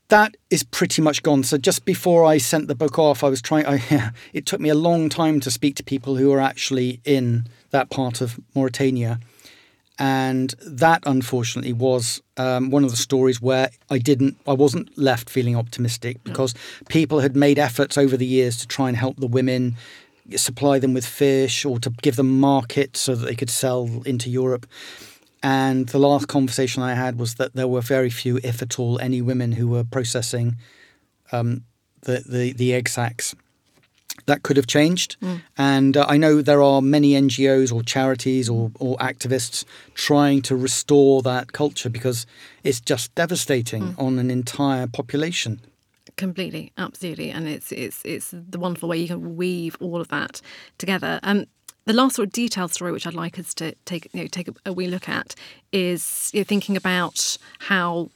That 0.08 0.34
is 0.48 0.62
pretty 0.62 1.02
much 1.02 1.22
gone. 1.22 1.42
So 1.42 1.58
just 1.58 1.84
before 1.84 2.24
I 2.24 2.38
sent 2.38 2.66
the 2.68 2.74
book 2.74 2.98
off, 2.98 3.22
I 3.22 3.28
was 3.28 3.42
trying. 3.42 3.66
I, 3.66 3.82
yeah, 3.90 4.10
it 4.32 4.46
took 4.46 4.60
me 4.60 4.70
a 4.70 4.74
long 4.74 5.10
time 5.10 5.38
to 5.40 5.50
speak 5.50 5.76
to 5.76 5.82
people 5.82 6.16
who 6.16 6.32
are 6.32 6.40
actually 6.40 7.00
in 7.04 7.46
that 7.70 7.90
part 7.90 8.22
of 8.22 8.40
Mauritania, 8.54 9.20
and 9.98 10.54
that 10.66 11.02
unfortunately 11.04 11.74
was 11.74 12.22
um, 12.38 12.70
one 12.70 12.84
of 12.84 12.90
the 12.90 12.96
stories 12.96 13.42
where 13.42 13.70
I 13.90 13.98
didn't, 13.98 14.38
I 14.46 14.54
wasn't 14.54 14.96
left 14.96 15.28
feeling 15.28 15.56
optimistic 15.56 16.24
because 16.24 16.54
no. 16.54 16.60
people 16.88 17.20
had 17.20 17.36
made 17.36 17.58
efforts 17.58 17.98
over 17.98 18.16
the 18.16 18.26
years 18.26 18.56
to 18.58 18.66
try 18.66 18.88
and 18.88 18.96
help 18.96 19.18
the 19.18 19.26
women 19.26 19.76
supply 20.36 20.78
them 20.78 20.94
with 20.94 21.06
fish 21.06 21.64
or 21.64 21.78
to 21.80 21.90
give 22.02 22.16
them 22.16 22.40
markets 22.40 23.00
so 23.00 23.14
that 23.14 23.26
they 23.26 23.34
could 23.34 23.50
sell 23.50 24.02
into 24.06 24.30
Europe. 24.30 24.66
And 25.42 25.88
the 25.88 25.98
last 25.98 26.28
conversation 26.28 26.82
I 26.82 26.94
had 26.94 27.18
was 27.18 27.34
that 27.34 27.54
there 27.54 27.66
were 27.66 27.80
very 27.80 28.10
few, 28.10 28.38
if 28.44 28.62
at 28.62 28.78
all, 28.78 28.98
any 29.00 29.20
women 29.20 29.52
who 29.52 29.68
were 29.68 29.84
processing 29.84 30.56
um, 31.32 31.64
the, 32.02 32.22
the, 32.26 32.52
the 32.52 32.74
egg 32.74 32.88
sacs. 32.88 33.34
That 34.26 34.42
could 34.44 34.56
have 34.56 34.66
changed. 34.66 35.16
Mm. 35.20 35.42
And 35.58 35.96
uh, 35.96 36.06
I 36.08 36.16
know 36.16 36.42
there 36.42 36.62
are 36.62 36.80
many 36.80 37.12
NGOs 37.12 37.72
or 37.72 37.82
charities 37.82 38.48
or, 38.48 38.70
or 38.78 38.96
activists 38.98 39.64
trying 39.94 40.42
to 40.42 40.54
restore 40.54 41.22
that 41.22 41.52
culture 41.52 41.88
because 41.88 42.26
it's 42.62 42.80
just 42.80 43.12
devastating 43.16 43.94
mm. 43.94 43.98
on 43.98 44.18
an 44.18 44.30
entire 44.30 44.86
population. 44.86 45.60
Completely, 46.16 46.72
absolutely, 46.76 47.30
and 47.30 47.48
it's 47.48 47.72
it's 47.72 48.02
it's 48.04 48.32
the 48.32 48.58
wonderful 48.58 48.88
way 48.88 48.98
you 48.98 49.08
can 49.08 49.36
weave 49.36 49.76
all 49.80 50.00
of 50.00 50.08
that 50.08 50.40
together. 50.78 51.18
Um, 51.22 51.46
the 51.84 51.92
last 51.92 52.16
sort 52.16 52.28
of 52.28 52.32
detailed 52.32 52.72
story, 52.72 52.92
which 52.92 53.06
I'd 53.06 53.14
like 53.14 53.38
us 53.38 53.54
to 53.54 53.74
take 53.86 54.08
you 54.12 54.22
know 54.22 54.26
take 54.28 54.48
a, 54.48 54.52
a 54.66 54.72
wee 54.72 54.88
look 54.88 55.08
at, 55.08 55.34
is 55.72 56.30
you 56.34 56.40
know, 56.40 56.44
thinking 56.44 56.76
about 56.76 57.36
how 57.60 58.10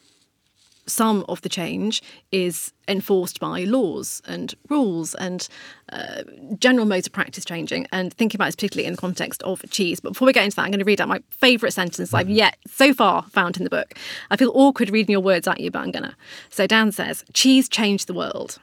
some 0.87 1.25
of 1.29 1.43
the 1.43 1.49
change 1.49 2.03
is 2.33 2.73
enforced 2.89 3.41
by 3.41 3.65
laws 3.65 4.23
and 4.27 4.55
rules 4.69 5.15
and 5.17 5.49
uh, 5.93 6.23
general 6.59 6.87
modes 6.87 7.07
of 7.07 7.13
practice 7.13 7.45
changing 7.45 7.87
and 7.93 8.13
thinking 8.15 8.39
about 8.39 8.49
it 8.49 8.57
particularly 8.57 8.87
in 8.87 8.93
the 8.93 8.99
context 8.99 9.43
of 9.43 9.63
cheese. 9.71 10.01
But 10.01 10.13
before 10.13 10.27
we 10.27 10.33
get 10.33 10.45
into 10.45 10.57
that, 10.57 10.63
I'm 10.63 10.71
going 10.71 10.79
to 10.79 10.85
read 10.85 11.01
out 11.01 11.09
my 11.09 11.21
favourite 11.31 11.73
sentence 11.73 12.15
I've 12.15 12.31
yet 12.31 12.57
so 12.67 12.95
far 12.95 13.23
found 13.25 13.57
in 13.57 13.65
the 13.65 13.71
book. 13.71 13.95
I 14.31 14.37
feel 14.37 14.53
awkward 14.55 14.91
reading 14.91 15.13
your 15.13 15.21
words 15.21 15.49
at 15.49 15.61
you, 15.61 15.71
but 15.71 15.81
I'm 15.81 15.91
going 15.91 16.05
to. 16.05 16.15
So 16.51 16.67
Dan 16.67 16.93
says, 16.93 17.25
cheese 17.33 17.69
changed 17.69 18.07
the 18.07 18.15
world 18.15 18.59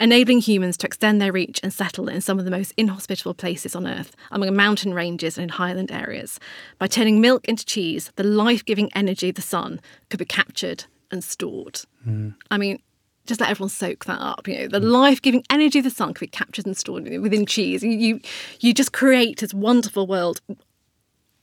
enabling 0.00 0.40
humans 0.40 0.78
to 0.78 0.86
extend 0.86 1.20
their 1.20 1.30
reach 1.30 1.60
and 1.62 1.72
settle 1.72 2.08
in 2.08 2.22
some 2.22 2.38
of 2.38 2.46
the 2.46 2.50
most 2.50 2.72
inhospitable 2.78 3.34
places 3.34 3.76
on 3.76 3.86
Earth, 3.86 4.16
among 4.30 4.54
mountain 4.56 4.94
ranges 4.94 5.36
and 5.36 5.44
in 5.44 5.48
highland 5.50 5.92
areas. 5.92 6.40
By 6.78 6.86
turning 6.86 7.20
milk 7.20 7.46
into 7.46 7.66
cheese, 7.66 8.10
the 8.16 8.24
life 8.24 8.64
giving 8.64 8.90
energy 8.94 9.28
of 9.28 9.34
the 9.34 9.42
sun 9.42 9.78
could 10.08 10.18
be 10.18 10.24
captured 10.24 10.86
and 11.10 11.22
stored. 11.22 11.80
Mm. 12.06 12.34
I 12.50 12.58
mean, 12.58 12.80
just 13.26 13.40
let 13.40 13.50
everyone 13.50 13.70
soak 13.70 14.04
that 14.06 14.20
up. 14.20 14.48
You 14.48 14.58
know, 14.58 14.68
the 14.68 14.80
mm. 14.80 14.90
life-giving 14.90 15.44
energy 15.50 15.78
of 15.78 15.84
the 15.84 15.90
sun 15.90 16.14
can 16.14 16.24
be 16.24 16.28
captured 16.28 16.66
and 16.66 16.76
stored 16.76 17.04
within 17.20 17.46
cheese. 17.46 17.82
You, 17.82 17.90
you, 17.90 18.20
you 18.60 18.74
just 18.74 18.92
create 18.92 19.38
this 19.38 19.54
wonderful 19.54 20.06
world 20.06 20.40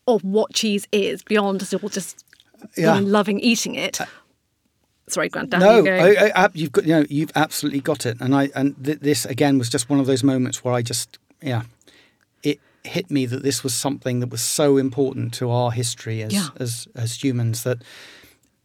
of 0.08 0.24
what 0.24 0.54
cheese 0.54 0.88
is 0.92 1.22
beyond 1.24 1.60
just 1.60 1.74
just 1.90 2.26
yeah. 2.76 3.00
loving 3.00 3.40
eating 3.40 3.76
it. 3.76 4.02
Uh, 4.02 4.06
Sorry, 5.10 5.30
Granddad. 5.30 5.62
No, 5.62 5.84
you 5.84 5.92
I, 5.92 6.32
I, 6.36 6.50
you've 6.54 6.74
got 6.74 6.86
you 6.86 6.94
know 6.94 7.06
you've 7.10 7.32
absolutely 7.34 7.80
got 7.80 8.06
it, 8.06 8.20
and 8.20 8.36
I 8.36 8.50
and 8.54 8.76
th- 8.84 9.00
this 9.00 9.26
again 9.26 9.58
was 9.58 9.70
just 9.70 9.90
one 9.90 10.00
of 10.00 10.06
those 10.06 10.22
moments 10.22 10.66
where 10.66 10.74
I 10.74 10.82
just 10.82 11.18
yeah, 11.42 11.64
it 12.44 12.60
hit 12.84 13.10
me 13.10 13.26
that 13.26 13.42
this 13.42 13.64
was 13.64 13.74
something 13.74 14.20
that 14.20 14.30
was 14.30 14.42
so 14.42 14.76
important 14.76 15.34
to 15.36 15.50
our 15.50 15.72
history 15.72 16.22
as 16.24 16.34
yeah. 16.34 16.48
as 16.60 16.90
as 16.94 17.24
humans 17.24 17.64
that 17.64 17.84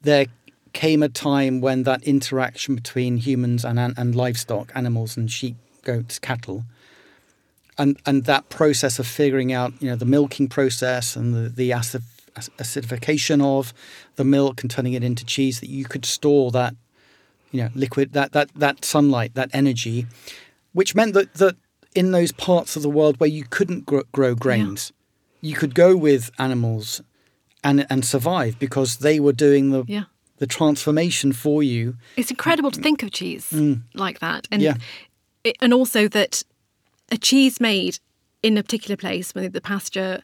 there 0.00 0.26
came 0.72 1.02
a 1.02 1.08
time 1.08 1.60
when 1.60 1.82
that 1.84 2.02
interaction 2.02 2.74
between 2.74 3.18
humans 3.18 3.64
and, 3.64 3.78
and 3.78 4.14
livestock, 4.14 4.72
animals 4.74 5.16
and 5.16 5.30
sheep, 5.30 5.56
goats, 5.82 6.18
cattle, 6.18 6.64
and 7.78 7.98
and 8.06 8.24
that 8.24 8.48
process 8.48 8.98
of 8.98 9.06
figuring 9.06 9.52
out, 9.52 9.72
you 9.80 9.88
know, 9.88 9.96
the 9.96 10.04
milking 10.04 10.48
process 10.48 11.16
and 11.16 11.34
the, 11.34 11.48
the 11.48 11.72
acid, 11.72 12.02
acidification 12.36 13.42
of 13.42 13.72
the 14.16 14.24
milk 14.24 14.62
and 14.62 14.70
turning 14.70 14.92
it 14.92 15.02
into 15.02 15.24
cheese, 15.24 15.60
that 15.60 15.68
you 15.68 15.84
could 15.84 16.04
store 16.04 16.50
that, 16.50 16.74
you 17.50 17.62
know, 17.62 17.70
liquid, 17.74 18.12
that 18.12 18.32
that 18.32 18.50
that 18.54 18.84
sunlight, 18.84 19.34
that 19.34 19.50
energy, 19.52 20.06
which 20.72 20.94
meant 20.94 21.14
that 21.14 21.34
that 21.34 21.56
in 21.94 22.12
those 22.12 22.32
parts 22.32 22.76
of 22.76 22.82
the 22.82 22.90
world 22.90 23.20
where 23.20 23.30
you 23.30 23.44
couldn't 23.44 23.84
grow, 23.86 24.02
grow 24.12 24.34
grains, 24.34 24.92
yeah. 25.40 25.50
you 25.50 25.56
could 25.56 25.74
go 25.74 25.96
with 25.96 26.30
animals 26.38 27.02
and 27.64 27.86
and 27.88 28.04
survive 28.04 28.58
because 28.58 28.98
they 28.98 29.18
were 29.20 29.32
doing 29.32 29.70
the 29.70 29.84
yeah 29.86 30.04
the 30.42 30.46
transformation 30.48 31.32
for 31.32 31.62
you. 31.62 31.96
It's 32.16 32.32
incredible 32.32 32.72
to 32.72 32.80
think 32.80 33.04
of 33.04 33.12
cheese 33.12 33.48
mm. 33.52 33.80
like 33.94 34.18
that, 34.18 34.48
and 34.50 34.60
yeah. 34.60 34.74
it, 35.44 35.56
and 35.60 35.72
also 35.72 36.08
that 36.08 36.42
a 37.12 37.16
cheese 37.16 37.60
made 37.60 38.00
in 38.42 38.58
a 38.58 38.62
particular 38.64 38.96
place, 38.96 39.36
with 39.36 39.52
the 39.52 39.60
pasture 39.60 40.20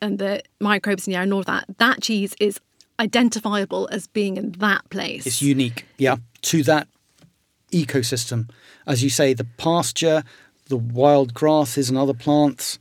and 0.00 0.20
the 0.20 0.40
microbes 0.60 1.08
in 1.08 1.10
the 1.10 1.16
air 1.16 1.24
and 1.24 1.32
all 1.32 1.40
of 1.40 1.46
that, 1.46 1.64
that 1.78 2.00
cheese 2.00 2.36
is 2.38 2.60
identifiable 3.00 3.88
as 3.90 4.06
being 4.06 4.36
in 4.36 4.52
that 4.52 4.88
place. 4.90 5.26
It's 5.26 5.42
unique, 5.42 5.84
yeah, 5.98 6.18
to 6.42 6.62
that 6.62 6.86
ecosystem. 7.72 8.48
As 8.86 9.02
you 9.02 9.10
say, 9.10 9.34
the 9.34 9.48
pasture, 9.56 10.22
the 10.68 10.76
wild 10.76 11.34
grasses 11.34 11.88
and 11.88 11.98
other 11.98 12.14
plants, 12.14 12.78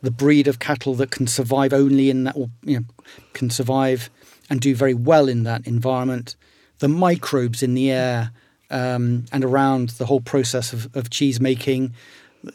the 0.00 0.10
breed 0.10 0.48
of 0.48 0.58
cattle 0.58 0.94
that 0.94 1.10
can 1.10 1.26
survive 1.26 1.74
only 1.74 2.08
in 2.08 2.24
that, 2.24 2.34
or 2.34 2.48
you 2.62 2.78
know, 2.78 2.86
can 3.34 3.50
survive 3.50 4.08
and 4.50 4.60
do 4.60 4.74
very 4.74 4.94
well 4.94 5.28
in 5.28 5.42
that 5.44 5.66
environment. 5.66 6.36
The 6.78 6.88
microbes 6.88 7.62
in 7.62 7.74
the 7.74 7.90
air 7.90 8.30
um, 8.70 9.26
and 9.32 9.44
around 9.44 9.90
the 9.90 10.06
whole 10.06 10.20
process 10.20 10.72
of, 10.72 10.94
of 10.96 11.10
cheese 11.10 11.40
making, 11.40 11.94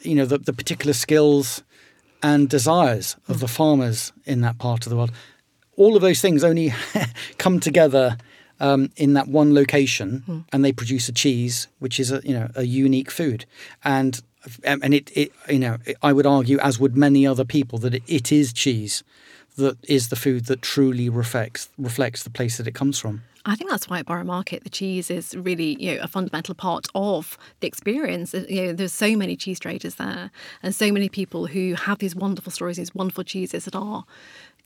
you 0.01 0.15
know, 0.15 0.25
the, 0.25 0.37
the, 0.37 0.53
particular 0.53 0.93
skills 0.93 1.63
and 2.21 2.49
desires 2.49 3.15
of 3.27 3.39
the 3.39 3.47
farmers 3.47 4.11
in 4.25 4.41
that 4.41 4.57
part 4.57 4.85
of 4.85 4.89
the 4.89 4.97
world. 4.97 5.11
All 5.77 5.95
of 5.95 6.01
those 6.01 6.19
things 6.19 6.43
only 6.43 6.73
come 7.37 7.59
together 7.59 8.17
um, 8.59 8.91
in 8.97 9.13
that 9.13 9.27
one 9.27 9.53
location, 9.53 10.23
mm. 10.27 10.43
and 10.51 10.65
they 10.65 10.73
produce 10.73 11.07
a 11.07 11.13
cheese, 11.13 11.67
which 11.79 11.99
is 11.99 12.11
a 12.11 12.21
you 12.25 12.33
know 12.33 12.49
a 12.55 12.63
unique 12.63 13.09
food, 13.09 13.45
and 13.85 14.21
and 14.65 14.93
it, 14.93 15.09
it 15.15 15.31
you 15.47 15.59
know 15.59 15.77
I 16.01 16.11
would 16.11 16.25
argue, 16.25 16.59
as 16.59 16.79
would 16.79 16.97
many 16.97 17.25
other 17.25 17.45
people, 17.45 17.79
that 17.79 17.95
it, 17.95 18.03
it 18.07 18.31
is 18.33 18.51
cheese 18.51 19.03
that 19.59 19.77
is 19.87 20.09
the 20.09 20.15
food 20.15 20.45
that 20.45 20.61
truly 20.61 21.09
reflects 21.09 21.69
reflects 21.77 22.23
the 22.23 22.29
place 22.29 22.57
that 22.57 22.67
it 22.67 22.73
comes 22.73 22.99
from. 22.99 23.21
I 23.45 23.55
think 23.55 23.69
that's 23.69 23.87
why 23.87 23.99
at 23.99 24.05
Borough 24.05 24.23
Market 24.23 24.63
the 24.63 24.69
cheese 24.69 25.09
is 25.09 25.35
really 25.35 25.81
you 25.81 25.95
know 25.95 26.01
a 26.01 26.07
fundamental 26.07 26.55
part 26.55 26.87
of 26.95 27.37
the 27.61 27.67
experience. 27.67 28.33
You 28.33 28.67
know, 28.67 28.73
there's 28.73 28.93
so 28.93 29.15
many 29.15 29.35
cheese 29.35 29.59
traders 29.59 29.95
there, 29.95 30.31
and 30.61 30.75
so 30.75 30.91
many 30.91 31.09
people 31.09 31.47
who 31.47 31.75
have 31.75 31.99
these 31.99 32.15
wonderful 32.15 32.51
stories, 32.51 32.77
these 32.77 32.93
wonderful 32.93 33.23
cheeses 33.23 33.65
that 33.65 33.75
are 33.75 34.03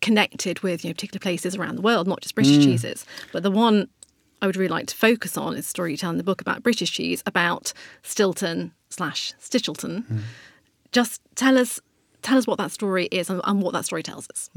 connected 0.02 0.60
with 0.62 0.84
you 0.84 0.89
know 0.89 0.94
particular 0.94 1.20
places 1.20 1.56
around 1.56 1.76
the 1.76 1.82
world, 1.82 2.08
not 2.08 2.22
just 2.22 2.36
British 2.36 2.58
mm. 2.58 2.64
cheeses. 2.64 3.06
But 3.32 3.44
the 3.44 3.52
one 3.52 3.89
I 4.41 4.48
would 4.48 4.58
really 4.58 4.70
like 4.70 4.88
to 4.88 4.96
focus 4.96 5.38
on 5.38 5.56
is 5.56 5.66
story 5.66 5.91
you 5.91 5.98
tell 5.98 6.12
in 6.12 6.18
the 6.18 6.24
book 6.24 6.41
about 6.41 6.64
British 6.64 6.91
cheese, 6.91 7.24
about 7.26 7.72
Stilton 8.02 8.74
slash 8.89 9.34
Stichelton. 9.39 10.06
Mm. 10.06 10.20
Just 10.91 11.22
tell 11.36 11.58
us 11.58 11.80
tell 12.24 12.38
us 12.38 12.47
what 12.47 12.57
that 12.57 12.71
story 12.71 13.05
is 13.11 13.30
and, 13.30 13.41
and 13.43 13.61
what 13.61 13.74
that 13.74 13.86
story 13.86 14.03
tells 14.03 14.28
us. 14.30 14.49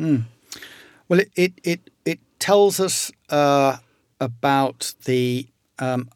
Well, 1.09 1.21
it 1.21 1.31
it 1.37 1.53
it, 1.63 1.91
it 2.05 2.21
tells 2.39 2.81
us 2.81 3.13
uh, 3.31 3.77
about 4.21 4.95
the 5.05 5.47
um, 5.79 6.09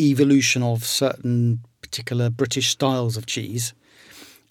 evolution 0.00 0.62
of 0.62 0.84
certain 0.84 1.60
particular 1.82 2.30
British 2.30 2.68
styles 2.68 3.16
of 3.16 3.26
cheese, 3.26 3.72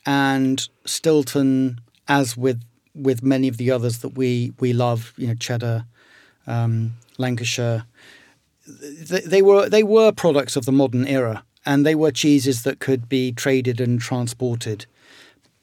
and 0.05 0.67
Stilton, 0.86 1.82
as 2.07 2.38
with 2.38 2.63
with 2.95 3.23
many 3.23 3.47
of 3.47 3.57
the 3.57 3.71
others 3.71 3.99
that 3.99 4.17
we 4.17 4.53
we 4.59 4.73
love, 4.73 5.13
you 5.17 5.27
know, 5.27 5.36
cheddar, 5.36 5.86
um, 6.47 6.93
Lancashire, 7.17 7.86
they, 8.67 9.21
they 9.21 9.41
were 9.41 9.69
they 9.69 9.84
were 9.84 10.11
products 10.11 10.55
of 10.55 10.65
the 10.65 10.71
modern 10.71 11.05
era, 11.07 11.43
and 11.65 11.86
they 11.86 11.95
were 11.95 12.11
cheeses 12.11 12.63
that 12.63 12.80
could 12.80 13.07
be 13.07 13.32
traded 13.32 13.80
and 13.80 13.99
transported, 13.99 14.86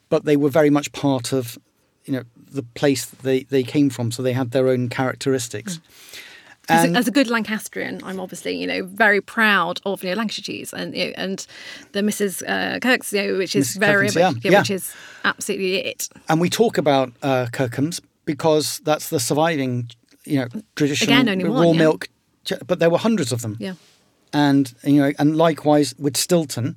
but 0.08 0.24
they 0.24 0.36
were 0.36 0.50
very 0.50 0.70
much 0.70 0.92
part 0.92 1.32
of, 1.32 1.58
you 2.04 2.12
know, 2.12 2.22
the 2.50 2.62
place 2.62 3.06
that 3.06 3.20
they, 3.20 3.44
they 3.44 3.62
came 3.62 3.90
from. 3.90 4.10
So 4.10 4.22
they 4.22 4.32
had 4.32 4.50
their 4.52 4.68
own 4.68 4.88
characteristics. 4.88 5.80
As 6.68 6.84
And 6.84 6.96
a, 6.96 6.98
as 6.98 7.06
a 7.06 7.12
good 7.12 7.28
Lancastrian, 7.28 8.00
I'm 8.02 8.18
obviously 8.18 8.56
you 8.56 8.66
know 8.66 8.84
very 8.84 9.20
proud 9.20 9.80
of 9.86 10.02
you 10.02 10.10
know 10.10 10.16
Lancashire 10.16 10.42
cheese 10.42 10.72
and 10.72 10.96
you 10.96 11.06
know, 11.06 11.12
and 11.16 11.46
the 11.92 12.00
Mrs. 12.00 12.42
Uh, 12.42 12.80
Kirk's, 12.80 13.12
you 13.12 13.22
know, 13.22 13.38
which 13.38 13.54
is 13.54 13.76
Mrs. 13.76 13.78
very 13.78 14.08
Kirkham's, 14.08 14.16
yeah, 14.16 14.30
much, 14.30 14.44
yeah. 14.44 14.58
which 14.60 14.70
is 14.72 14.94
absolutely 15.24 15.76
it. 15.76 16.08
and 16.28 16.40
we 16.40 16.50
talk 16.50 16.76
about 16.76 17.12
uh, 17.22 17.46
Kirkham's 17.52 18.00
because 18.24 18.80
that's 18.80 19.10
the 19.10 19.20
surviving, 19.20 19.90
you 20.24 20.40
know, 20.40 20.48
traditional 20.74 21.14
Again, 21.14 21.28
only 21.28 21.48
one, 21.48 21.62
raw 21.62 21.70
yeah. 21.70 21.78
milk. 21.78 22.08
But 22.66 22.80
there 22.80 22.90
were 22.90 22.98
hundreds 22.98 23.30
of 23.32 23.42
them. 23.42 23.56
Yeah. 23.60 23.74
and 24.32 24.74
you 24.82 25.00
know, 25.00 25.12
and 25.20 25.36
likewise 25.36 25.94
with 25.98 26.16
Stilton, 26.16 26.76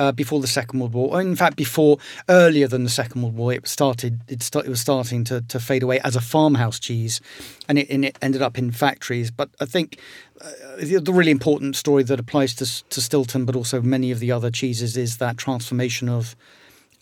uh, 0.00 0.12
before 0.12 0.40
the 0.40 0.46
Second 0.46 0.80
World 0.80 0.94
War, 0.94 1.12
or 1.12 1.20
in 1.20 1.36
fact 1.36 1.56
before 1.56 1.98
earlier 2.30 2.66
than 2.66 2.84
the 2.84 2.90
Second 2.90 3.20
World 3.20 3.36
War, 3.36 3.52
it 3.52 3.68
started. 3.68 4.20
It, 4.28 4.42
sta- 4.42 4.60
it 4.60 4.68
was 4.70 4.80
starting 4.80 5.24
to, 5.24 5.42
to 5.42 5.60
fade 5.60 5.82
away 5.82 6.00
as 6.00 6.16
a 6.16 6.22
farmhouse 6.22 6.80
cheese, 6.80 7.20
and 7.68 7.78
it, 7.78 7.90
and 7.90 8.02
it 8.06 8.16
ended 8.22 8.40
up 8.40 8.56
in 8.56 8.70
factories. 8.70 9.30
But 9.30 9.50
I 9.60 9.66
think 9.66 9.98
uh, 10.40 10.48
the, 10.78 11.00
the 11.00 11.12
really 11.12 11.30
important 11.30 11.76
story 11.76 12.02
that 12.04 12.18
applies 12.18 12.54
to 12.54 12.64
to 12.88 13.00
Stilton, 13.02 13.44
but 13.44 13.54
also 13.54 13.82
many 13.82 14.10
of 14.10 14.20
the 14.20 14.32
other 14.32 14.50
cheeses, 14.50 14.96
is 14.96 15.18
that 15.18 15.36
transformation 15.36 16.08
of 16.08 16.34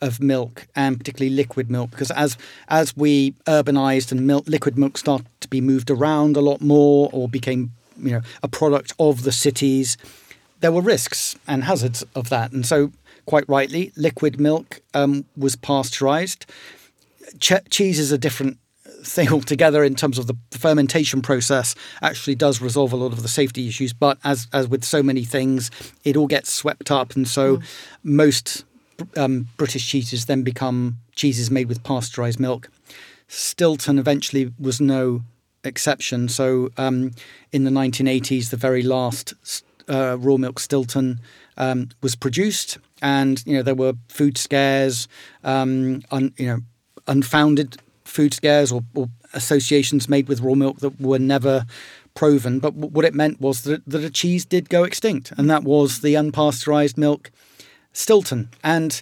of 0.01 0.20
milk 0.20 0.66
and 0.76 0.99
particularly 0.99 1.34
liquid 1.34 1.70
milk 1.70 1.90
because 1.90 2.12
as 2.12 2.36
as 2.68 2.96
we 2.96 3.32
urbanized 3.46 4.12
and 4.12 4.26
milk 4.26 4.44
liquid 4.46 4.78
milk 4.78 4.96
started 4.96 5.26
to 5.40 5.49
be 5.49 5.61
moved 5.61 5.90
around 5.90 6.36
a 6.36 6.40
lot 6.40 6.61
more 6.61 7.11
or 7.12 7.28
became 7.28 7.72
you 8.01 8.12
know 8.12 8.22
a 8.44 8.46
product 8.46 8.92
of 9.01 9.24
the 9.24 9.32
cities 9.32 9.96
there 10.61 10.72
were 10.72 10.80
risks 10.80 11.36
and 11.46 11.64
hazards 11.64 12.04
of 12.14 12.28
that. 12.30 12.52
And 12.52 12.66
so 12.66 12.92
quite 13.26 13.48
rightly 13.48 13.92
liquid 13.96 14.40
milk 14.40 14.80
um, 14.94 15.24
was 15.36 15.56
pasteurized. 15.56 16.46
Che- 17.38 17.61
cheese 17.70 17.98
is 17.98 18.11
a 18.11 18.18
different 18.18 18.59
thing 19.02 19.28
altogether 19.32 19.84
in 19.84 19.94
terms 19.94 20.18
of 20.18 20.26
the 20.26 20.36
fermentation 20.50 21.22
process 21.22 21.74
actually 22.02 22.34
does 22.34 22.61
resolve 22.61 22.92
a 22.92 22.96
lot 22.96 23.12
of 23.12 23.22
the 23.22 23.28
safety 23.28 23.68
issues. 23.68 23.92
But 23.92 24.18
as 24.24 24.48
as 24.52 24.68
with 24.68 24.84
so 24.84 25.02
many 25.02 25.24
things 25.24 25.70
it 26.04 26.16
all 26.16 26.26
gets 26.26 26.52
swept 26.52 26.90
up. 26.90 27.14
And 27.14 27.28
so 27.28 27.61
most 28.02 28.64
um, 29.16 29.48
British 29.56 29.86
cheeses 29.86 30.26
then 30.26 30.42
become 30.42 30.98
cheeses 31.14 31.50
made 31.50 31.68
with 31.68 31.84
pasteurized 31.84 32.40
milk. 32.40 32.70
Stilton 33.28 33.98
eventually 33.98 34.52
was 34.59 34.80
no 34.80 35.22
exception. 35.64 36.28
So 36.28 36.70
um, 36.76 37.12
in 37.52 37.64
the 37.64 37.70
1980s 37.70 38.50
the 38.50 38.56
very 38.56 38.82
last 38.82 39.34
uh, 39.89 40.16
raw 40.18 40.36
milk 40.36 40.59
Stilton 40.59 41.20
um, 41.57 41.89
was 42.03 42.14
produced 42.14 42.78
and 43.03 43.43
you 43.47 43.57
know 43.57 43.62
there 43.62 43.74
were 43.74 43.95
food 44.09 44.39
scares 44.39 45.09
um, 45.45 46.03
un, 46.11 46.32
you 46.36 46.47
know 46.47 46.59
unfounded 47.07 47.76
food 48.05 48.34
scares 48.34 48.72
or, 48.72 48.82
or 48.95 49.09
associations 49.34 50.09
made 50.09 50.28
with 50.28 50.41
raw 50.41 50.55
milk 50.55 50.78
that 50.78 51.01
were 51.01 51.18
never 51.18 51.66
proven. 52.14 52.59
But 52.59 52.74
w- 52.74 52.93
what 52.93 53.05
it 53.05 53.14
meant 53.14 53.41
was 53.41 53.62
that, 53.62 53.84
that 53.86 54.03
a 54.03 54.11
cheese 54.11 54.45
did 54.45 54.68
go 54.68 54.84
extinct, 54.84 55.32
and 55.36 55.49
that 55.51 55.62
was 55.62 56.01
the 56.01 56.14
unpasteurized 56.14 56.97
milk 56.97 57.30
Stilton. 57.93 58.51
And 58.64 59.01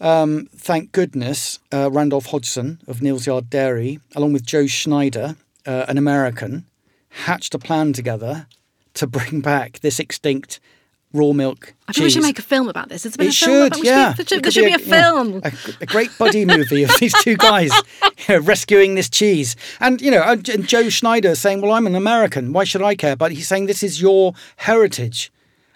um, 0.00 0.48
thank 0.56 0.92
goodness, 0.92 1.58
uh, 1.72 1.90
Randolph 1.90 2.26
Hodgson 2.26 2.80
of 2.86 3.02
Neal's 3.02 3.26
Yard 3.26 3.50
Dairy, 3.50 4.00
along 4.16 4.32
with 4.32 4.46
Joe 4.46 4.66
Schneider, 4.66 5.36
uh, 5.66 5.84
an 5.88 5.98
American, 5.98 6.66
hatched 7.10 7.54
a 7.54 7.58
plan 7.58 7.92
together 7.92 8.46
to 8.94 9.06
bring 9.06 9.40
back 9.40 9.80
this 9.80 9.98
extinct 9.98 10.60
raw 11.12 11.32
milk 11.32 11.74
I 11.88 11.92
think 11.92 12.04
we 12.04 12.10
should 12.10 12.22
make 12.22 12.38
a 12.38 12.42
film 12.42 12.68
about 12.68 12.88
this. 12.88 13.04
It's 13.04 13.18
been 13.18 13.26
It 13.26 13.34
a 13.34 13.44
film 13.44 13.64
should, 13.64 13.72
about, 13.74 13.84
yeah. 13.84 14.14
Should 14.14 14.28
be, 14.28 14.38
there 14.38 14.50
should 14.50 14.64
be 14.64 14.66
a, 14.68 14.78
yeah, 14.78 15.10
film. 15.10 15.42
a, 15.44 15.52
a 15.82 15.86
great 15.86 16.10
buddy 16.16 16.46
movie 16.46 16.84
of 16.84 16.90
these 16.98 17.12
two 17.22 17.36
guys 17.36 17.70
you 18.02 18.12
know, 18.30 18.38
rescuing 18.38 18.94
this 18.94 19.10
cheese. 19.10 19.54
And, 19.80 20.00
you 20.00 20.10
know, 20.10 20.22
and 20.22 20.48
and 20.48 20.66
Joe 20.66 20.88
Schneider 20.88 21.34
saying, 21.34 21.60
well, 21.60 21.72
I'm 21.72 21.86
an 21.86 21.94
American. 21.94 22.54
Why 22.54 22.64
should 22.64 22.80
I 22.80 22.94
care? 22.94 23.14
But 23.14 23.32
he's 23.32 23.46
saying 23.46 23.66
this 23.66 23.82
is 23.82 24.00
your 24.00 24.32
heritage. 24.56 25.30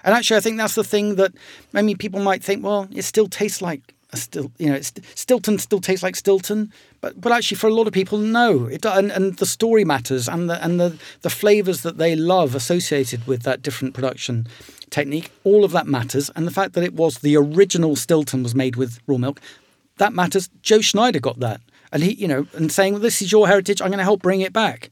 And 0.05 0.15
actually, 0.15 0.39
I 0.39 0.41
think 0.41 0.57
that's 0.57 0.75
the 0.75 0.85
thing 0.85 1.17
that 1.17 1.33
maybe 1.73 1.95
people 1.95 2.21
might 2.21 2.43
think, 2.43 2.65
well, 2.65 2.89
it 2.93 3.03
still 3.03 3.29
tastes 3.29 3.61
like 3.61 3.95
a 4.13 4.17
still, 4.17 4.53
you 4.57 4.69
know, 4.69 4.77
it's, 4.77 4.93
Stilton 5.15 5.59
still 5.59 5.81
tastes 5.81 6.03
like 6.03 6.17
Stilton. 6.17 6.73
But, 7.07 7.21
but 7.21 7.31
actually, 7.31 7.59
for 7.59 7.69
a 7.69 7.73
lot 7.73 7.87
of 7.87 7.93
people, 7.93 8.19
no. 8.19 8.67
It, 8.67 8.85
and, 8.85 9.13
and 9.13 9.37
the 9.37 9.47
story 9.47 9.85
matters 9.85 10.29
and 10.29 10.51
the, 10.51 10.61
and 10.65 10.81
the, 10.81 10.99
the 11.21 11.31
flavors 11.31 11.83
that 11.83 11.99
they 11.99 12.17
love 12.17 12.57
associated 12.57 13.29
with 13.29 13.45
that 13.45 13.63
different 13.63 13.95
production 13.95 14.49
technique, 14.91 15.31
all 15.45 15.63
of 15.63 15.71
that 15.71 15.87
matters. 15.87 16.33
And 16.35 16.49
the 16.49 16.51
fact 16.51 16.73
that 16.73 16.83
it 16.83 16.95
was 16.95 17.19
the 17.19 17.37
original 17.37 17.95
Stilton 17.95 18.43
was 18.43 18.57
made 18.57 18.75
with 18.75 18.99
raw 19.07 19.19
milk, 19.19 19.41
that 19.99 20.15
matters. 20.15 20.51
Joe 20.63 20.81
Schneider 20.81 21.21
got 21.21 21.39
that. 21.39 21.61
And 21.93 22.03
he, 22.03 22.15
you 22.15 22.27
know, 22.27 22.49
and 22.55 22.73
saying, 22.73 22.95
well, 22.95 23.03
this 23.03 23.23
is 23.23 23.31
your 23.31 23.47
heritage, 23.47 23.81
I'm 23.81 23.91
going 23.91 23.99
to 23.99 24.05
help 24.05 24.21
bring 24.21 24.41
it 24.41 24.53
back. 24.53 24.91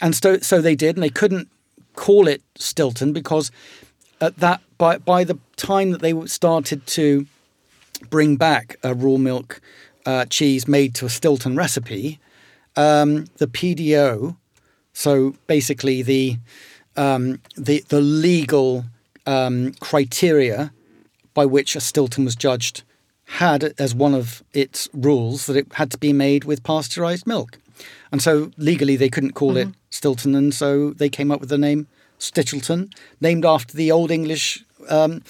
And 0.00 0.16
so, 0.16 0.38
so 0.38 0.60
they 0.60 0.74
did, 0.74 0.96
and 0.96 1.02
they 1.04 1.10
couldn't 1.10 1.48
call 1.94 2.26
it 2.26 2.42
Stilton 2.56 3.12
because 3.12 3.52
at 4.20 4.36
that, 4.38 4.62
by, 4.78 4.98
by 4.98 5.22
the 5.22 5.38
time 5.54 5.92
that 5.92 6.00
they 6.00 6.26
started 6.26 6.88
to 6.88 7.28
bring 8.10 8.34
back 8.34 8.74
a 8.82 8.94
raw 8.94 9.16
milk 9.16 9.60
uh, 10.06 10.24
cheese 10.26 10.66
made 10.68 10.94
to 10.96 11.06
a 11.06 11.10
Stilton 11.10 11.56
recipe, 11.56 12.18
um, 12.76 13.26
the 13.36 13.46
PDO, 13.46 14.36
so 14.92 15.34
basically 15.46 16.02
the 16.02 16.38
um, 16.96 17.40
the 17.56 17.84
the 17.88 18.00
legal 18.00 18.84
um, 19.26 19.72
criteria 19.80 20.72
by 21.34 21.46
which 21.46 21.76
a 21.76 21.80
Stilton 21.80 22.24
was 22.24 22.36
judged 22.36 22.82
had 23.24 23.72
as 23.78 23.94
one 23.94 24.14
of 24.14 24.42
its 24.52 24.88
rules 24.92 25.46
that 25.46 25.56
it 25.56 25.72
had 25.74 25.90
to 25.90 25.98
be 25.98 26.12
made 26.12 26.44
with 26.44 26.62
pasteurized 26.62 27.26
milk, 27.26 27.58
and 28.10 28.20
so 28.22 28.50
legally 28.56 28.96
they 28.96 29.08
couldn't 29.08 29.32
call 29.32 29.56
it 29.56 29.68
Stilton, 29.90 30.34
and 30.34 30.52
so 30.54 30.90
they 30.90 31.08
came 31.08 31.30
up 31.30 31.40
with 31.40 31.48
the 31.48 31.58
name 31.58 31.86
Stichelton, 32.18 32.92
named 33.20 33.44
after 33.44 33.76
the 33.76 33.90
Old 33.90 34.10
English 34.10 34.64
um, 34.88 35.22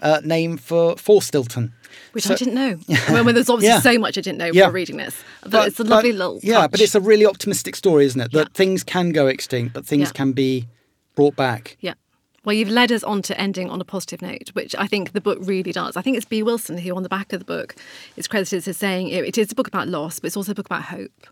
uh, 0.00 0.20
name 0.24 0.56
for 0.56 0.96
for 0.96 1.22
Stilton. 1.22 1.72
Which 2.12 2.24
So- 2.24 2.34
I 2.34 2.36
didn't 2.36 2.54
know. 2.54 2.78
well, 3.10 3.24
there's 3.24 3.48
obviously 3.50 3.68
Yeah. 3.68 3.80
so 3.80 3.98
much 3.98 4.16
I 4.18 4.20
didn't 4.20 4.38
know 4.38 4.46
Yeah. 4.46 4.52
before 4.64 4.72
reading 4.72 4.96
this. 4.96 5.16
But, 5.46 5.68
it's 5.68 5.80
a 5.80 5.84
lovely 5.84 6.12
little 6.12 6.40
yeah, 6.42 6.60
touch. 6.62 6.70
but 6.72 6.80
it's 6.80 6.94
a 6.94 7.00
really 7.00 7.26
optimistic 7.26 7.76
story, 7.76 8.04
isn't 8.06 8.20
it? 8.20 8.32
That 8.32 8.38
Yeah. 8.38 8.54
things 8.54 8.82
can 8.84 9.10
go 9.10 9.26
extinct, 9.26 9.74
but 9.74 9.86
things 9.86 10.12
can 10.12 10.32
be 10.32 10.68
brought 11.14 11.36
back. 11.36 11.76
Yeah. 11.80 11.94
Well, 12.42 12.54
you've 12.54 12.70
led 12.70 12.90
us 12.90 13.02
on 13.04 13.20
to 13.22 13.38
ending 13.38 13.68
on 13.68 13.82
a 13.82 13.84
positive 13.84 14.22
note, 14.22 14.48
which 14.54 14.74
I 14.78 14.86
think 14.86 15.12
the 15.12 15.20
book 15.20 15.36
really 15.42 15.72
does. 15.72 15.94
I 15.98 16.00
think 16.00 16.16
it's 16.16 16.24
Bee 16.24 16.42
Wilson 16.42 16.78
who, 16.78 16.96
on 16.96 17.02
the 17.02 17.08
back 17.10 17.34
of 17.34 17.38
the 17.40 17.44
book, 17.44 17.76
is 18.16 18.26
credited 18.26 18.66
as 18.66 18.76
saying 18.78 19.08
it 19.08 19.36
is 19.36 19.52
a 19.52 19.54
book 19.54 19.68
about 19.68 19.88
loss, 19.88 20.20
but 20.20 20.28
it's 20.28 20.38
also 20.38 20.52
a 20.52 20.54
book 20.54 20.64
about 20.66 20.84
hope. 20.84 21.26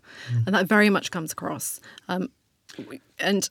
And 0.45 0.53
that 0.53 0.67
very 0.67 0.91
much 0.91 1.09
comes 1.09 1.31
across. 1.31 1.79
Um, 2.07 2.29
and 3.19 3.49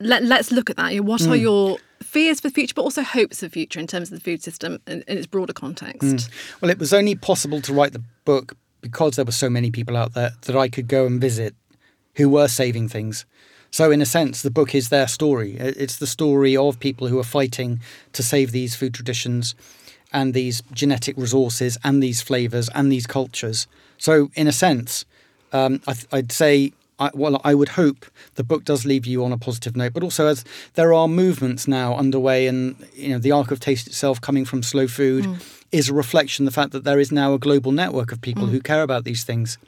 let, 0.00 0.22
let's 0.22 0.52
look 0.52 0.68
at 0.68 0.76
that. 0.76 0.94
What 1.02 1.26
are 1.26 1.34
your 1.34 1.78
fears 2.08 2.40
for 2.40 2.48
the 2.48 2.54
future, 2.54 2.74
but 2.74 2.82
also 2.82 3.02
hopes 3.02 3.40
for 3.40 3.46
the 3.46 3.50
future 3.50 3.78
in 3.78 3.86
terms 3.86 4.10
of 4.10 4.18
the 4.18 4.24
food 4.24 4.42
system 4.42 4.80
in, 4.86 5.02
in 5.06 5.18
its 5.18 5.26
broader 5.26 5.52
context? 5.52 6.30
Well, 6.60 6.70
it 6.70 6.78
was 6.78 6.92
only 6.92 7.14
possible 7.14 7.60
to 7.62 7.72
write 7.72 7.92
the 7.92 8.02
book 8.24 8.56
because 8.80 9.16
there 9.16 9.24
were 9.24 9.32
so 9.32 9.50
many 9.50 9.70
people 9.70 9.96
out 9.96 10.14
there 10.14 10.32
that 10.42 10.56
I 10.56 10.68
could 10.68 10.88
go 10.88 11.06
and 11.06 11.20
visit 11.20 11.54
who 12.16 12.28
were 12.28 12.48
saving 12.48 12.88
things. 12.88 13.26
So, 13.70 13.90
in 13.90 14.00
a 14.00 14.06
sense, 14.06 14.40
the 14.42 14.50
book 14.50 14.74
is 14.74 14.88
their 14.88 15.06
story. 15.06 15.56
It's 15.58 15.96
the 15.96 16.06
story 16.06 16.56
of 16.56 16.80
people 16.80 17.08
who 17.08 17.18
are 17.18 17.24
fighting 17.24 17.80
to 18.14 18.22
save 18.22 18.50
these 18.50 18.74
food 18.74 18.94
traditions 18.94 19.54
and 20.10 20.32
these 20.32 20.62
genetic 20.72 21.16
resources 21.18 21.76
and 21.84 22.02
these 22.02 22.22
flavors 22.22 22.70
and 22.74 22.90
these 22.90 23.06
cultures. 23.06 23.66
So, 23.98 24.30
in 24.34 24.46
a 24.46 24.52
sense, 24.52 25.04
um, 25.52 25.82
I, 25.86 25.94
would 26.12 26.32
say, 26.32 26.72
I, 26.98 27.10
well, 27.14 27.40
I 27.44 27.54
would 27.54 27.70
hope 27.70 28.06
the 28.34 28.44
book 28.44 28.64
does 28.64 28.84
leave 28.84 29.06
you 29.06 29.24
on 29.24 29.32
a 29.32 29.38
positive 29.38 29.76
note. 29.76 29.92
But 29.92 30.02
also, 30.02 30.26
as 30.26 30.44
there 30.74 30.92
are 30.92 31.06
movements 31.08 31.68
now 31.68 31.96
underway, 31.96 32.46
and 32.46 32.76
you 32.94 33.10
know, 33.10 33.18
the 33.18 33.32
Ark 33.32 33.50
of 33.50 33.60
Taste 33.60 33.86
itself, 33.86 34.20
coming 34.20 34.44
from 34.44 34.62
slow 34.62 34.88
food, 34.88 35.24
mm. 35.24 35.62
is 35.70 35.88
a 35.88 35.94
reflection 35.94 36.46
of 36.46 36.52
the 36.52 36.60
fact 36.60 36.72
that 36.72 36.84
there 36.84 36.98
is 36.98 37.12
now 37.12 37.34
a 37.34 37.38
global 37.38 37.72
network 37.72 38.10
of 38.12 38.20
people 38.20 38.46
mm. 38.46 38.50
who 38.50 38.60
care 38.60 38.82
about 38.82 39.04
these 39.04 39.24
things. 39.24 39.58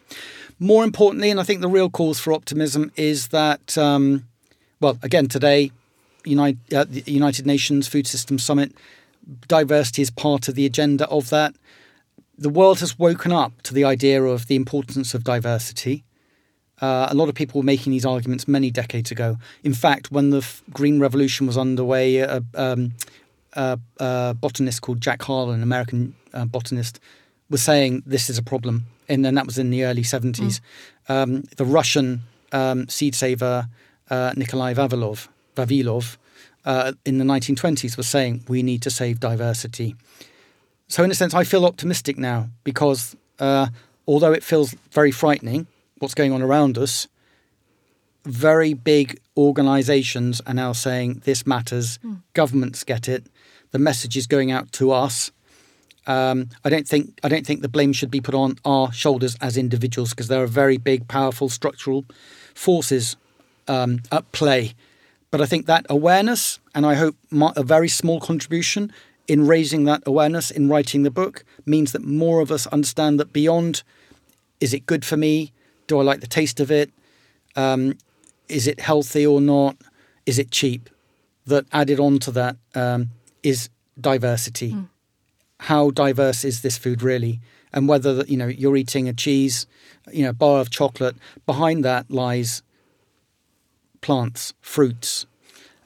More 0.58 0.84
importantly, 0.84 1.30
and 1.30 1.40
I 1.40 1.42
think 1.42 1.60
the 1.60 1.68
real 1.68 1.88
cause 1.88 2.18
for 2.20 2.32
optimism 2.32 2.92
is 2.96 3.28
that, 3.28 3.78
um, 3.78 4.26
well, 4.80 4.98
again, 5.02 5.26
today, 5.26 5.70
United, 6.24 6.74
uh, 6.74 6.84
the 6.88 7.02
United 7.06 7.46
Nations 7.46 7.88
Food 7.88 8.06
Systems 8.06 8.42
Summit, 8.42 8.72
diversity 9.48 10.02
is 10.02 10.10
part 10.10 10.48
of 10.48 10.54
the 10.54 10.66
agenda 10.66 11.06
of 11.08 11.30
that. 11.30 11.54
The 12.36 12.50
world 12.50 12.80
has 12.80 12.98
woken 12.98 13.32
up 13.32 13.62
to 13.62 13.74
the 13.74 13.84
idea 13.84 14.22
of 14.22 14.48
the 14.48 14.56
importance 14.56 15.14
of 15.14 15.24
diversity. 15.24 16.04
Uh, 16.80 17.08
a 17.10 17.14
lot 17.14 17.28
of 17.28 17.34
people 17.34 17.60
were 17.60 17.64
making 17.64 17.92
these 17.92 18.06
arguments 18.06 18.48
many 18.48 18.70
decades 18.70 19.10
ago. 19.10 19.36
In 19.62 19.74
fact, 19.74 20.10
when 20.10 20.30
the 20.30 20.38
f- 20.38 20.62
Green 20.72 20.98
Revolution 20.98 21.46
was 21.46 21.58
underway, 21.58 22.16
a, 22.18 22.42
um, 22.54 22.92
a, 23.52 23.78
a, 23.98 24.34
botanist 24.40 24.80
called 24.80 25.00
Jack 25.00 25.22
Harlan, 25.22 25.56
an 25.56 25.62
American 25.62 26.14
uh, 26.32 26.46
botanist, 26.46 26.98
was 27.50 27.62
saying 27.62 28.02
this 28.06 28.30
is 28.30 28.38
a 28.38 28.42
problem 28.42 28.86
and 29.10 29.24
then 29.24 29.34
that 29.34 29.44
was 29.44 29.58
in 29.58 29.70
the 29.70 29.84
early 29.84 30.02
70s. 30.02 30.60
Mm. 31.08 31.12
Um, 31.12 31.42
the 31.56 31.64
Russian 31.64 32.22
um, 32.52 32.88
seed 32.88 33.14
saver 33.14 33.68
uh, 34.08 34.32
Nikolai 34.36 34.72
Vavilov, 34.72 35.28
Vavilov 35.56 36.16
uh, 36.64 36.92
in 37.04 37.18
the 37.18 37.24
1920s 37.24 37.96
was 37.96 38.08
saying 38.08 38.44
we 38.48 38.62
need 38.62 38.82
to 38.82 38.90
save 38.90 39.20
diversity. 39.20 39.96
So, 40.88 41.02
in 41.04 41.10
a 41.10 41.14
sense, 41.14 41.34
I 41.34 41.44
feel 41.44 41.64
optimistic 41.64 42.18
now 42.18 42.48
because 42.64 43.16
uh, 43.38 43.68
although 44.06 44.32
it 44.32 44.44
feels 44.44 44.74
very 44.92 45.10
frightening 45.10 45.66
what's 46.00 46.14
going 46.14 46.32
on 46.32 46.42
around 46.42 46.76
us, 46.76 47.06
very 48.24 48.74
big 48.74 49.18
organizations 49.36 50.42
are 50.46 50.54
now 50.54 50.72
saying 50.72 51.22
this 51.24 51.46
matters, 51.46 51.98
mm. 52.04 52.20
governments 52.34 52.84
get 52.84 53.08
it, 53.08 53.24
the 53.70 53.78
message 53.78 54.16
is 54.16 54.26
going 54.26 54.50
out 54.50 54.72
to 54.72 54.90
us 54.90 55.30
um, 56.06 56.48
I 56.64 56.70
don't 56.70 56.88
think 56.88 57.18
I 57.22 57.28
don't 57.28 57.46
think 57.46 57.62
the 57.62 57.68
blame 57.68 57.92
should 57.92 58.10
be 58.10 58.20
put 58.20 58.34
on 58.34 58.56
our 58.64 58.92
shoulders 58.92 59.36
as 59.40 59.56
individuals 59.56 60.10
because 60.10 60.28
there 60.28 60.42
are 60.42 60.48
very 60.48 60.76
big, 60.76 61.08
powerful 61.08 61.48
structural 61.48 62.04
forces 62.54 63.16
um, 63.68 64.00
at 64.10 64.30
play. 64.32 64.74
But 65.30 65.40
I 65.40 65.46
think 65.46 65.66
that 65.66 65.86
awareness, 65.88 66.58
and 66.74 66.84
I 66.84 66.94
hope 66.94 67.16
a 67.32 67.62
very 67.62 67.88
small 67.88 68.18
contribution 68.18 68.92
in 69.28 69.46
raising 69.46 69.84
that 69.84 70.02
awareness 70.04 70.50
in 70.50 70.68
writing 70.68 71.04
the 71.04 71.10
book, 71.10 71.44
means 71.64 71.92
that 71.92 72.02
more 72.02 72.40
of 72.40 72.50
us 72.50 72.66
understand 72.68 73.20
that 73.20 73.32
beyond 73.32 73.84
is 74.58 74.74
it 74.74 74.86
good 74.86 75.04
for 75.04 75.16
me? 75.16 75.52
Do 75.90 75.98
I 75.98 76.02
like 76.02 76.20
the 76.20 76.26
taste 76.26 76.60
of 76.60 76.70
it? 76.70 76.90
Um, 77.56 77.98
is 78.48 78.66
it 78.66 78.80
healthy 78.80 79.26
or 79.26 79.40
not? 79.40 79.76
Is 80.24 80.38
it 80.38 80.50
cheap? 80.50 80.88
That 81.46 81.66
added 81.72 81.98
on 81.98 82.18
to 82.20 82.30
that 82.32 82.56
um, 82.74 83.10
is 83.42 83.68
diversity. 84.00 84.72
Mm 84.72 84.88
how 85.60 85.90
diverse 85.90 86.44
is 86.44 86.62
this 86.62 86.78
food 86.78 87.02
really, 87.02 87.40
and 87.72 87.86
whether 87.86 88.24
you 88.26 88.36
know 88.36 88.46
you're 88.46 88.76
eating 88.76 89.08
a 89.08 89.12
cheese, 89.12 89.66
you 90.10 90.24
know, 90.24 90.32
bar 90.32 90.60
of 90.60 90.70
chocolate. 90.70 91.16
Behind 91.46 91.84
that 91.84 92.10
lies 92.10 92.62
plants, 94.00 94.54
fruits. 94.60 95.26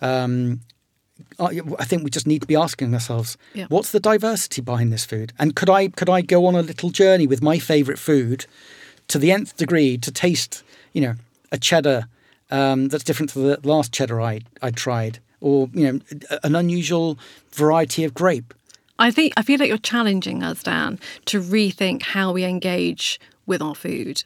Um, 0.01 0.61
I 1.39 1.85
think 1.85 2.05
we 2.05 2.11
just 2.11 2.27
need 2.27 2.43
to 2.43 2.47
be 2.47 2.55
asking 2.55 2.95
ourselves, 2.95 3.37
yeah. 3.55 3.67
what's 3.69 3.91
the 3.91 4.01
diversity 4.01 4.63
behind 4.63 4.93
this 4.93 5.05
food? 5.05 5.33
And 5.39 5.57
could 5.57 5.71
I 5.71 5.89
could 5.89 6.09
I 6.09 6.21
go 6.21 6.47
on 6.47 6.55
a 6.55 6.63
little 6.63 6.91
journey 6.91 7.27
with 7.27 7.43
my 7.43 7.59
favourite 7.59 7.99
food 7.99 8.47
to 9.09 9.19
the 9.19 9.31
nth 9.31 9.57
degree 9.57 9.99
to 9.99 10.11
taste, 10.11 10.63
you 10.93 11.01
know, 11.01 11.15
a 11.53 11.59
cheddar 11.59 12.07
um, 12.51 12.89
that's 12.89 13.05
different 13.05 13.31
to 13.31 13.39
the 13.39 13.61
last 13.63 13.93
cheddar 13.93 14.21
I 14.21 14.41
I 14.63 14.71
tried, 14.71 15.19
or 15.41 15.69
you 15.73 15.93
know, 15.93 16.01
an 16.43 16.55
unusual 16.55 17.19
variety 17.53 18.05
of 18.05 18.15
grape. 18.15 18.55
I 18.99 19.11
think 19.11 19.33
I 19.37 19.43
feel 19.43 19.59
like 19.59 19.69
you're 19.69 19.79
challenging 19.79 20.43
us, 20.43 20.63
Dan, 20.63 20.99
to 21.27 21.41
rethink 21.41 22.03
how 22.03 22.33
we 22.33 22.45
engage 22.45 23.21
with 23.47 23.61
our 23.61 23.75
food. 23.75 24.25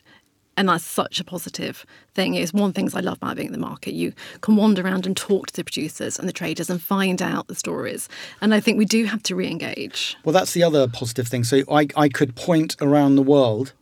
And 0.59 0.69
that's 0.69 0.85
such 0.85 1.21
a 1.21 1.25
positive 1.25 1.87
thing. 2.15 2.35
It's 2.35 2.53
one 2.53 2.71
of 2.71 2.75
the 2.75 2.81
things 2.81 2.93
I 2.93 2.99
love 2.99 3.19
about 3.19 3.37
being 3.37 3.47
in 3.47 3.53
the 3.53 3.59
market. 3.59 3.95
You 3.95 4.13
can 4.41 4.57
wander 4.57 4.83
around 4.83 5.07
and 5.07 5.17
talk 5.17 5.47
to 5.47 5.55
the 5.55 5.63
producers 5.63 6.19
and 6.19 6.29
the 6.29 6.33
traders 6.33 6.69
and 6.69 6.83
find 6.83 7.23
out 7.23 7.47
the 7.47 7.55
stories. 7.55 8.09
And 8.41 8.53
I 8.53 8.59
think 8.59 8.77
we 8.77 8.85
do 8.85 9.05
have 9.05 9.23
to 9.25 9.37
re 9.37 9.49
engage. 9.49 10.17
Well, 10.25 10.33
that's 10.33 10.55
the 10.55 10.65
other 10.65 10.89
positive 10.89 11.29
thing. 11.29 11.45
So 11.45 11.63
I, 11.71 11.87
I 11.95 12.09
could 12.09 12.35
point 12.35 12.75
around 12.81 13.15
the 13.15 13.23
world 13.23 13.73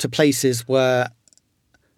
to 0.00 0.08
places 0.08 0.66
where 0.66 1.10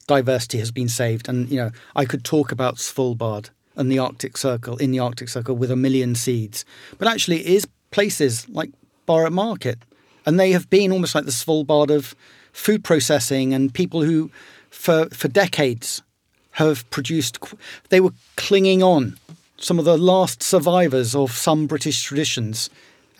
diversity 0.07 0.59
has 0.59 0.71
been 0.71 0.89
saved. 0.89 1.29
And, 1.29 1.49
you 1.49 1.57
know, 1.57 1.71
I 1.97 2.05
could 2.05 2.25
talk 2.25 2.53
about 2.53 2.77
Svalbard 2.77 3.51
and 3.77 3.91
the 3.91 3.99
Arctic 3.99 4.37
Circle, 4.37 4.77
in 4.77 4.91
the 4.91 4.99
Arctic 4.99 5.29
Circle 5.29 5.57
with 5.57 5.71
a 5.71 5.77
million 5.77 6.15
seeds. 6.15 6.65
But 6.99 7.09
actually, 7.09 7.41
it 7.41 7.47
is 7.47 7.67
places 7.91 8.49
like 8.49 8.71
Borough 9.07 9.31
Market. 9.31 9.79
And 10.27 10.39
they 10.39 10.53
have 10.53 10.69
been 10.69 10.93
almost 10.93 11.15
like 11.15 11.25
the 11.25 11.31
Svalbard 11.31 11.91
of 11.91 12.15
food 12.53 12.85
processing 12.85 13.55
and 13.55 13.73
people 13.73 14.03
who, 14.03 14.31
for, 14.71 15.07
for 15.07 15.29
decades, 15.29 16.03
have 16.53 16.89
produced, 16.91 17.39
they 17.89 18.01
were 18.01 18.13
clinging 18.37 18.83
on, 18.83 19.17
some 19.57 19.79
of 19.79 19.85
the 19.85 19.97
last 19.97 20.43
survivors 20.43 21.15
of 21.15 21.31
some 21.31 21.67
British 21.67 22.03
traditions. 22.03 22.69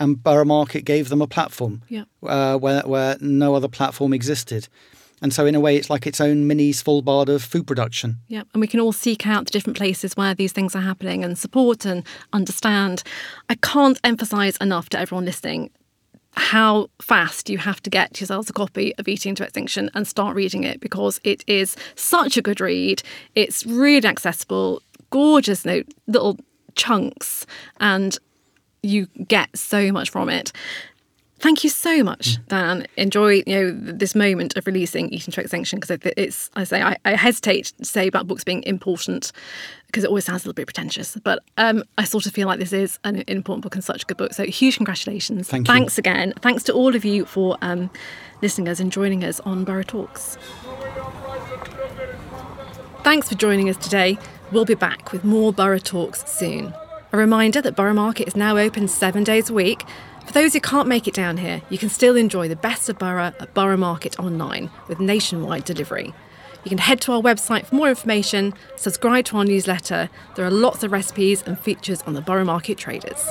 And 0.03 0.21
Borough 0.21 0.45
Market 0.45 0.85
gave 0.85 1.11
them 1.11 1.23
a 1.23 1.29
platform 1.29 1.83
yeah. 1.89 2.05
uh, 2.25 2.57
where, 2.57 2.83
where 2.83 3.17
no 3.21 3.55
other 3.55 3.69
platform 3.69 4.13
existed. 4.13 4.67
And 5.23 5.33
so, 5.33 5.47
in 5.47 5.55
a 5.55 5.61
way, 5.61 5.77
it's 5.77 5.89
like 5.89 6.09
its 6.09 6.21
own 6.21 6.49
mini 6.49 6.73
Svalbard 6.73 7.29
of 7.29 7.41
food 7.45 7.69
production. 7.69 8.19
Yeah, 8.27 8.43
and 8.53 8.61
we 8.61 8.67
can 8.67 8.81
all 8.81 8.91
seek 8.91 9.29
out 9.29 9.45
the 9.45 9.53
different 9.53 9.77
places 9.77 10.17
where 10.17 10.35
these 10.35 10.51
things 10.51 10.75
are 10.75 10.81
happening 10.81 11.23
and 11.23 11.39
support 11.39 11.85
and 11.85 12.05
understand. 12.33 13.05
I 13.49 13.55
can't 13.55 14.01
emphasise 14.03 14.57
enough 14.57 14.89
to 14.89 14.99
everyone 14.99 15.25
listening 15.25 15.71
how 16.35 16.89
fast 17.01 17.49
you 17.49 17.59
have 17.59 17.81
to 17.83 17.91
get 17.91 18.19
yourselves 18.19 18.51
a 18.51 18.53
copy 18.53 18.93
of 18.97 19.07
Eating 19.07 19.37
to 19.37 19.45
Extinction 19.45 19.89
and 19.95 20.09
start 20.09 20.35
reading 20.35 20.65
it 20.65 20.81
because 20.81 21.21
it 21.23 21.45
is 21.47 21.77
such 21.95 22.37
a 22.37 22.43
good 22.43 22.61
read. 22.61 23.05
It's 23.37 23.65
really 23.65 24.09
accessible, 24.09 24.83
gorgeous 25.11 25.65
know, 25.65 25.83
little 26.09 26.39
chunks, 26.75 27.47
and 27.79 28.19
you 28.83 29.07
get 29.27 29.57
so 29.57 29.93
much 29.93 30.11
from 30.11 30.29
it. 30.29 30.53
Thank 31.43 31.65
you 31.65 31.71
so 31.71 32.05
much, 32.05 32.39
mm. 32.39 32.47
Dan. 32.47 32.87
Enjoy 32.97 33.43
you 33.45 33.45
know 33.47 33.73
this 33.73 34.15
moment 34.15 34.57
of 34.57 34.65
releasing 34.65 35.09
Eating 35.09 35.33
to 35.33 35.41
Extinction 35.41 35.81
because 35.81 35.99
it's 36.17 36.51
I 36.55 36.63
say 36.63 36.83
I, 36.83 36.97
I, 37.05 37.17
hesitate 37.17 37.73
to 37.79 37.85
say 37.85 38.07
about 38.07 38.29
books 38.29 38.45
being 38.45 38.63
important 38.63 39.33
because 39.89 40.05
it 40.05 40.07
always 40.07 40.25
sounds 40.25 40.45
a 40.45 40.47
little 40.47 40.55
bit 40.55 40.67
pretentious, 40.67 41.17
but 41.25 41.43
um, 41.59 41.83
I 41.99 42.05
sort 42.05 42.27
of 42.27 42.33
feel 42.33 42.47
like 42.47 42.61
this 42.61 42.73
is 42.73 43.01
an 43.03 43.25
important 43.27 43.65
book 43.65 43.75
and 43.75 43.83
such 43.83 44.05
a 44.05 44.07
good 44.07 44.19
book. 44.19 44.33
So 44.35 44.45
huge 44.45 44.77
congratulations! 44.77 45.49
Thank 45.49 45.67
you. 45.67 45.75
Thanks 45.75 45.99
again. 45.99 46.33
Thanks 46.43 46.63
to 46.65 46.73
all 46.73 46.95
of 46.95 47.05
you 47.05 47.25
for 47.25 47.59
um, 47.61 47.91
listening 48.41 48.69
us 48.69 48.79
and 48.79 48.93
joining 48.93 49.25
us 49.25 49.41
on 49.41 49.65
Borough 49.65 49.83
Talks. 49.83 50.39
Thanks 53.03 53.29
for 53.29 53.35
joining 53.35 53.69
us 53.69 53.77
today. 53.79 54.17
We'll 54.53 54.65
be 54.65 54.75
back 54.75 55.11
with 55.11 55.25
more 55.25 55.53
Borough 55.53 55.79
Talks 55.81 56.25
soon. 56.31 56.73
A 57.13 57.19
reminder 57.19 57.61
that 57.61 57.77
Borough 57.77 57.93
Market 57.93 58.27
is 58.27 58.37
now 58.37 58.57
open 58.57 58.89
seven 58.89 59.23
days 59.23 59.51
a 59.51 59.55
week 59.55 59.85
for 60.27 60.33
those 60.33 60.53
who 60.53 60.61
can't 60.61 60.89
make 60.89 61.09
it 61.09 61.15
down 61.15 61.37
here, 61.37 61.63
you 61.69 61.79
can 61.79 61.89
still 61.89 62.17
enjoy 62.17 62.49
the 62.49 62.57
best 62.57 62.89
of 62.89 62.99
Borough 62.99 63.33
at 63.39 63.55
Borough 63.55 63.77
Market 63.77 64.19
online 64.19 64.71
with 64.89 65.01
nationwide 65.01 65.65
delivery. 65.65 66.15
You 66.65 66.69
can 66.69 66.79
head 66.79 67.01
to 67.03 67.13
our 67.13 67.21
website 67.21 67.67
for 67.67 67.75
more 67.75 67.89
information, 67.89 68.55
subscribe 68.77 69.25
to 69.27 69.37
our 69.37 69.45
newsletter. 69.45 70.09
There 70.37 70.47
are 70.47 70.51
lots 70.51 70.85
of 70.85 70.93
recipes 70.93 71.43
and 71.43 71.59
features 71.59 72.03
on 72.03 72.15
the 72.15 72.21
Borough 72.21 72.45
Market 72.45 72.79
traders. 72.79 73.27